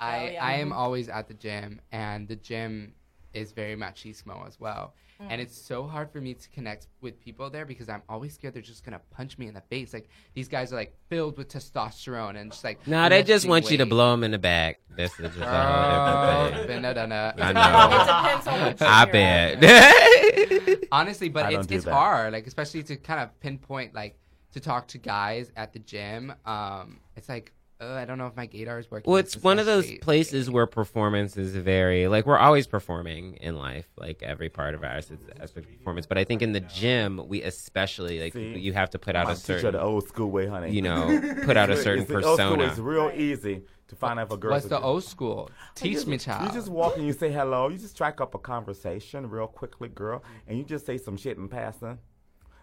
[0.00, 0.44] I, Oh, yeah.
[0.44, 2.94] I am always at the gym, and the gym
[3.34, 4.94] is very machismo as well.
[5.20, 5.26] Mm.
[5.30, 8.54] And it's so hard for me to connect with people there because I'm always scared
[8.54, 9.92] they're just gonna punch me in the face.
[9.92, 12.86] Like these guys are like filled with testosterone and just like.
[12.86, 14.80] No, they just lifting want you to blow them in the back.
[14.96, 16.66] This is just a Oh, whole different thing.
[16.66, 17.34] been there, done that.
[17.42, 18.22] I know.
[18.24, 19.60] depends on which I gym you're at.
[19.60, 20.78] bet.
[20.92, 21.92] Honestly, but I it's it's that.
[21.94, 24.18] hard, like especially to kind of pinpoint, like
[24.52, 26.32] to talk to guys at the gym.
[26.44, 27.52] Um, it's like
[27.82, 29.10] uh, I don't know if my gaydar is working.
[29.10, 33.34] well, It's it's one of those places where performance is very like we're always performing
[33.34, 36.06] in life, like every part of ours is aspect of performance.
[36.06, 38.58] But I think in the gym, we especially like See?
[38.58, 40.70] you have to put out I a teach her the certain, old school way, honey.
[40.72, 42.66] you know, put out a certain it's the old school way.
[42.66, 44.52] It's real easy to find out if a girl.
[44.52, 45.50] What's the old school?
[45.74, 46.46] Teach me, child.
[46.48, 47.68] You just walk and you say hello.
[47.68, 51.36] You just strike up a conversation real quickly, girl, and you just say some shit
[51.36, 51.98] in passing.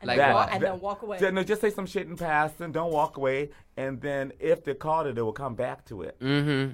[0.01, 1.19] And Like then walk- and then walk away.
[1.19, 2.71] Ju- No, just say some shit in passing.
[2.71, 6.17] Don't walk away, and then if they called it, they will come back to it.
[6.19, 6.71] Mm-hmm.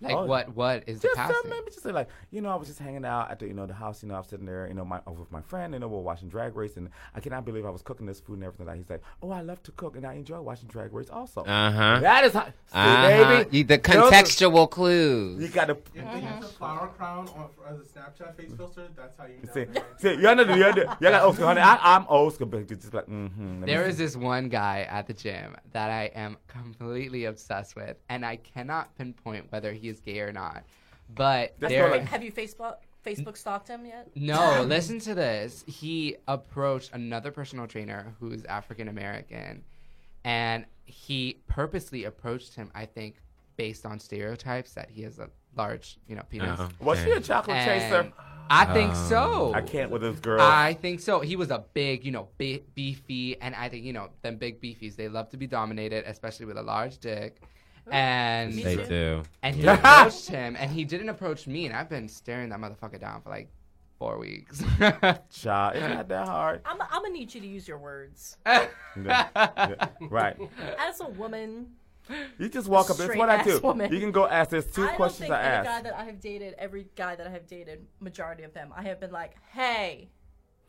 [0.00, 0.24] Like Oh.
[0.26, 0.54] what?
[0.56, 1.50] What is the Just uh, passing?
[1.50, 3.66] maybe just say like, you know, I was just hanging out at the you know
[3.66, 4.02] the house.
[4.02, 5.72] You know, I was sitting there, you know, my with my friend.
[5.74, 8.34] You know, we're watching Drag Race, and I cannot believe I was cooking this food
[8.34, 8.66] and everything.
[8.66, 11.42] Like he's like, oh, I love to cook, and I enjoy watching Drag Race also.
[11.42, 12.00] Uh huh.
[12.00, 13.38] That is how, see, Uh-huh.
[13.44, 13.58] baby.
[13.58, 15.40] You- The Those contextual clues.
[15.42, 19.16] You gotta If they use a flower crown on, as a Snapchat face filter, that's
[19.18, 19.52] how you know.
[19.52, 19.66] see.
[19.98, 21.60] See, you're not, you're, not- you're like old school, honey.
[21.60, 23.64] I, I'm old school, but just like, mm-hmm.
[23.64, 28.24] There is this one guy at the gym that I am completely obsessed with, and
[28.26, 30.64] I cannot pinpoint whether he is gay or not.
[31.14, 34.08] But there, like- Have you Facebook Facebook stalked him yet?
[34.14, 35.64] no, listen to this.
[35.66, 39.62] He approached another personal trainer who's African American,
[40.24, 42.70] and he purposely approached him.
[42.74, 43.16] I think
[43.56, 46.58] based on stereotypes that he has a large, you know, penis.
[46.58, 46.70] Uh-oh.
[46.80, 48.12] Was she a chocolate chaser?
[48.50, 49.52] I think um, so.
[49.54, 50.40] I can't with this girl.
[50.40, 51.20] I think so.
[51.20, 54.60] He was a big, you know, be- beefy, and I think you know them big
[54.60, 54.96] beefies.
[54.96, 57.40] They love to be dominated, especially with a large dick.
[57.90, 59.22] And They do.
[59.42, 62.98] and he approached him, and he didn't approach me, and I've been staring that motherfucker
[63.00, 63.48] down for like
[63.98, 64.62] four weeks.
[65.30, 66.62] Child, it's not that hard.
[66.64, 68.36] I'm, I'm gonna need you to use your words.
[68.46, 68.68] Yeah,
[69.04, 70.36] yeah, Right.
[70.78, 71.68] As a woman,
[72.38, 72.96] You just walk up.
[72.96, 73.42] That's what I do.
[73.42, 73.92] Straight-ass woman.
[73.92, 74.50] You can go ask.
[74.50, 75.84] There's two I don't questions think I any guy ask.
[75.84, 79.00] that I have dated, every guy that I have dated, majority of them, I have
[79.00, 80.10] been like, "Hey,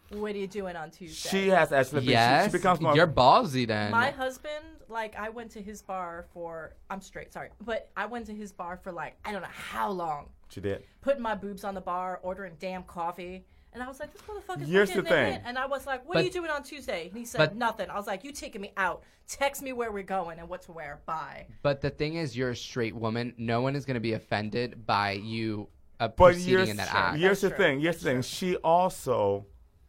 [0.10, 2.02] what are you doing on Tuesday?" She has actually.
[2.02, 2.96] Been, yes, she, she becomes more.
[2.96, 3.92] you're ballsy then.
[3.92, 6.74] My husband, like, I went to his bar for.
[6.90, 9.90] I'm straight, sorry, but I went to his bar for like I don't know how
[9.90, 10.84] long, She did.
[11.02, 13.46] putting my boobs on the bar, ordering damn coffee.
[13.74, 15.34] And I was like, this motherfucker's Here's not getting the thing.
[15.34, 15.42] in.
[15.48, 17.10] And I was like, what But- are you doing on Tuesday?
[17.10, 17.90] And he said, but- nothing.
[17.90, 19.04] I was like, you taking me out.
[19.28, 21.02] Text me where we're going and what to wear.
[21.06, 21.48] Bye.
[21.62, 23.34] but the thing is, you're a straight woman.
[23.38, 25.68] No one is gonna be offended by you
[26.00, 26.98] uh, But proceeding here's, in that Sure.
[26.98, 27.18] act.
[27.18, 27.58] here's the true.
[27.58, 27.80] thing.
[27.82, 28.22] Here's the thing.
[28.22, 29.46] She also,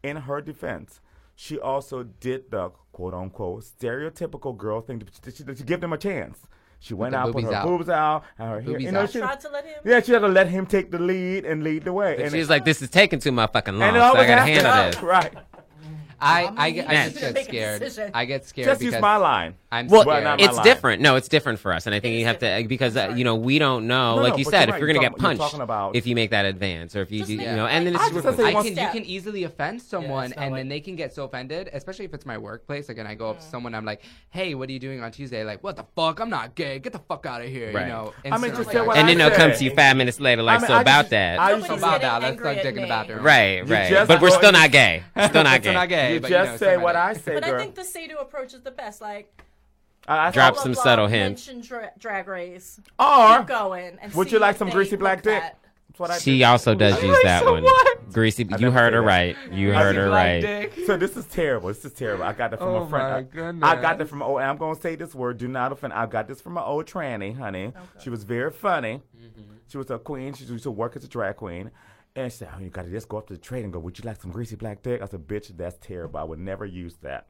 [0.06, 1.00] in her defense,
[1.34, 5.98] she also did the quote unquote stereotypical girl thing to, to, to give them a
[5.98, 6.38] chance.
[6.78, 7.66] She went out, put her out.
[7.66, 8.78] boobs out, and her hair.
[8.78, 9.10] You know, out.
[9.10, 9.74] she, Tried to let him.
[9.84, 12.14] yeah, she had to let him take the lead and lead the way.
[12.14, 14.26] And and she's like, this is taking too motherfucking long, and it so I always
[14.26, 15.02] gotta to handle this.
[15.02, 15.34] Right.
[16.20, 17.80] I, I'm I, gonna get- I it just get make a scared.
[17.80, 18.10] decision.
[18.14, 19.54] I get scared Just because use my line.
[19.70, 20.24] I'm Well, scared.
[20.24, 20.64] not my it's line.
[20.64, 21.02] different.
[21.02, 23.34] No, it's different for us, and I think you have to because uh, you know
[23.34, 24.16] we don't know.
[24.16, 25.40] No, like no, you but said, you're if you're gonna You're get talking- you're punched,
[25.52, 27.56] talking about- if you make that advance, or if you Just do, make you it
[27.56, 28.36] know, and then like- it's I just different.
[28.38, 28.92] say I one can, you step.
[28.92, 32.14] can easily offend someone, not and like- then they can get so offended, especially if
[32.14, 32.88] it's my workplace.
[32.88, 35.10] Like, and I go up to someone, I'm like, "Hey, what are you doing on
[35.10, 36.20] Tuesday?" Like, "What the fuck?
[36.20, 36.78] I'm not gay.
[36.78, 37.82] Get the fuck out of here." Right.
[37.86, 38.12] You know.
[38.24, 39.96] I mean, instantly, just say like, what and I then they'll come to you five
[39.96, 41.38] minutes later, like, I mean, so I about just- that.
[41.40, 42.22] I Nobody's just- about getting that.
[42.22, 42.88] Let's angry go at dig in the me.
[42.88, 43.22] bathroom.
[43.24, 43.90] right, You right.
[43.90, 45.02] just But we're go still not gay.
[45.26, 46.05] Still not Still gay.
[46.06, 46.14] Not gay.
[46.14, 47.20] You but, just know, say what I gay.
[47.24, 49.00] say, But I think the Sado approach is the best.
[49.00, 49.42] Like,
[50.08, 51.46] I, I Drop blah, some blah, subtle blah, hints.
[51.66, 52.80] Dra- drag race.
[52.98, 53.98] Or Keep going.
[54.00, 55.42] And would you like some greasy black dick?
[55.42, 55.58] at-
[55.88, 56.44] That's what I She do.
[56.44, 57.64] also does use that so one.
[57.64, 58.12] what?
[58.12, 58.46] Greasy.
[58.52, 59.06] I You heard her that.
[59.06, 59.36] right.
[59.50, 60.72] You heard her right.
[60.86, 61.68] So this is terrible.
[61.68, 62.22] This is terrible.
[62.24, 63.10] I got that from Oh a friend.
[63.10, 63.68] my I- goodness.
[63.68, 65.38] I got that from oh, I'm gonna say this word.
[65.38, 65.92] Do not offend.
[65.92, 67.72] I got this from an old tranny, honey.
[68.02, 69.02] She was very funny.
[69.16, 69.42] Mm-hmm.
[69.68, 70.34] She was a queen.
[70.34, 71.72] She used to work as a drag queen.
[72.16, 73.78] And she said, "Oh, you got to just go up to the trade and go.
[73.78, 76.18] Would you like some greasy black dick?" I said, "Bitch, that's terrible.
[76.18, 77.26] I would never use that."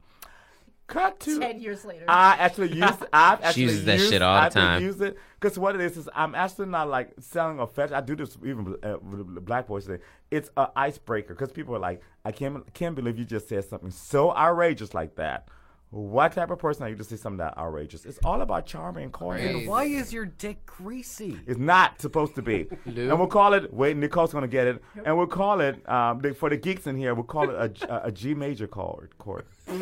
[0.87, 2.05] Cut to Ten years later.
[2.07, 2.89] I actually use.
[3.11, 4.81] I've actually uses that used- shit all the I've been time.
[4.83, 7.93] Use it because what it is is I'm actually not like selling a fetish.
[7.93, 9.99] I do this even uh, black boys thing.
[10.31, 13.91] It's an icebreaker because people are like, I can't can't believe you just said something
[13.91, 15.49] so outrageous like that.
[15.89, 18.03] What type of person are you to say something that outrageous?
[18.05, 19.35] It's all about charming and coy.
[19.39, 19.67] Crazy.
[19.67, 21.39] Why is your dick greasy?
[21.47, 22.67] It's not supposed to be.
[22.85, 23.09] Lube?
[23.09, 24.83] and we'll call it, wait, Nicole's going to get it.
[25.05, 27.69] And we'll call it, um, the- for the geeks in here, we'll call it a,
[27.69, 29.11] G- a, a G major chord.
[29.17, 29.45] chord.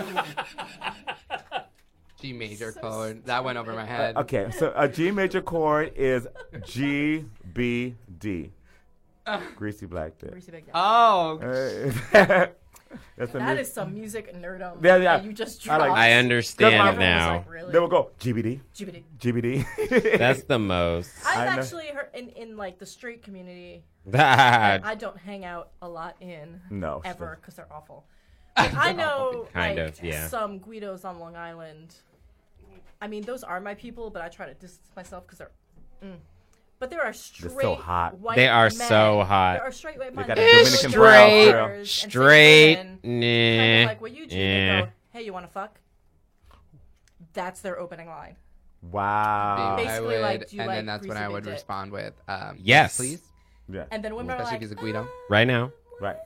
[2.21, 3.25] G major chord.
[3.25, 4.15] That went over my head.
[4.15, 6.27] Okay, so a G major chord is
[6.65, 8.51] G, B, D.
[9.55, 10.31] Greasy black dick.
[10.31, 10.71] Greasy big dick.
[10.75, 11.39] Oh,
[12.13, 12.47] Uh,
[13.17, 14.83] That's a that mu- is some music nerdom.
[14.83, 15.17] Yeah, yeah.
[15.17, 15.99] that You just I like- dropped.
[15.99, 17.31] I Everyone understand was now.
[17.37, 17.71] Like, really?
[17.71, 19.03] They will go GBD, GBD.
[19.19, 20.17] GBD.
[20.17, 21.11] That's the most.
[21.25, 21.61] I've I know.
[21.61, 23.83] actually heard in, in like the straight community.
[24.07, 24.85] That.
[24.85, 28.05] I don't hang out a lot in No, she ever because they're awful.
[28.55, 30.27] But I know Kind like, of, yeah.
[30.27, 31.95] some Guidos on Long Island.
[33.01, 35.51] I mean, those are my people, but I try to distance myself because they're.
[36.03, 36.17] Mm.
[36.79, 38.17] But there are straight hot.
[38.19, 38.71] white They are men.
[38.71, 39.53] so hot.
[39.59, 40.27] There are straight white men.
[40.27, 41.65] got a that are Dominican really brown straight, girl.
[41.77, 42.77] and Straight.
[42.77, 43.57] women, Nah.
[43.63, 44.35] kind of like what you do.
[44.35, 45.79] They go, "Hey, you want to fuck?"
[47.33, 48.35] That's their opening line.
[48.91, 49.75] wow.
[49.77, 51.43] I Basically, would, like, do you and like then that's when greasy I big would
[51.45, 51.53] dick?
[51.53, 52.97] respond with, um, Yes.
[52.97, 53.21] please.
[53.67, 55.07] Yeah, And then women are Especially like, if it's a Guido.
[55.29, 55.71] Right now.
[55.99, 56.17] right.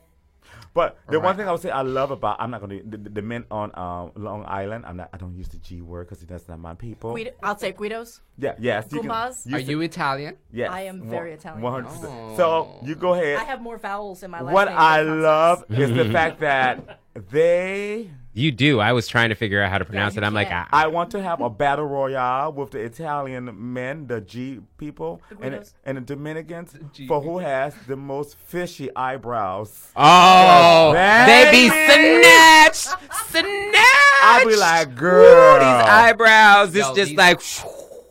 [0.74, 3.10] But the one thing I would say I love about I'm not gonna the, the,
[3.10, 4.86] the men on um, Long Island.
[4.86, 5.10] I'm not.
[5.14, 7.14] I don't use the G word because that's not my people.
[7.14, 8.22] Guido, I'll say Guidos.
[8.38, 8.56] Yeah.
[8.60, 8.88] Yes.
[8.92, 9.06] You can,
[9.46, 10.38] you Are can- you Italian?
[10.52, 10.70] Yes.
[10.72, 11.62] I am very Italian.
[11.62, 12.14] One hundred percent.
[12.14, 12.38] Oh.
[12.38, 13.38] So you go ahead.
[13.38, 14.68] I have more vowels in my last what.
[14.68, 17.00] I love is the fact that
[17.32, 18.12] they.
[18.40, 18.80] You do.
[18.80, 20.26] I was trying to figure out how to pronounce you it.
[20.26, 20.70] I'm like, can't.
[20.72, 25.22] I, I want to have a battle royale with the Italian men, the G people,
[25.30, 29.92] The and, and the Dominicans G for who has the most fishy eyebrows.
[29.94, 32.88] oh, they be snatched,
[33.28, 34.24] snatched.
[34.24, 35.56] I'll be like, Ooh, girl.
[35.56, 36.70] these eyebrows.
[36.74, 37.42] It's Yo, just these- like.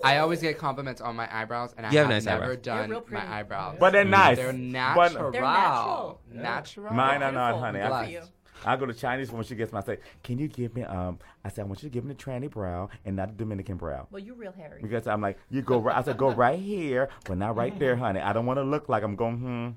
[0.05, 2.59] I always get compliments on my eyebrows, and I You have have, nice never eyebrows.
[2.63, 3.79] Done my eyebrows.
[3.81, 4.11] But they're mm.
[4.11, 4.37] nice.
[4.37, 5.33] They're natural.
[5.33, 6.21] They're natural.
[6.33, 6.95] Natural.
[6.95, 7.91] Mine are not, Beautiful.
[7.91, 8.13] honey.
[8.13, 8.23] Good
[8.59, 8.72] I, for you.
[8.74, 11.48] I go to Chinese when she gets my say, can you give me um I
[11.48, 14.06] said I want you to give me the tranny brow and not the Dominican brow.
[14.10, 14.80] Well, you real hairy.
[14.82, 17.97] Because I'm like, you go right I said go right here, but not right there,
[17.97, 18.20] honey.
[18.20, 19.68] I don't want to look like I'm going hmm,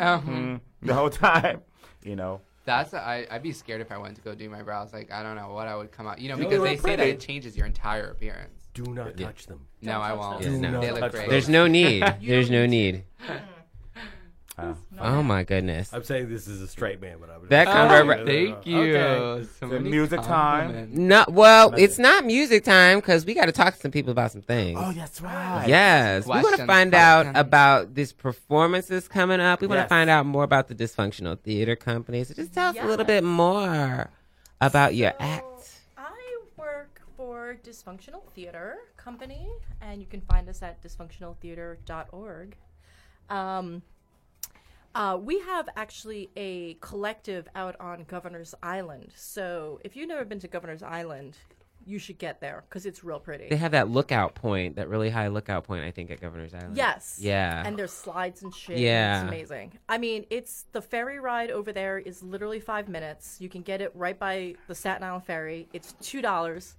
[0.00, 0.18] Uh-huh.
[0.18, 1.62] hmm the whole time.
[2.04, 2.40] You know.
[2.64, 3.26] That's I.
[3.30, 4.92] I'd be scared if I went to go do my brows.
[4.92, 6.20] Like I don't know what I would come out.
[6.20, 8.68] You know, You because look they say that it changes your entire appearance.
[8.74, 9.66] Do not touch them.
[9.82, 10.42] no, Don't I touch won't.
[10.42, 10.60] those.
[10.60, 11.22] Do not they look touch great.
[11.22, 11.30] those.
[11.30, 12.02] There's no need.
[12.22, 13.04] There's no need
[14.62, 14.70] need.
[14.70, 15.92] Uh, Oh my goodness.
[15.92, 17.48] I'm saying this is a straight man, but I would.
[17.50, 18.78] That come Oh, right- thank you.
[18.80, 19.46] Okay.
[19.60, 20.88] So The many music time.
[20.92, 24.32] No, well, it's not music time because we got to talk to some people about
[24.32, 24.78] some things.
[24.82, 25.66] oh, that's right.
[25.68, 29.60] Yes, we want to find out about this performance that's coming up.
[29.60, 29.88] We want to Yes.
[29.88, 32.24] find out more about the dysfunctional theater company.
[32.24, 34.10] So just tell us a little bit more
[34.60, 35.44] about your act.
[35.96, 36.10] I
[36.56, 39.48] work for Dysfunctional Theater Company,
[39.80, 42.56] and you can find us at dysfunctionaltheater.org.
[43.30, 43.82] Um,
[44.94, 49.12] uh, we have actually a collective out on Governor's Island.
[49.14, 51.36] So if you've never been to Governor's Island,
[51.86, 53.48] you should get there because it's real pretty.
[53.48, 56.76] They have that lookout point, that really high lookout point, I think, at Governor's Island.
[56.76, 57.18] Yes.
[57.20, 57.62] Yeah.
[57.64, 58.78] And there's slides and shit.
[58.78, 59.22] Yeah.
[59.22, 59.78] It's amazing.
[59.88, 63.36] I mean, it's the ferry ride over there is literally five minutes.
[63.40, 65.68] You can get it right by the Staten Island ferry.
[65.72, 66.76] It's two dollars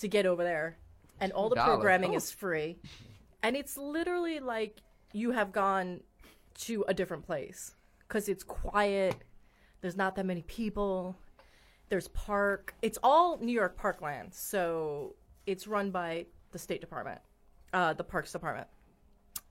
[0.00, 0.78] to get over there.
[1.20, 1.64] And all the $2.
[1.64, 2.16] programming Oh.
[2.16, 2.78] is free.
[3.42, 4.78] And it's literally like
[5.12, 6.00] you have gone
[6.58, 7.74] to a different place.
[8.06, 9.16] Because it's quiet.
[9.80, 11.16] There's not that many people.
[11.88, 12.74] There's park.
[12.82, 14.34] It's all New York parkland.
[14.34, 15.14] So
[15.46, 17.20] it's run by the State Department,
[17.72, 18.68] uh, the Parks Department.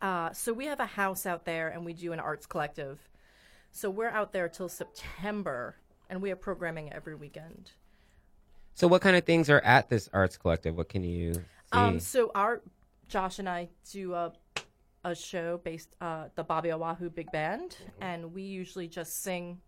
[0.02, 3.00] Uh, so we have a house out there and we do an arts collective.
[3.72, 5.76] So we're out there till September
[6.10, 7.72] and we have programming every weekend.
[8.74, 10.78] So, what kind of things are at this arts collective?
[10.78, 11.42] What can you see?
[11.72, 12.62] Um, so our
[13.08, 14.34] Josh and I do a
[15.12, 19.60] a show based uh, the Bobby Oahu Big Band, and we usually just sing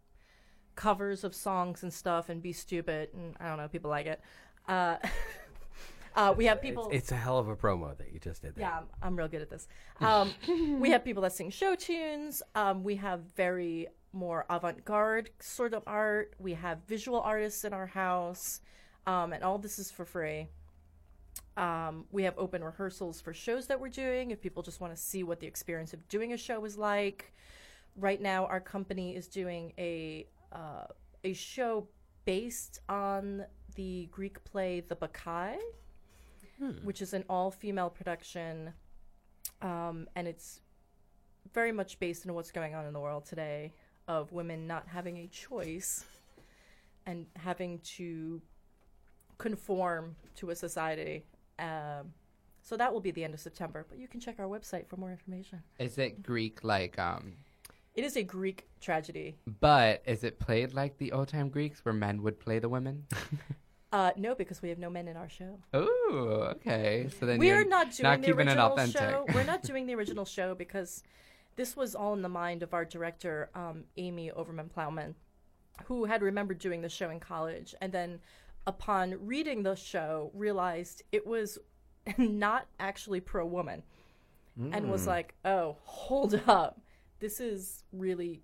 [0.75, 4.21] covers of songs and stuff and be stupid, and I don't know, people like it.
[4.67, 4.97] Uh,
[6.15, 6.89] uh, we have people.
[6.91, 8.65] It's a hell of a promo that you just did there.
[8.65, 9.67] Yeah, I'm, I'm real good at this.
[10.01, 10.31] Um,
[10.79, 12.41] we have people that sing show tunes.
[12.55, 16.33] Um, we have very more avant-garde sort of art.
[16.39, 18.61] We have visual artists in our house,
[19.05, 20.47] um, and all this is for free.
[21.59, 24.31] Um, we have open rehearsals for shows that we're doing.
[24.31, 27.33] If people just want to see what the experience of doing a show is like,
[27.95, 30.85] right now our company is doing a uh,
[31.23, 31.87] a show
[32.25, 33.45] based on
[33.75, 35.57] the Greek play The Bacchae
[36.83, 38.73] which is an all female production.
[39.61, 40.61] Um, and it's
[41.53, 43.73] very much based on what's going on in the world today
[44.07, 46.05] of women not having a choice
[47.05, 48.41] and having to
[49.37, 51.23] conform to a society.
[51.59, 52.13] Um,
[52.61, 54.97] so that will be the end of September, but you can check our website for
[54.97, 55.63] more information.
[55.79, 57.33] Is it Greek like um?
[57.95, 59.37] It is a Greek tragedy.
[59.59, 63.05] But is it played like the old time Greeks where men would play the women?
[63.91, 65.57] Uh, no, because we have no men in our show.
[65.75, 67.09] Ooh, okay.
[67.19, 69.01] So then We're not doing not the keeping it original authentic.
[69.01, 69.25] show.
[69.33, 71.01] We're not doing the original show because
[71.55, 75.15] this was all in the mind of our director, um, Amy Overman Plowman,
[75.85, 78.19] who had remembered doing the show in college, and then
[78.67, 81.57] upon reading the show, realized it was
[82.17, 83.83] not actually pro woman,
[84.73, 86.81] and was like, "Oh, hold up,
[87.19, 88.41] this is really,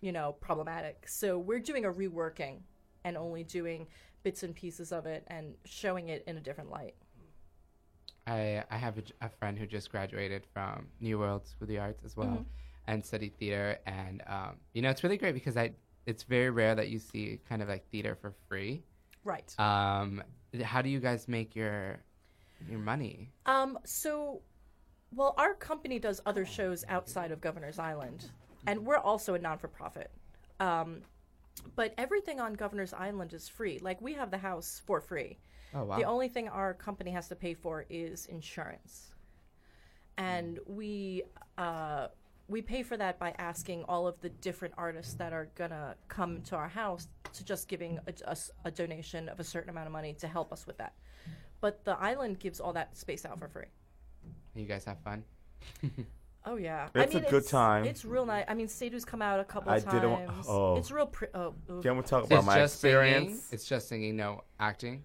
[0.00, 2.60] you know, problematic." So we're doing a reworking
[3.04, 3.88] and only doing
[4.22, 6.94] bits and pieces of it and showing it in a different light.
[8.26, 12.04] I I have a friend who just graduated from New World School of the Arts
[12.04, 12.42] as well, Mm-hmm.
[12.86, 13.78] and studied theater.
[13.86, 15.72] And um, you know, it's really great because I
[16.06, 18.84] it's very rare that you see kind of like theater for free.
[19.24, 19.54] Right.
[19.58, 20.22] Um,
[20.62, 21.98] how do you guys make your
[22.68, 23.30] your money?
[23.46, 24.42] Um, so,
[25.14, 28.30] well, our company does other shows outside of Governor's Island,
[28.66, 30.10] and we're also a non for profit.
[30.58, 31.02] Um,
[31.76, 33.78] but everything on Governor's Island is free.
[33.82, 35.38] Like, we have the house for free.
[35.74, 35.96] Oh wow!
[35.96, 39.12] The only thing our company has to pay for is insurance.
[40.18, 41.22] And we
[41.56, 42.08] uh,
[42.50, 46.42] we pay for that by asking all of the different artists that are gonna come
[46.42, 49.92] to our house to just giving a, us a donation of a certain amount of
[49.92, 50.92] money to help us with that.
[51.60, 53.66] But the island gives all that space out for free.
[54.54, 55.24] you guys have fun.
[56.46, 57.84] Oh yeah, It's I a mean, good time.
[57.84, 58.46] It's real nice.
[58.48, 60.46] I mean, Sadu's come out a couple I of didn't wa- times.
[60.48, 60.76] oh.
[60.78, 61.04] It's real.
[61.06, 61.82] Pre- oh, oof.
[61.82, 62.96] Can we talk about it's my just singing.
[62.96, 63.48] experience?
[63.52, 65.02] It's just singing, no acting.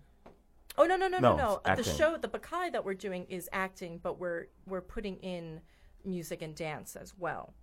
[0.78, 1.54] Oh no no no no No, no!
[1.56, 1.94] it's The acting.
[1.94, 5.60] show, the Bacchae that we're doing is acting, but we're we're putting in
[6.06, 7.54] music and dance as well.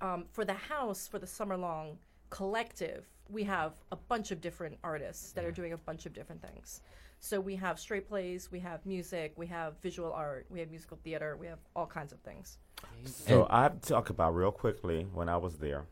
[0.00, 1.98] Um, for the house, for the summer long
[2.30, 6.42] collective, we have a bunch of different artists that are doing a bunch of different
[6.42, 6.80] things.
[7.20, 10.98] So we have straight plays, we have music, we have visual art, we have musical
[11.02, 12.58] theater, we have all kinds of things.
[13.04, 15.86] So I have to talk about real quickly when I was there.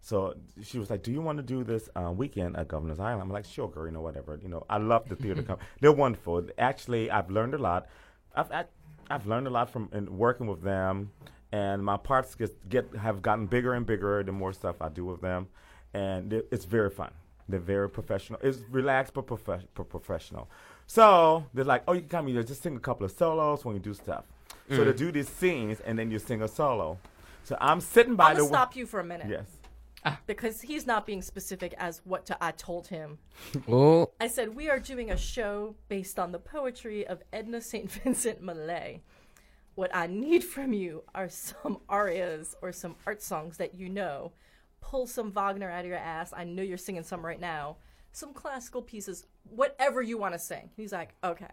[0.00, 3.22] So she was like, "Do you want to do this uh, weekend at Governor's Island?"
[3.22, 3.86] I'm like, "Sure, girl.
[3.86, 4.38] You know, whatever.
[4.40, 5.42] You know, I love the theater.
[5.48, 6.46] com- They're wonderful.
[6.58, 7.86] Actually, I've learned a lot.
[8.34, 8.64] I've I,
[9.10, 11.10] I've learned a lot from in working with them,
[11.52, 15.04] and my parts get, get have gotten bigger and bigger the more stuff I do
[15.04, 15.48] with them,
[15.94, 17.10] and it, it's very fun.
[17.48, 18.40] They're very professional.
[18.42, 20.48] It's relaxed but profe- pro- professional.
[20.86, 23.76] So they're like, "Oh, you can come here, just sing a couple of solos when
[23.76, 24.24] you do stuff."
[24.68, 24.96] So they mm.
[24.96, 26.98] do these scenes, and then you sing a solo.
[27.44, 29.44] So I'm sitting by I'm the wi- stop you for a minute Yes.
[30.26, 33.18] because he's not being specific as what to, I told him.
[33.68, 37.90] Oh, I said, We are doing a show based on the poetry of Edna St.
[37.90, 39.02] Vincent Millay.
[39.74, 44.32] What I need from you are some arias or some art songs that you know.
[44.80, 46.32] Pull some Wagner out of your ass.
[46.34, 47.76] I know you're singing some right now.
[48.12, 50.70] Some classical pieces, whatever you want to sing.
[50.76, 51.50] He's like, Okay,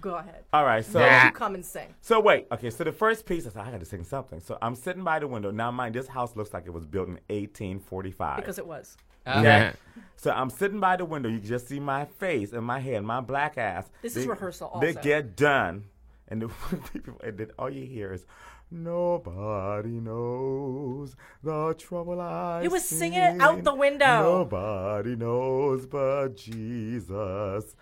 [0.00, 0.44] go ahead.
[0.52, 0.84] All right.
[0.84, 0.98] So.
[0.98, 1.94] Then you come and sing.
[2.00, 2.70] So wait, okay.
[2.70, 4.40] So the first piece, I said I got to sing something.
[4.40, 5.50] So I'm sitting by the window.
[5.50, 8.36] Now, mind this house looks like it was built in 1845.
[8.36, 8.96] Because it was.
[9.26, 9.72] Uh, yeah.
[10.16, 11.28] so I'm sitting by the window.
[11.28, 13.88] You can just see my face and my head, my black ass.
[14.02, 15.84] This is rehearsal They get done,
[16.28, 16.50] and the
[17.22, 18.24] and then all you hear is.
[18.72, 24.22] Nobody knows the trouble I He was singing it out the window.
[24.22, 27.74] Nobody knows but Jesus.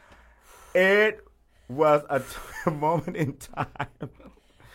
[0.75, 1.28] It
[1.69, 3.67] was a t- moment in time.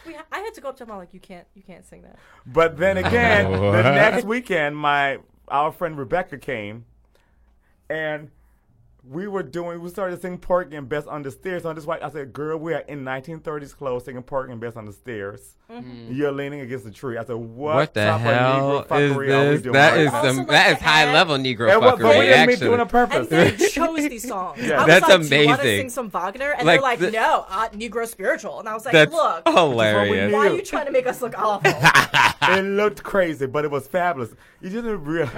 [0.05, 0.91] We, I had to go up to him.
[0.91, 2.17] I'm like, you can't, you can't sing that.
[2.45, 6.85] But then again, the next weekend, my our friend Rebecca came,
[7.89, 8.31] and
[9.05, 11.65] we were doing, we started singing Porgy and Bess on the stairs.
[11.65, 14.77] On this white, I said, "Girl, we are in 1930s clothes singing Porgy and Bess
[14.77, 15.55] on the stairs.
[16.09, 19.13] You're leaning against the tree." I said, "What, What the hell of Negro is fuckery
[19.13, 19.61] are we this?
[19.61, 20.37] doing That right is some.
[20.37, 22.19] like That is high ad- level Negro And what, but fuckery.
[22.19, 23.27] we didn't mean doing it on purpose.
[23.31, 24.59] And they chose these songs.
[24.61, 24.75] Yeah.
[24.75, 26.51] I was That's like, Do you want to sing some Wagner?
[26.51, 28.59] And Like they're like, the- no, uh, Negro spiritual.
[28.61, 30.31] And I was like, that's look, hilarious.
[30.31, 31.71] why are you trying to make us look awful?
[32.57, 34.29] it looked crazy, but it was fabulous.
[34.61, 35.29] You didn't real,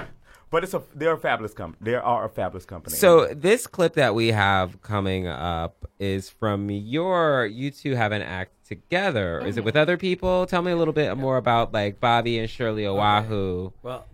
[0.50, 1.90] but it's a they're a fabulous company.
[1.90, 2.96] They are a fabulous company.
[2.96, 8.22] So this clip that we have coming up is from your you two have an
[8.22, 9.40] act together.
[9.40, 10.46] Is it with other people?
[10.46, 13.72] Tell me a little bit more about like Bobby and Shirley Oahu.
[13.82, 14.06] Well,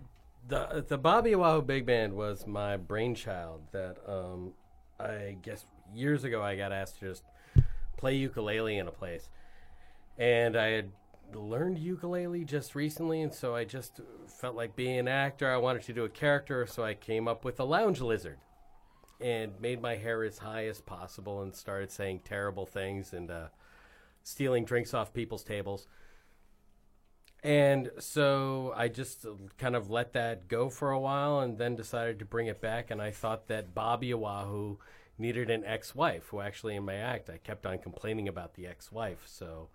[0.47, 3.61] the the Bobby Oahu Big Band was my brainchild.
[3.71, 4.53] That um,
[4.99, 7.23] I guess years ago I got asked to just
[7.97, 9.29] play ukulele in a place,
[10.17, 10.91] and I had
[11.35, 15.49] learned ukulele just recently, and so I just felt like being an actor.
[15.49, 18.37] I wanted to do a character, so I came up with a lounge lizard,
[19.19, 23.47] and made my hair as high as possible, and started saying terrible things and uh,
[24.23, 25.87] stealing drinks off people's tables.
[27.43, 29.25] And so I just
[29.57, 32.89] kind of let that go for a while and then decided to bring it back.
[32.89, 34.77] And I thought that Bobby Oahu
[35.17, 38.65] needed an ex wife, who actually in my act, I kept on complaining about the
[38.65, 39.23] ex wife.
[39.25, 39.67] So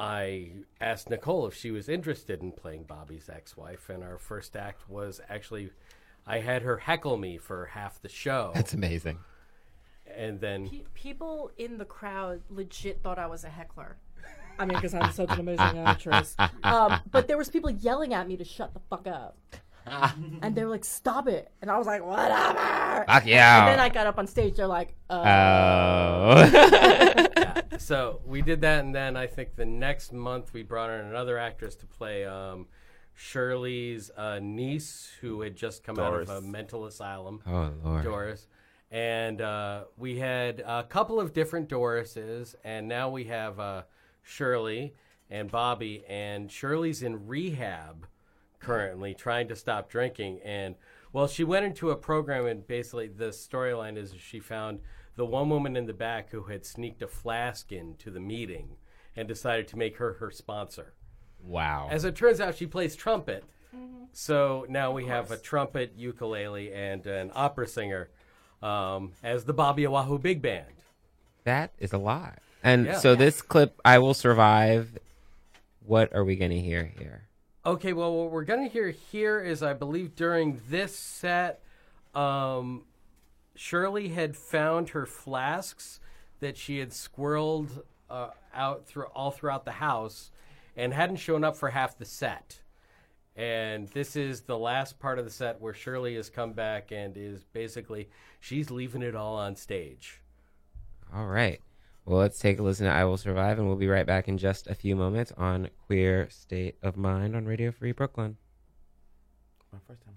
[0.00, 3.90] I asked Nicole if she was interested in playing Bobby's ex wife.
[3.90, 5.70] And our first act was actually,
[6.26, 8.50] I had her heckle me for half the show.
[8.54, 9.18] That's amazing.
[10.16, 10.68] and then.
[10.70, 13.98] Pe- People in the crowd legit thought I was a heckler.
[14.58, 16.34] I mean, because I'm such an amazing actress.
[16.62, 19.36] Um, but there was people yelling at me to shut the fuck up.
[20.42, 23.60] and they were like, "Stop it!" And I was like, "Whatever." Fuck yeah.
[23.60, 24.56] And then I got up on stage.
[24.56, 25.22] They're like, uh,
[26.30, 27.62] Oh.
[27.78, 31.38] so we did that, and then I think the next month we brought in another
[31.38, 32.66] actress to play um,
[33.14, 37.40] Shirley's uh, niece, who had just come out of a mental asylum.
[37.46, 38.04] oh lord.
[38.04, 38.46] Doris.
[38.92, 43.82] And uh, we had a couple of different Dorises, and now we have uh,
[44.22, 44.94] Shirley
[45.30, 46.04] and Bobby.
[46.08, 48.06] And Shirley's in rehab
[48.60, 50.40] currently, trying to stop drinking.
[50.44, 50.74] And
[51.12, 54.80] well, she went into a program, and basically the storyline is she found
[55.16, 58.76] the one woman in the back who had sneaked a flask into the meeting
[59.16, 60.94] and decided to make her her sponsor.
[61.42, 61.88] Wow.
[61.90, 63.44] As it turns out, she plays trumpet.
[64.12, 68.08] So now we have a trumpet, ukulele, and an opera singer
[68.62, 70.66] um, as the Bobby Oahu Big Band.
[71.44, 72.40] That is a lot.
[72.62, 72.98] And Yeah.
[72.98, 74.98] so this clip, I will survive.
[75.86, 77.28] What are we gonna hear here?
[77.64, 81.60] Okay, well, what we're going to hear here is I believe during this set,
[82.14, 82.84] um,
[83.54, 86.00] Shirley had found her flasks
[86.40, 90.30] that she had squirreled uh, out through all throughout the house
[90.74, 92.62] and hadn't shown up for half the set.
[93.36, 97.14] And this is the last part of the set where Shirley has come back and
[97.14, 98.08] is basically
[98.40, 100.22] she's leaving it all on stage.
[101.14, 101.60] All right.
[102.04, 104.38] Well, let's take a listen to I Will Survive, and we'll be right back in
[104.38, 108.36] just a few moments on Queer State of Mind on Radio Free Brooklyn.
[109.72, 110.09] My first time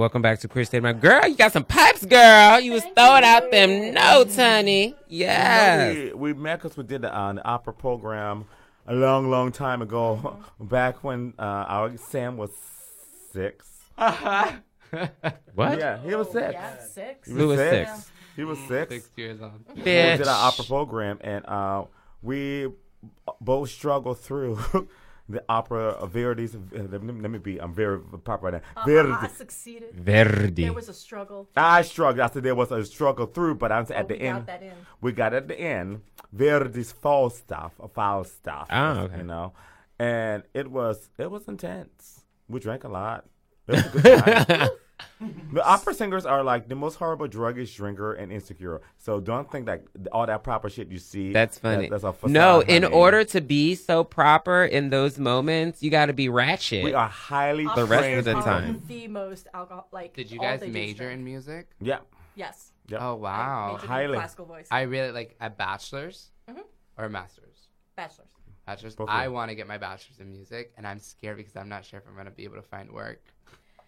[0.00, 2.58] welcome back to Queer State My Girl, you got some pipes, girl.
[2.58, 4.94] You was throwing out them notes, honey.
[5.08, 5.94] Yes.
[5.94, 8.46] We, we met because we did the, uh, the opera program
[8.86, 10.64] a long, long time ago, Mm-hmm.
[10.68, 12.50] back when uh, our Sam was
[13.32, 13.68] six.
[15.54, 15.78] What?
[15.78, 16.52] Yeah, he was six.
[16.52, 17.28] Yeah, six.
[17.28, 17.90] He Who was six.
[17.90, 18.10] six?
[18.36, 18.88] He was six.
[18.90, 19.64] Six years old.
[19.68, 19.76] Bitch.
[19.76, 21.84] We did our opera program, and uh,
[22.22, 22.68] we
[23.40, 24.58] both struggled through
[25.30, 26.54] the opera of Verdi's.
[26.54, 27.58] uh, Let me, let me be.
[27.60, 28.82] I'm very proper right now.
[28.82, 29.12] Uh, Verdi.
[29.12, 29.94] I succeeded.
[29.94, 30.62] Verdi.
[30.64, 31.48] There was a struggle.
[31.56, 32.20] I struggled.
[32.20, 34.38] I said there was a struggle through, but I'm Oh, at the we end.
[34.38, 34.72] got that in.
[35.00, 36.02] We got at the end
[36.32, 38.66] Verdi's Falstaff, or foul stuff.
[38.70, 39.18] Oh, okay.
[39.18, 39.52] You know,
[39.98, 42.24] and it was it was intense.
[42.48, 43.24] We drank a lot.
[43.68, 44.68] It was a good time.
[45.52, 48.80] the opera singers are like the most horrible druggish drinker and insecure.
[48.98, 49.82] So don't think that
[50.12, 51.32] all that proper shit you see.
[51.32, 51.82] That's funny.
[51.88, 52.94] that- that's a facade, no, in honey.
[52.94, 56.84] order to be so proper in those moments, you got to be ratchet.
[56.84, 58.82] we are highly The rest of the time.
[58.86, 60.14] The most alcohol, like.
[60.14, 61.68] Did you guys they do is major in music?
[61.80, 61.98] Yeah.
[62.34, 62.72] Yes.
[62.88, 63.00] Yep.
[63.02, 63.78] Oh I wow.
[63.80, 64.14] in Highly.
[64.16, 64.66] classical voice.
[64.70, 66.62] I really like a bachelor's Mhm.
[66.98, 67.68] or a master's.
[67.96, 68.28] Bachelor's.
[68.66, 68.94] Bachelor's.
[68.96, 71.84] Both I want to get my bachelor's in music, and I'm scared because I'm not
[71.84, 73.22] sure if I'm gonna be able to find work.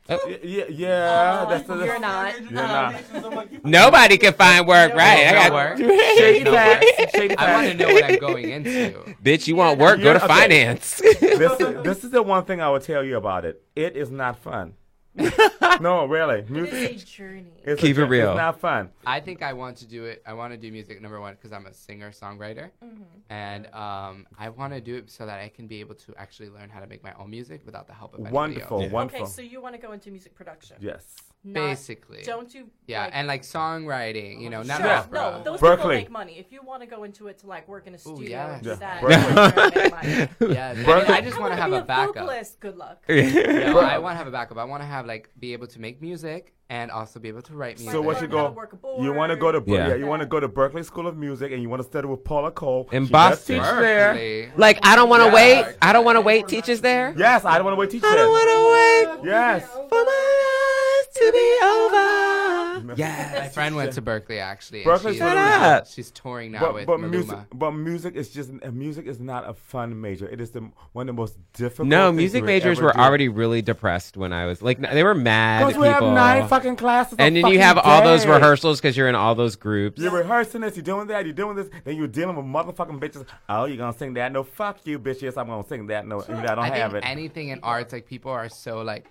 [0.09, 0.19] Oh.
[0.27, 2.41] Y- Yeah, yeah, Oh, that's the, you're not.
[2.41, 3.65] You're not.
[3.65, 5.29] Nobody can find work, right?
[5.29, 5.79] I got work.
[6.19, 6.87] Shady facts.
[7.15, 9.15] Shady I want to know what I'm going into.
[9.23, 10.01] Bitch, you want work?
[10.01, 10.27] Go to okay.
[10.27, 11.01] finance.
[11.01, 11.21] this,
[11.61, 13.63] is, this is the one thing I will tell you about it.
[13.77, 14.75] It is not fun.
[15.81, 16.41] no, really.
[16.41, 16.95] It Music.
[16.95, 17.53] is a journey.
[17.65, 18.31] It's Keep a, it real.
[18.31, 18.91] It's not fun.
[19.07, 20.23] I think I want to do it.
[20.27, 23.03] I want to do music number one because I'm a singer songwriter, Mm-hmm.
[23.31, 26.49] and um, I want to do it so that I can be able to actually
[26.51, 28.93] learn how to make my own music without the help of anybody Wonderful, else.
[28.93, 29.23] wonderful.
[29.25, 30.77] Okay, so you want to go into music production?
[30.81, 31.17] yes.
[31.45, 32.23] Not- Basically.
[32.23, 32.67] Don't do.
[32.87, 34.91] Yeah, like, and like songwriting, you know, not Sure.
[34.91, 35.19] opera.
[35.19, 35.77] No, those Berklee.
[35.77, 36.39] people make money.
[36.39, 38.61] If you want to go into it to like work in a studio yeah.
[38.63, 38.75] Yeah.
[38.77, 39.11] that, Berklee.
[39.11, 40.55] you're gonna make money.
[40.55, 42.15] yeah, I, mean, I just want to have be a backup.
[42.15, 42.61] vocalist.
[42.61, 43.03] Good luck.
[43.09, 44.57] No, I want to have a backup.
[44.57, 47.55] I want to have like be able to make music and also be able to
[47.55, 47.93] write music.
[47.93, 48.69] So what Learn you go?
[49.01, 49.79] You want to go to board.
[49.79, 49.89] yeah.
[49.89, 49.95] Yeah.
[49.97, 52.25] you want to go to Berklee School of Music and you want to study with
[52.25, 53.57] Paula Cole In She Boston.
[53.61, 54.53] teach there.
[54.57, 55.35] Like, I don't want to Yeah.
[55.35, 55.77] wait.
[55.83, 56.49] I don't want to wait.
[56.49, 57.15] Teachers there.
[57.17, 57.91] Yes, I don't want to wait.
[57.91, 59.67] Teach I don't want to wait Yes.
[59.71, 62.42] for my life to be over.
[62.81, 64.83] My friend went to Berklee actually.
[64.85, 67.11] and Berklee she's, Shut she's touring now But, with but Maluma.
[67.11, 70.29] music, but music is just music is not a fun major.
[70.29, 70.61] It is the
[70.93, 71.89] one of the most difficult.
[71.89, 72.99] No, things music majors ever were do.
[72.99, 75.67] already really depressed when I was like, they were mad.
[75.67, 77.17] Because we have nine fucking classes.
[77.19, 80.01] and then you fucking have all those rehearsals because you're in all those groups.
[80.01, 83.27] You're rehearsing this, you're doing that, you're doing this, then you're dealing with motherfucking bitches.
[83.49, 84.33] Oh, you're gonna sing that?
[84.33, 85.23] No, fuck you, bitch.
[85.23, 86.07] Yes, I'm gonna sing that.
[86.07, 87.09] No, I don't I have think it.
[87.09, 89.07] anything in arts, like people are so like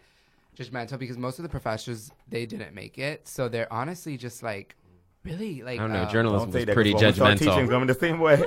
[0.57, 4.75] judgmental because most of the professors they didn't make it, so they're honestly just like
[5.23, 5.79] really like.
[5.79, 6.03] I don't know.
[6.03, 6.67] uh, Journalism Don't was that.
[6.67, 7.69] 'cause pretty when we Teaching judgmental.
[7.69, 8.43] them the same way.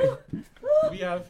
[0.90, 1.26] we have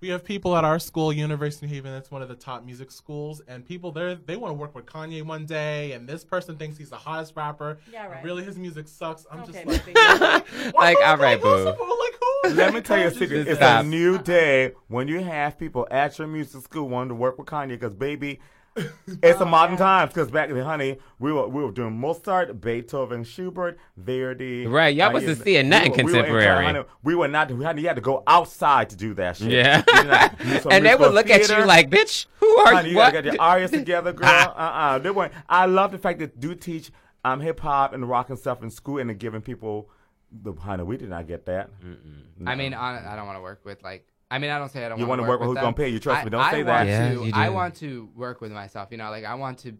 [0.00, 1.90] we have people at our school, University of Haven.
[1.92, 4.86] That's one of the top music schools, and people there they want to work with
[4.86, 7.78] Kanye one day, and this person thinks he's the hottest rapper.
[7.92, 8.22] Yeah, right.
[8.22, 9.26] Really, his music sucks.
[9.30, 9.86] I'm Okay, just like,
[10.54, 10.72] maybe.
[10.76, 11.64] like, all right, boo.
[11.64, 12.50] Like who?
[12.50, 13.48] Let me tell you a secret.
[13.48, 13.84] It's Stop.
[13.84, 17.46] a new day when you have people at your music school wanting to work with
[17.46, 18.38] Kanye because, baby,
[19.22, 20.12] it's a modern times.
[20.12, 24.66] Because back then, honey, we were we were doing Mozart, Beethoven, Schubert, Verdi.
[24.66, 26.64] Right, y'all wasn't yeah, seeing nothing we were- we were in contemporary.
[26.64, 27.50] honey, We were not.
[27.52, 29.50] We had, you had to go outside to do that shit.
[29.52, 29.82] Yeah.
[30.44, 32.92] You and they would look at you theater, like, bitch, who are Honey, you?
[32.94, 33.12] you What?
[33.12, 34.28] gotta get your arias together, girl.
[34.28, 35.32] uh uh They weren't.
[35.48, 36.90] I love the fact that do teach
[37.24, 39.88] um hip hop and rock and stuff in school and then giving people
[40.32, 40.82] the honey.
[40.82, 41.70] We did not get that.
[42.44, 44.06] I mean, on, I don't want to work with like.
[44.34, 44.98] I mean, I don't say I don't.
[44.98, 45.64] You want wanna work with who's them.
[45.64, 47.12] gonna pay you, trust I- me, don't I say want that.
[47.16, 48.88] Yeah, To, I want to work with myself.
[48.90, 49.76] You know, like I want to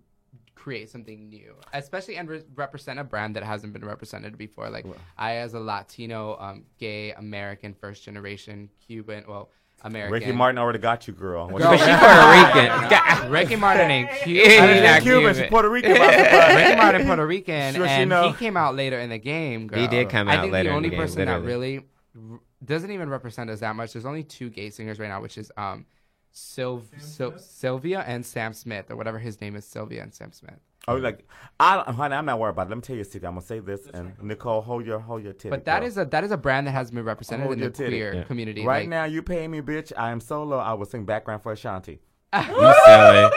[0.55, 4.70] create something new, especially and re- represent a brand that hasn't been represented before.
[4.70, 4.86] Like
[5.18, 9.51] I, as a Latino, um, gay American, first generation Cuban, well,
[9.82, 10.12] American.
[10.14, 11.48] Ricky Martin already got you, girl.
[11.51, 13.31] What Girl, But she Puerto Rican.
[13.32, 14.51] Ricky Martin ain't Cuban.
[14.51, 15.20] he's I not didn't Cuban.
[15.20, 15.35] Cuban.
[15.43, 15.93] She's Puerto Rican.
[16.56, 18.28] Ricky Martin, Puerto Rican, Sure she and know.
[18.31, 19.66] he came out later in the game.
[19.66, 19.78] Girl.
[19.81, 21.43] He did come out I out think later the in only the game, person that
[21.43, 21.85] really
[22.31, 23.93] r- doesn't even represent us that much.
[23.93, 25.86] There's only two gay singers right now, which is um,
[26.32, 30.59] Syl- Syl- Sylvia and Sam Smith, or whatever his name is, Sylvia and Sam Smith.
[30.86, 31.27] Oh, like,
[31.59, 32.70] I, honey, I'm not worried about it.
[32.70, 33.27] Let me tell you a secret.
[33.27, 35.49] I'm gonna say this, and Nicole, hold your, hold your titty.
[35.49, 35.89] But that girl.
[35.89, 37.91] is a that is a brand that has been represented Hold in the titty.
[37.91, 38.24] queer Yeah.
[38.24, 38.66] community.
[38.66, 39.05] right like, now.
[39.05, 39.93] You pay me, bitch.
[39.97, 40.59] I am solo.
[40.59, 42.01] I will sing background for Ashanti.
[42.35, 43.31] You silly.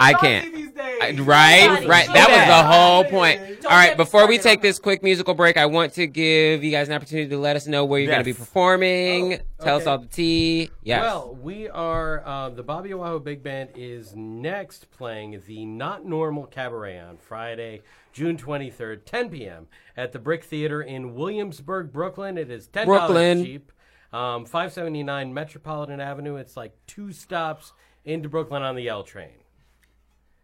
[0.00, 0.54] Who's I can't.
[0.54, 0.98] These days?
[1.02, 2.06] I, right, right, right.
[2.12, 3.40] That was the whole point.
[3.64, 6.62] All right, get me before we take this quick musical break, I want to give
[6.64, 8.38] you guys an opportunity to let us know where you're going to be Yes.
[8.38, 9.40] performing.
[9.60, 10.70] Tell us all the tea.
[10.82, 11.02] Yes.
[11.02, 16.46] Well, we are uh, the Bobby Oahu Big Band is next playing the Not Normal
[16.46, 19.66] Cabaret on Friday, June 23rd, 10 p.m.
[19.96, 22.38] at the Brick Theater in Williamsburg, Brooklyn.
[22.38, 23.72] It is ten dollars cheap.
[24.12, 26.36] Um, 579 Metropolitan Avenue.
[26.36, 27.74] It's like two stops
[28.06, 29.32] into Brooklyn on the L train.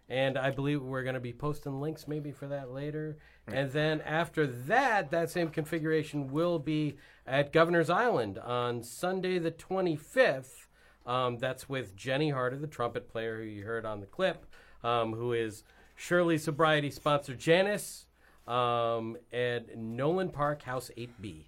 [0.09, 3.17] And I believe we're going to be posting links maybe for that later.
[3.47, 9.51] And then after that, that same configuration will be at Governor's Island on Sunday the
[9.51, 10.67] 25th.
[11.07, 14.45] Um, that's with Jenny Harder, the trumpet player who you heard on the clip,
[14.83, 15.65] um, who is
[15.97, 18.07] Shirley Sobriety sponsor Janice
[18.47, 21.45] um, at Nolan Park House 8B.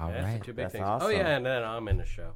[0.00, 0.42] all That's right.
[0.42, 0.84] two big That's things.
[0.84, 1.06] awesome.
[1.06, 2.32] Oh, yeah, and then I'm in the show.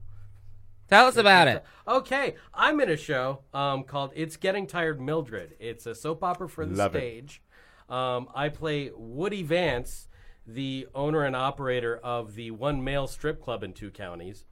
[0.88, 1.64] Tell us about it.
[1.86, 6.48] Okay, I'm in a show um, called "It's Getting Tired, Mildred." It's a soap opera
[6.48, 6.98] for the Love it.
[6.98, 7.42] stage.
[7.88, 10.08] Um, I play Woody Vance,
[10.46, 14.44] the owner and operator of the one male strip club in two counties.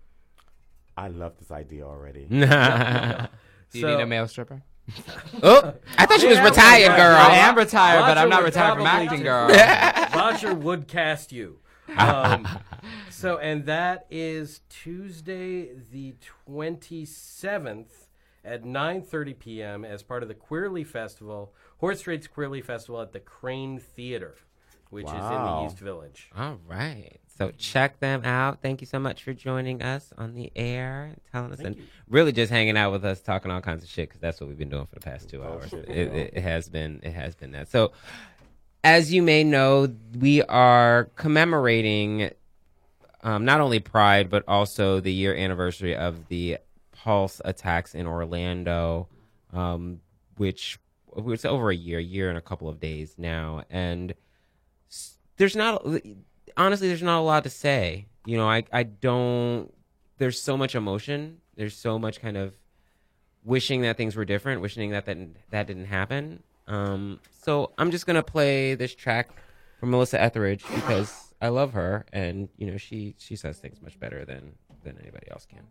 [0.97, 2.25] I love this idea already.
[2.31, 4.63] Do you So- need a male stripper?
[5.43, 7.17] oh, I thought she was Yeah, retired, right, girl.
[7.17, 9.49] I am retired, but I'm not retired from acting, girl.
[10.15, 11.59] Roger would cast you.
[11.99, 12.47] Um,
[13.11, 16.15] so, and that is Tuesday, the
[16.49, 18.07] 27th
[18.45, 19.85] at 9:30 p.m.
[19.85, 24.37] as part of the Queerly Festival, Horse Trade's Queerly Festival at the Kraine Theater,
[24.91, 26.31] which is in the East Village.
[26.37, 27.19] All right.
[27.37, 28.63] So check them out.
[28.63, 31.77] Thank you so much for joining us on the air, telling us, and
[32.09, 34.57] really just hanging out with us, talking all kinds of shit, because that's what we've
[34.57, 35.71] been doing for the past two hours.
[35.73, 37.69] It, it, it has been, it has been that.
[37.69, 37.93] So,
[38.87, 42.31] as you may know, we are commemorating
[43.25, 46.59] um, not only Pride but also the year anniversary of the
[46.93, 49.09] Pulse attacks in Orlando,
[49.53, 50.01] um,
[50.37, 50.79] which
[51.17, 54.15] it's over a year, a year and a couple of days now, and
[55.37, 55.85] there's not
[56.57, 58.07] honestly there's not a lot to say.
[58.25, 59.75] You know, I I don't.
[60.19, 61.39] There's so much emotion.
[61.57, 62.55] There's so much kind of
[63.43, 65.19] wishing that things were different, wishing that that,
[65.51, 66.45] that didn't happen.
[66.69, 69.31] Um, so I'm just gonna play this track
[69.79, 73.99] from Melissa Etheridge because I love her, and you know she she says things much
[74.01, 74.53] better than
[74.83, 75.67] than anybody else can.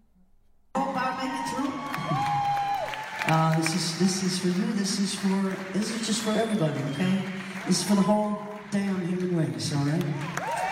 [3.27, 4.73] Uh, this is this is for you.
[4.73, 6.79] This is for this is just for everybody.
[6.91, 7.23] Okay.
[7.67, 8.37] This is for the whole
[8.71, 9.73] damn human race.
[9.75, 10.64] All right.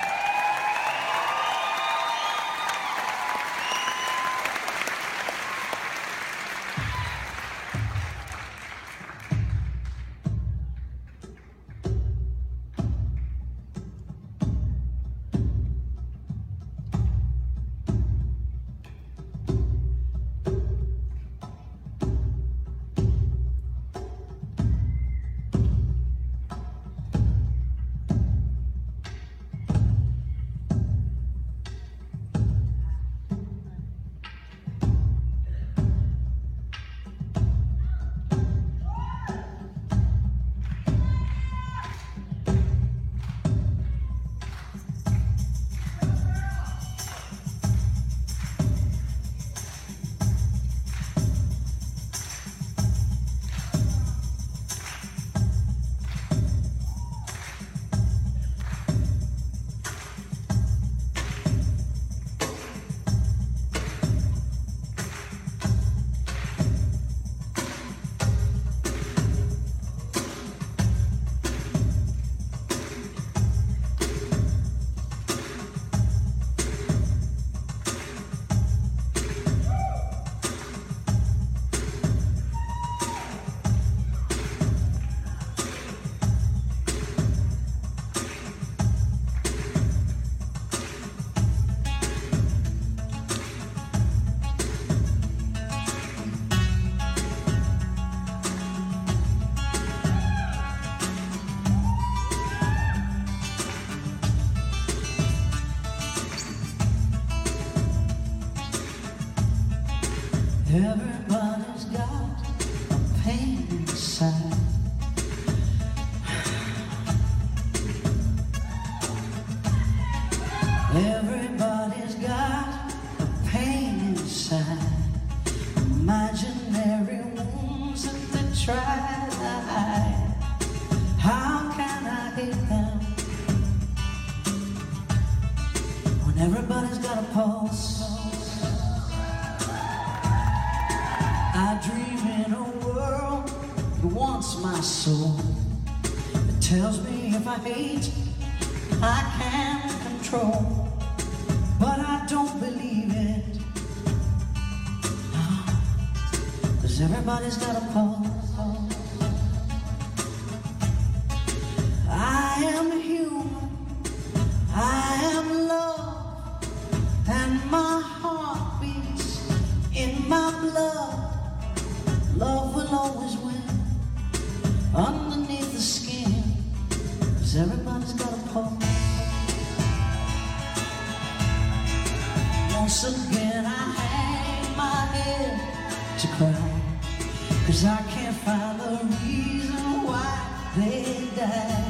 [182.94, 187.66] Once again, I hang my head to cry.
[187.66, 190.30] Cause I can't find the reason why
[190.78, 191.90] they died.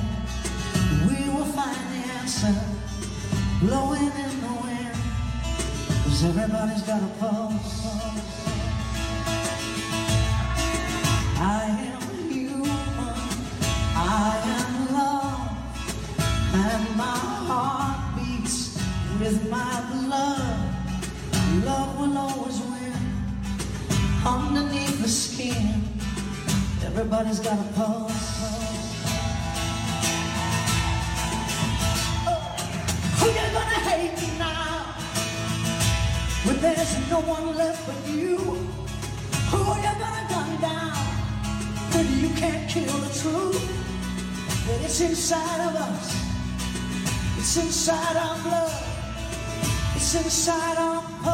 [1.05, 2.55] We will find the answer
[3.59, 4.95] blowing in the wind.
[6.05, 7.82] Cause everybody's got a pulse.
[26.95, 28.11] Everybody's got a pulse.
[32.27, 32.37] Oh.
[33.17, 34.93] Who you gonna hate now?
[36.45, 38.37] When there's no one left but you.
[38.37, 40.95] Who you gonna gun down?
[41.93, 43.63] When you can't kill the truth.
[44.67, 46.15] That it's inside of us.
[47.39, 48.83] It's inside our blood.
[49.95, 51.32] It's inside our pulse.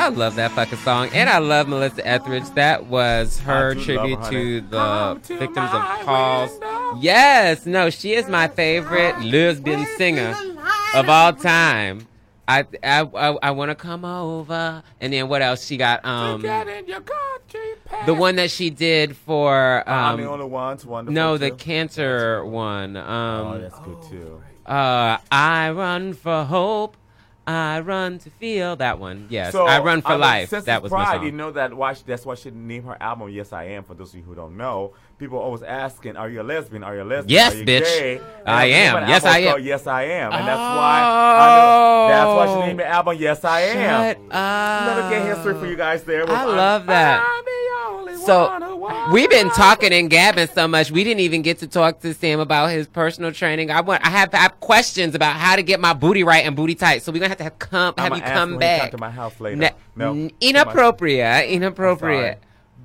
[0.00, 2.48] I love that fucking song, and I love Melissa Etheridge.
[2.54, 6.58] That was her I do love tribute her, to the victims of Pulse.
[7.02, 10.34] Yes, no, she is my favorite lesbian singer
[10.94, 12.06] of all time.
[12.48, 16.02] I I I, I want to come over, and then what else she got?
[16.02, 16.40] Um,
[18.06, 21.14] the one that she did for I'm um, the only one's wonderful.
[21.14, 21.56] no, the too.
[21.56, 22.96] cancer one.
[22.96, 23.06] Um,
[23.46, 24.42] Oh, that's good too.
[24.64, 26.96] uh, I run for hope.
[27.46, 29.26] I run to feel that one.
[29.30, 30.50] Yes, So, I run for life.
[30.50, 31.26] That was my Pride, song.
[31.26, 33.94] You know that why she, that's why she named her album "Yes I Am." For
[33.94, 36.82] those of you who don't know, people are always asking, "Are you a lesbian?
[36.82, 37.28] Are you a lesbian?
[37.28, 37.84] Yes, bitch.
[37.84, 38.20] Gay?
[38.44, 39.08] I am.
[39.08, 39.48] Yes, I am.
[39.52, 42.08] called Yes I Am, and that's why I know, oh.
[42.08, 44.96] that's why she named the album "Yes I Am." Shut up.
[44.96, 46.28] Little gay history for you guys there.
[46.28, 47.22] I I'm- love that.
[47.22, 47.44] I'm
[47.92, 51.66] only one So we've been talking and gabbing so much, we didn't even get to
[51.66, 53.70] talk to Sam about his personal training.
[53.70, 56.56] I want, I have, I have questions about how to get my booty right and
[56.56, 57.02] booty tight.
[57.02, 58.80] So we're gonna have to have come, have I'ma you come him when he back.
[58.82, 59.70] come to my house later.
[59.96, 62.42] No, inappropriate, inappropriate.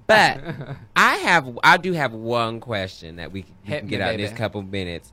[0.07, 0.41] But
[0.95, 4.21] I have, I do have one question that we, Hit can me, get out in
[4.21, 4.37] this baby.
[4.37, 5.11] couple minutes.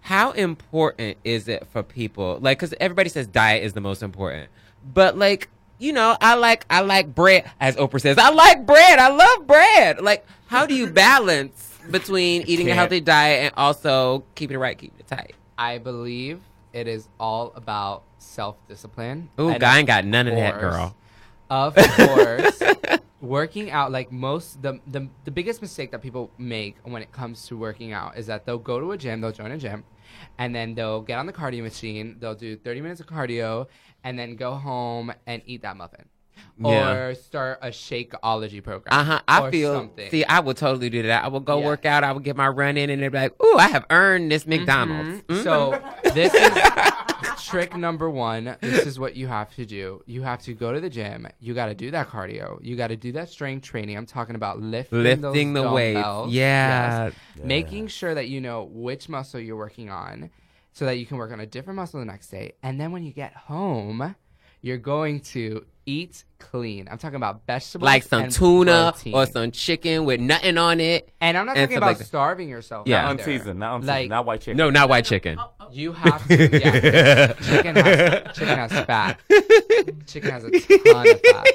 [0.00, 2.38] How important is it for people?
[2.40, 4.50] Like, because everybody says diet is the most important,
[4.92, 5.48] but like,
[5.78, 8.18] you know, I like I like bread, as Oprah says.
[8.18, 8.98] I like bread.
[8.98, 10.00] I love bread.
[10.00, 12.78] Like, how do you balance between eating a Can't.
[12.78, 15.34] healthy diet and also keeping it right, keeping it tight?
[15.58, 16.40] I believe
[16.72, 19.28] it is all about self discipline.
[19.38, 20.96] Ooh, I ain't got none of that, girl.
[21.50, 22.62] Of course,
[23.22, 27.46] working out like most the, the the biggest mistake that people make when it comes
[27.46, 29.84] to working out is that they'll go to a gym, they'll join a gym,
[30.38, 33.68] and then they'll get on the cardio machine, they'll do 30 minutes of cardio,
[34.04, 36.08] and then go home and eat that muffin.
[36.58, 36.92] Yeah.
[36.92, 38.98] Or start a Shakeology program.
[38.98, 39.20] Uh huh.
[39.26, 39.74] I feel.
[39.74, 40.10] something.
[40.10, 41.24] See, I would totally do that.
[41.24, 42.04] I would go work out.
[42.04, 44.46] I would get my run in, and they'd be like, "Ooh, I have earned this
[44.46, 45.42] McDonald's." Mm.
[45.42, 45.82] So
[46.14, 46.50] this is
[47.52, 48.56] trick number one.
[48.60, 50.02] This is what you have to do.
[50.06, 51.28] You have to go to the gym.
[51.40, 52.58] You got to do that cardio.
[52.62, 53.96] You got to do that strength training.
[53.96, 55.94] I'm talking about lifting, Lifting those the weights.
[56.00, 56.32] dumbbells.
[56.32, 57.04] Yeah.
[57.36, 57.44] Yes.
[57.44, 60.30] making sure that you know which muscle you're working on,
[60.72, 62.52] so that you can work on a different muscle the next day.
[62.62, 64.14] And then when you get home,
[64.62, 66.88] you're going to eat clean.
[66.90, 69.14] I'm talking about vegetables, like some and tuna protein.
[69.14, 71.10] or some chicken with nothing on it.
[71.20, 72.04] And I'm not and talking stuff about like that.
[72.04, 72.86] starving yourself.
[72.86, 73.02] Yeah.
[73.02, 73.30] Not either.
[73.30, 74.56] unseasoned, not unseasoned, Like- not white chicken.
[74.56, 75.38] No, not white chicken.
[75.72, 76.58] You have to.
[76.60, 77.32] Yeah.
[77.42, 79.20] chicken has chicken has fat.
[80.06, 81.46] Chicken has a ton of fat.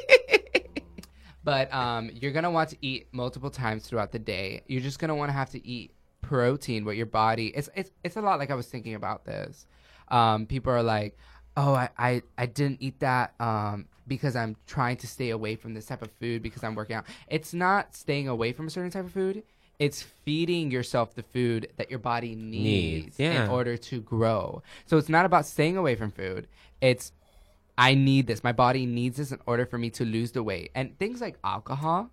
[1.44, 4.64] But um, you're gonna want to eat multiple times throughout the day.
[4.68, 6.84] You're just gonna want to have to eat protein.
[6.84, 8.40] What your body it's it's it's a lot.
[8.40, 9.66] Like I was thinking about this.
[10.10, 11.18] Um, people are like,
[11.58, 15.74] oh, I I, I didn't eat that um because I'm trying to stay away from
[15.74, 17.06] this type of food because I'm working out.
[17.28, 19.44] It's not staying away from a certain type of food.
[19.80, 23.44] It's feeding yourself the food that your body needs, Needs, yeah.
[23.44, 24.64] in order to grow.
[24.86, 26.48] So it's not about staying away from food.
[26.80, 27.12] It's
[27.78, 28.44] I need this.
[28.44, 30.72] My body needs this in order for me to lose the weight.
[30.74, 32.10] And things like alcohol,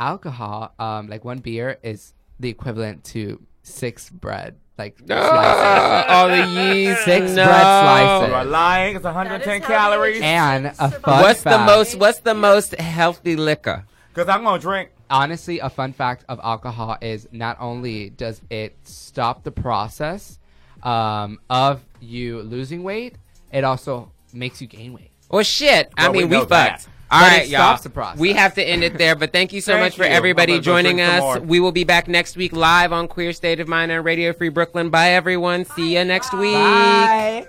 [0.00, 6.04] alcohol, um, like one beer is the equivalent to six bread, like slices.
[6.08, 7.04] all the yeast.
[7.04, 7.44] Six no.
[7.46, 8.28] bread slices.
[8.28, 8.96] You are lying.
[8.96, 10.20] It's 110 That is how calories.
[10.22, 11.94] And a fun What's the most?
[11.98, 13.84] What's the most healthy liquor?
[14.14, 14.90] Because I'm gonna drink.
[15.10, 20.38] honestly, a fun fact of alcohol is not only does it stop the process
[20.82, 23.16] um, of you losing weight,
[23.52, 25.10] it also makes you gain weight.
[25.30, 25.90] Well, shit.
[25.96, 26.50] I Well, we mean, we, fucked.
[26.50, 26.86] that.
[27.08, 27.12] Fucked.
[27.12, 27.60] All But right, it y'all.
[27.60, 28.18] stops the process.
[28.20, 30.10] We have to end it there, but thank you so Thank much for you.
[30.10, 31.40] everybody I'm joining us.
[31.40, 34.48] We will be back next week live on Queer State of Mind on Radio Free
[34.48, 34.90] Brooklyn.
[34.90, 35.64] Bye, everyone.
[35.64, 36.54] See you next week.
[36.54, 37.46] Bye.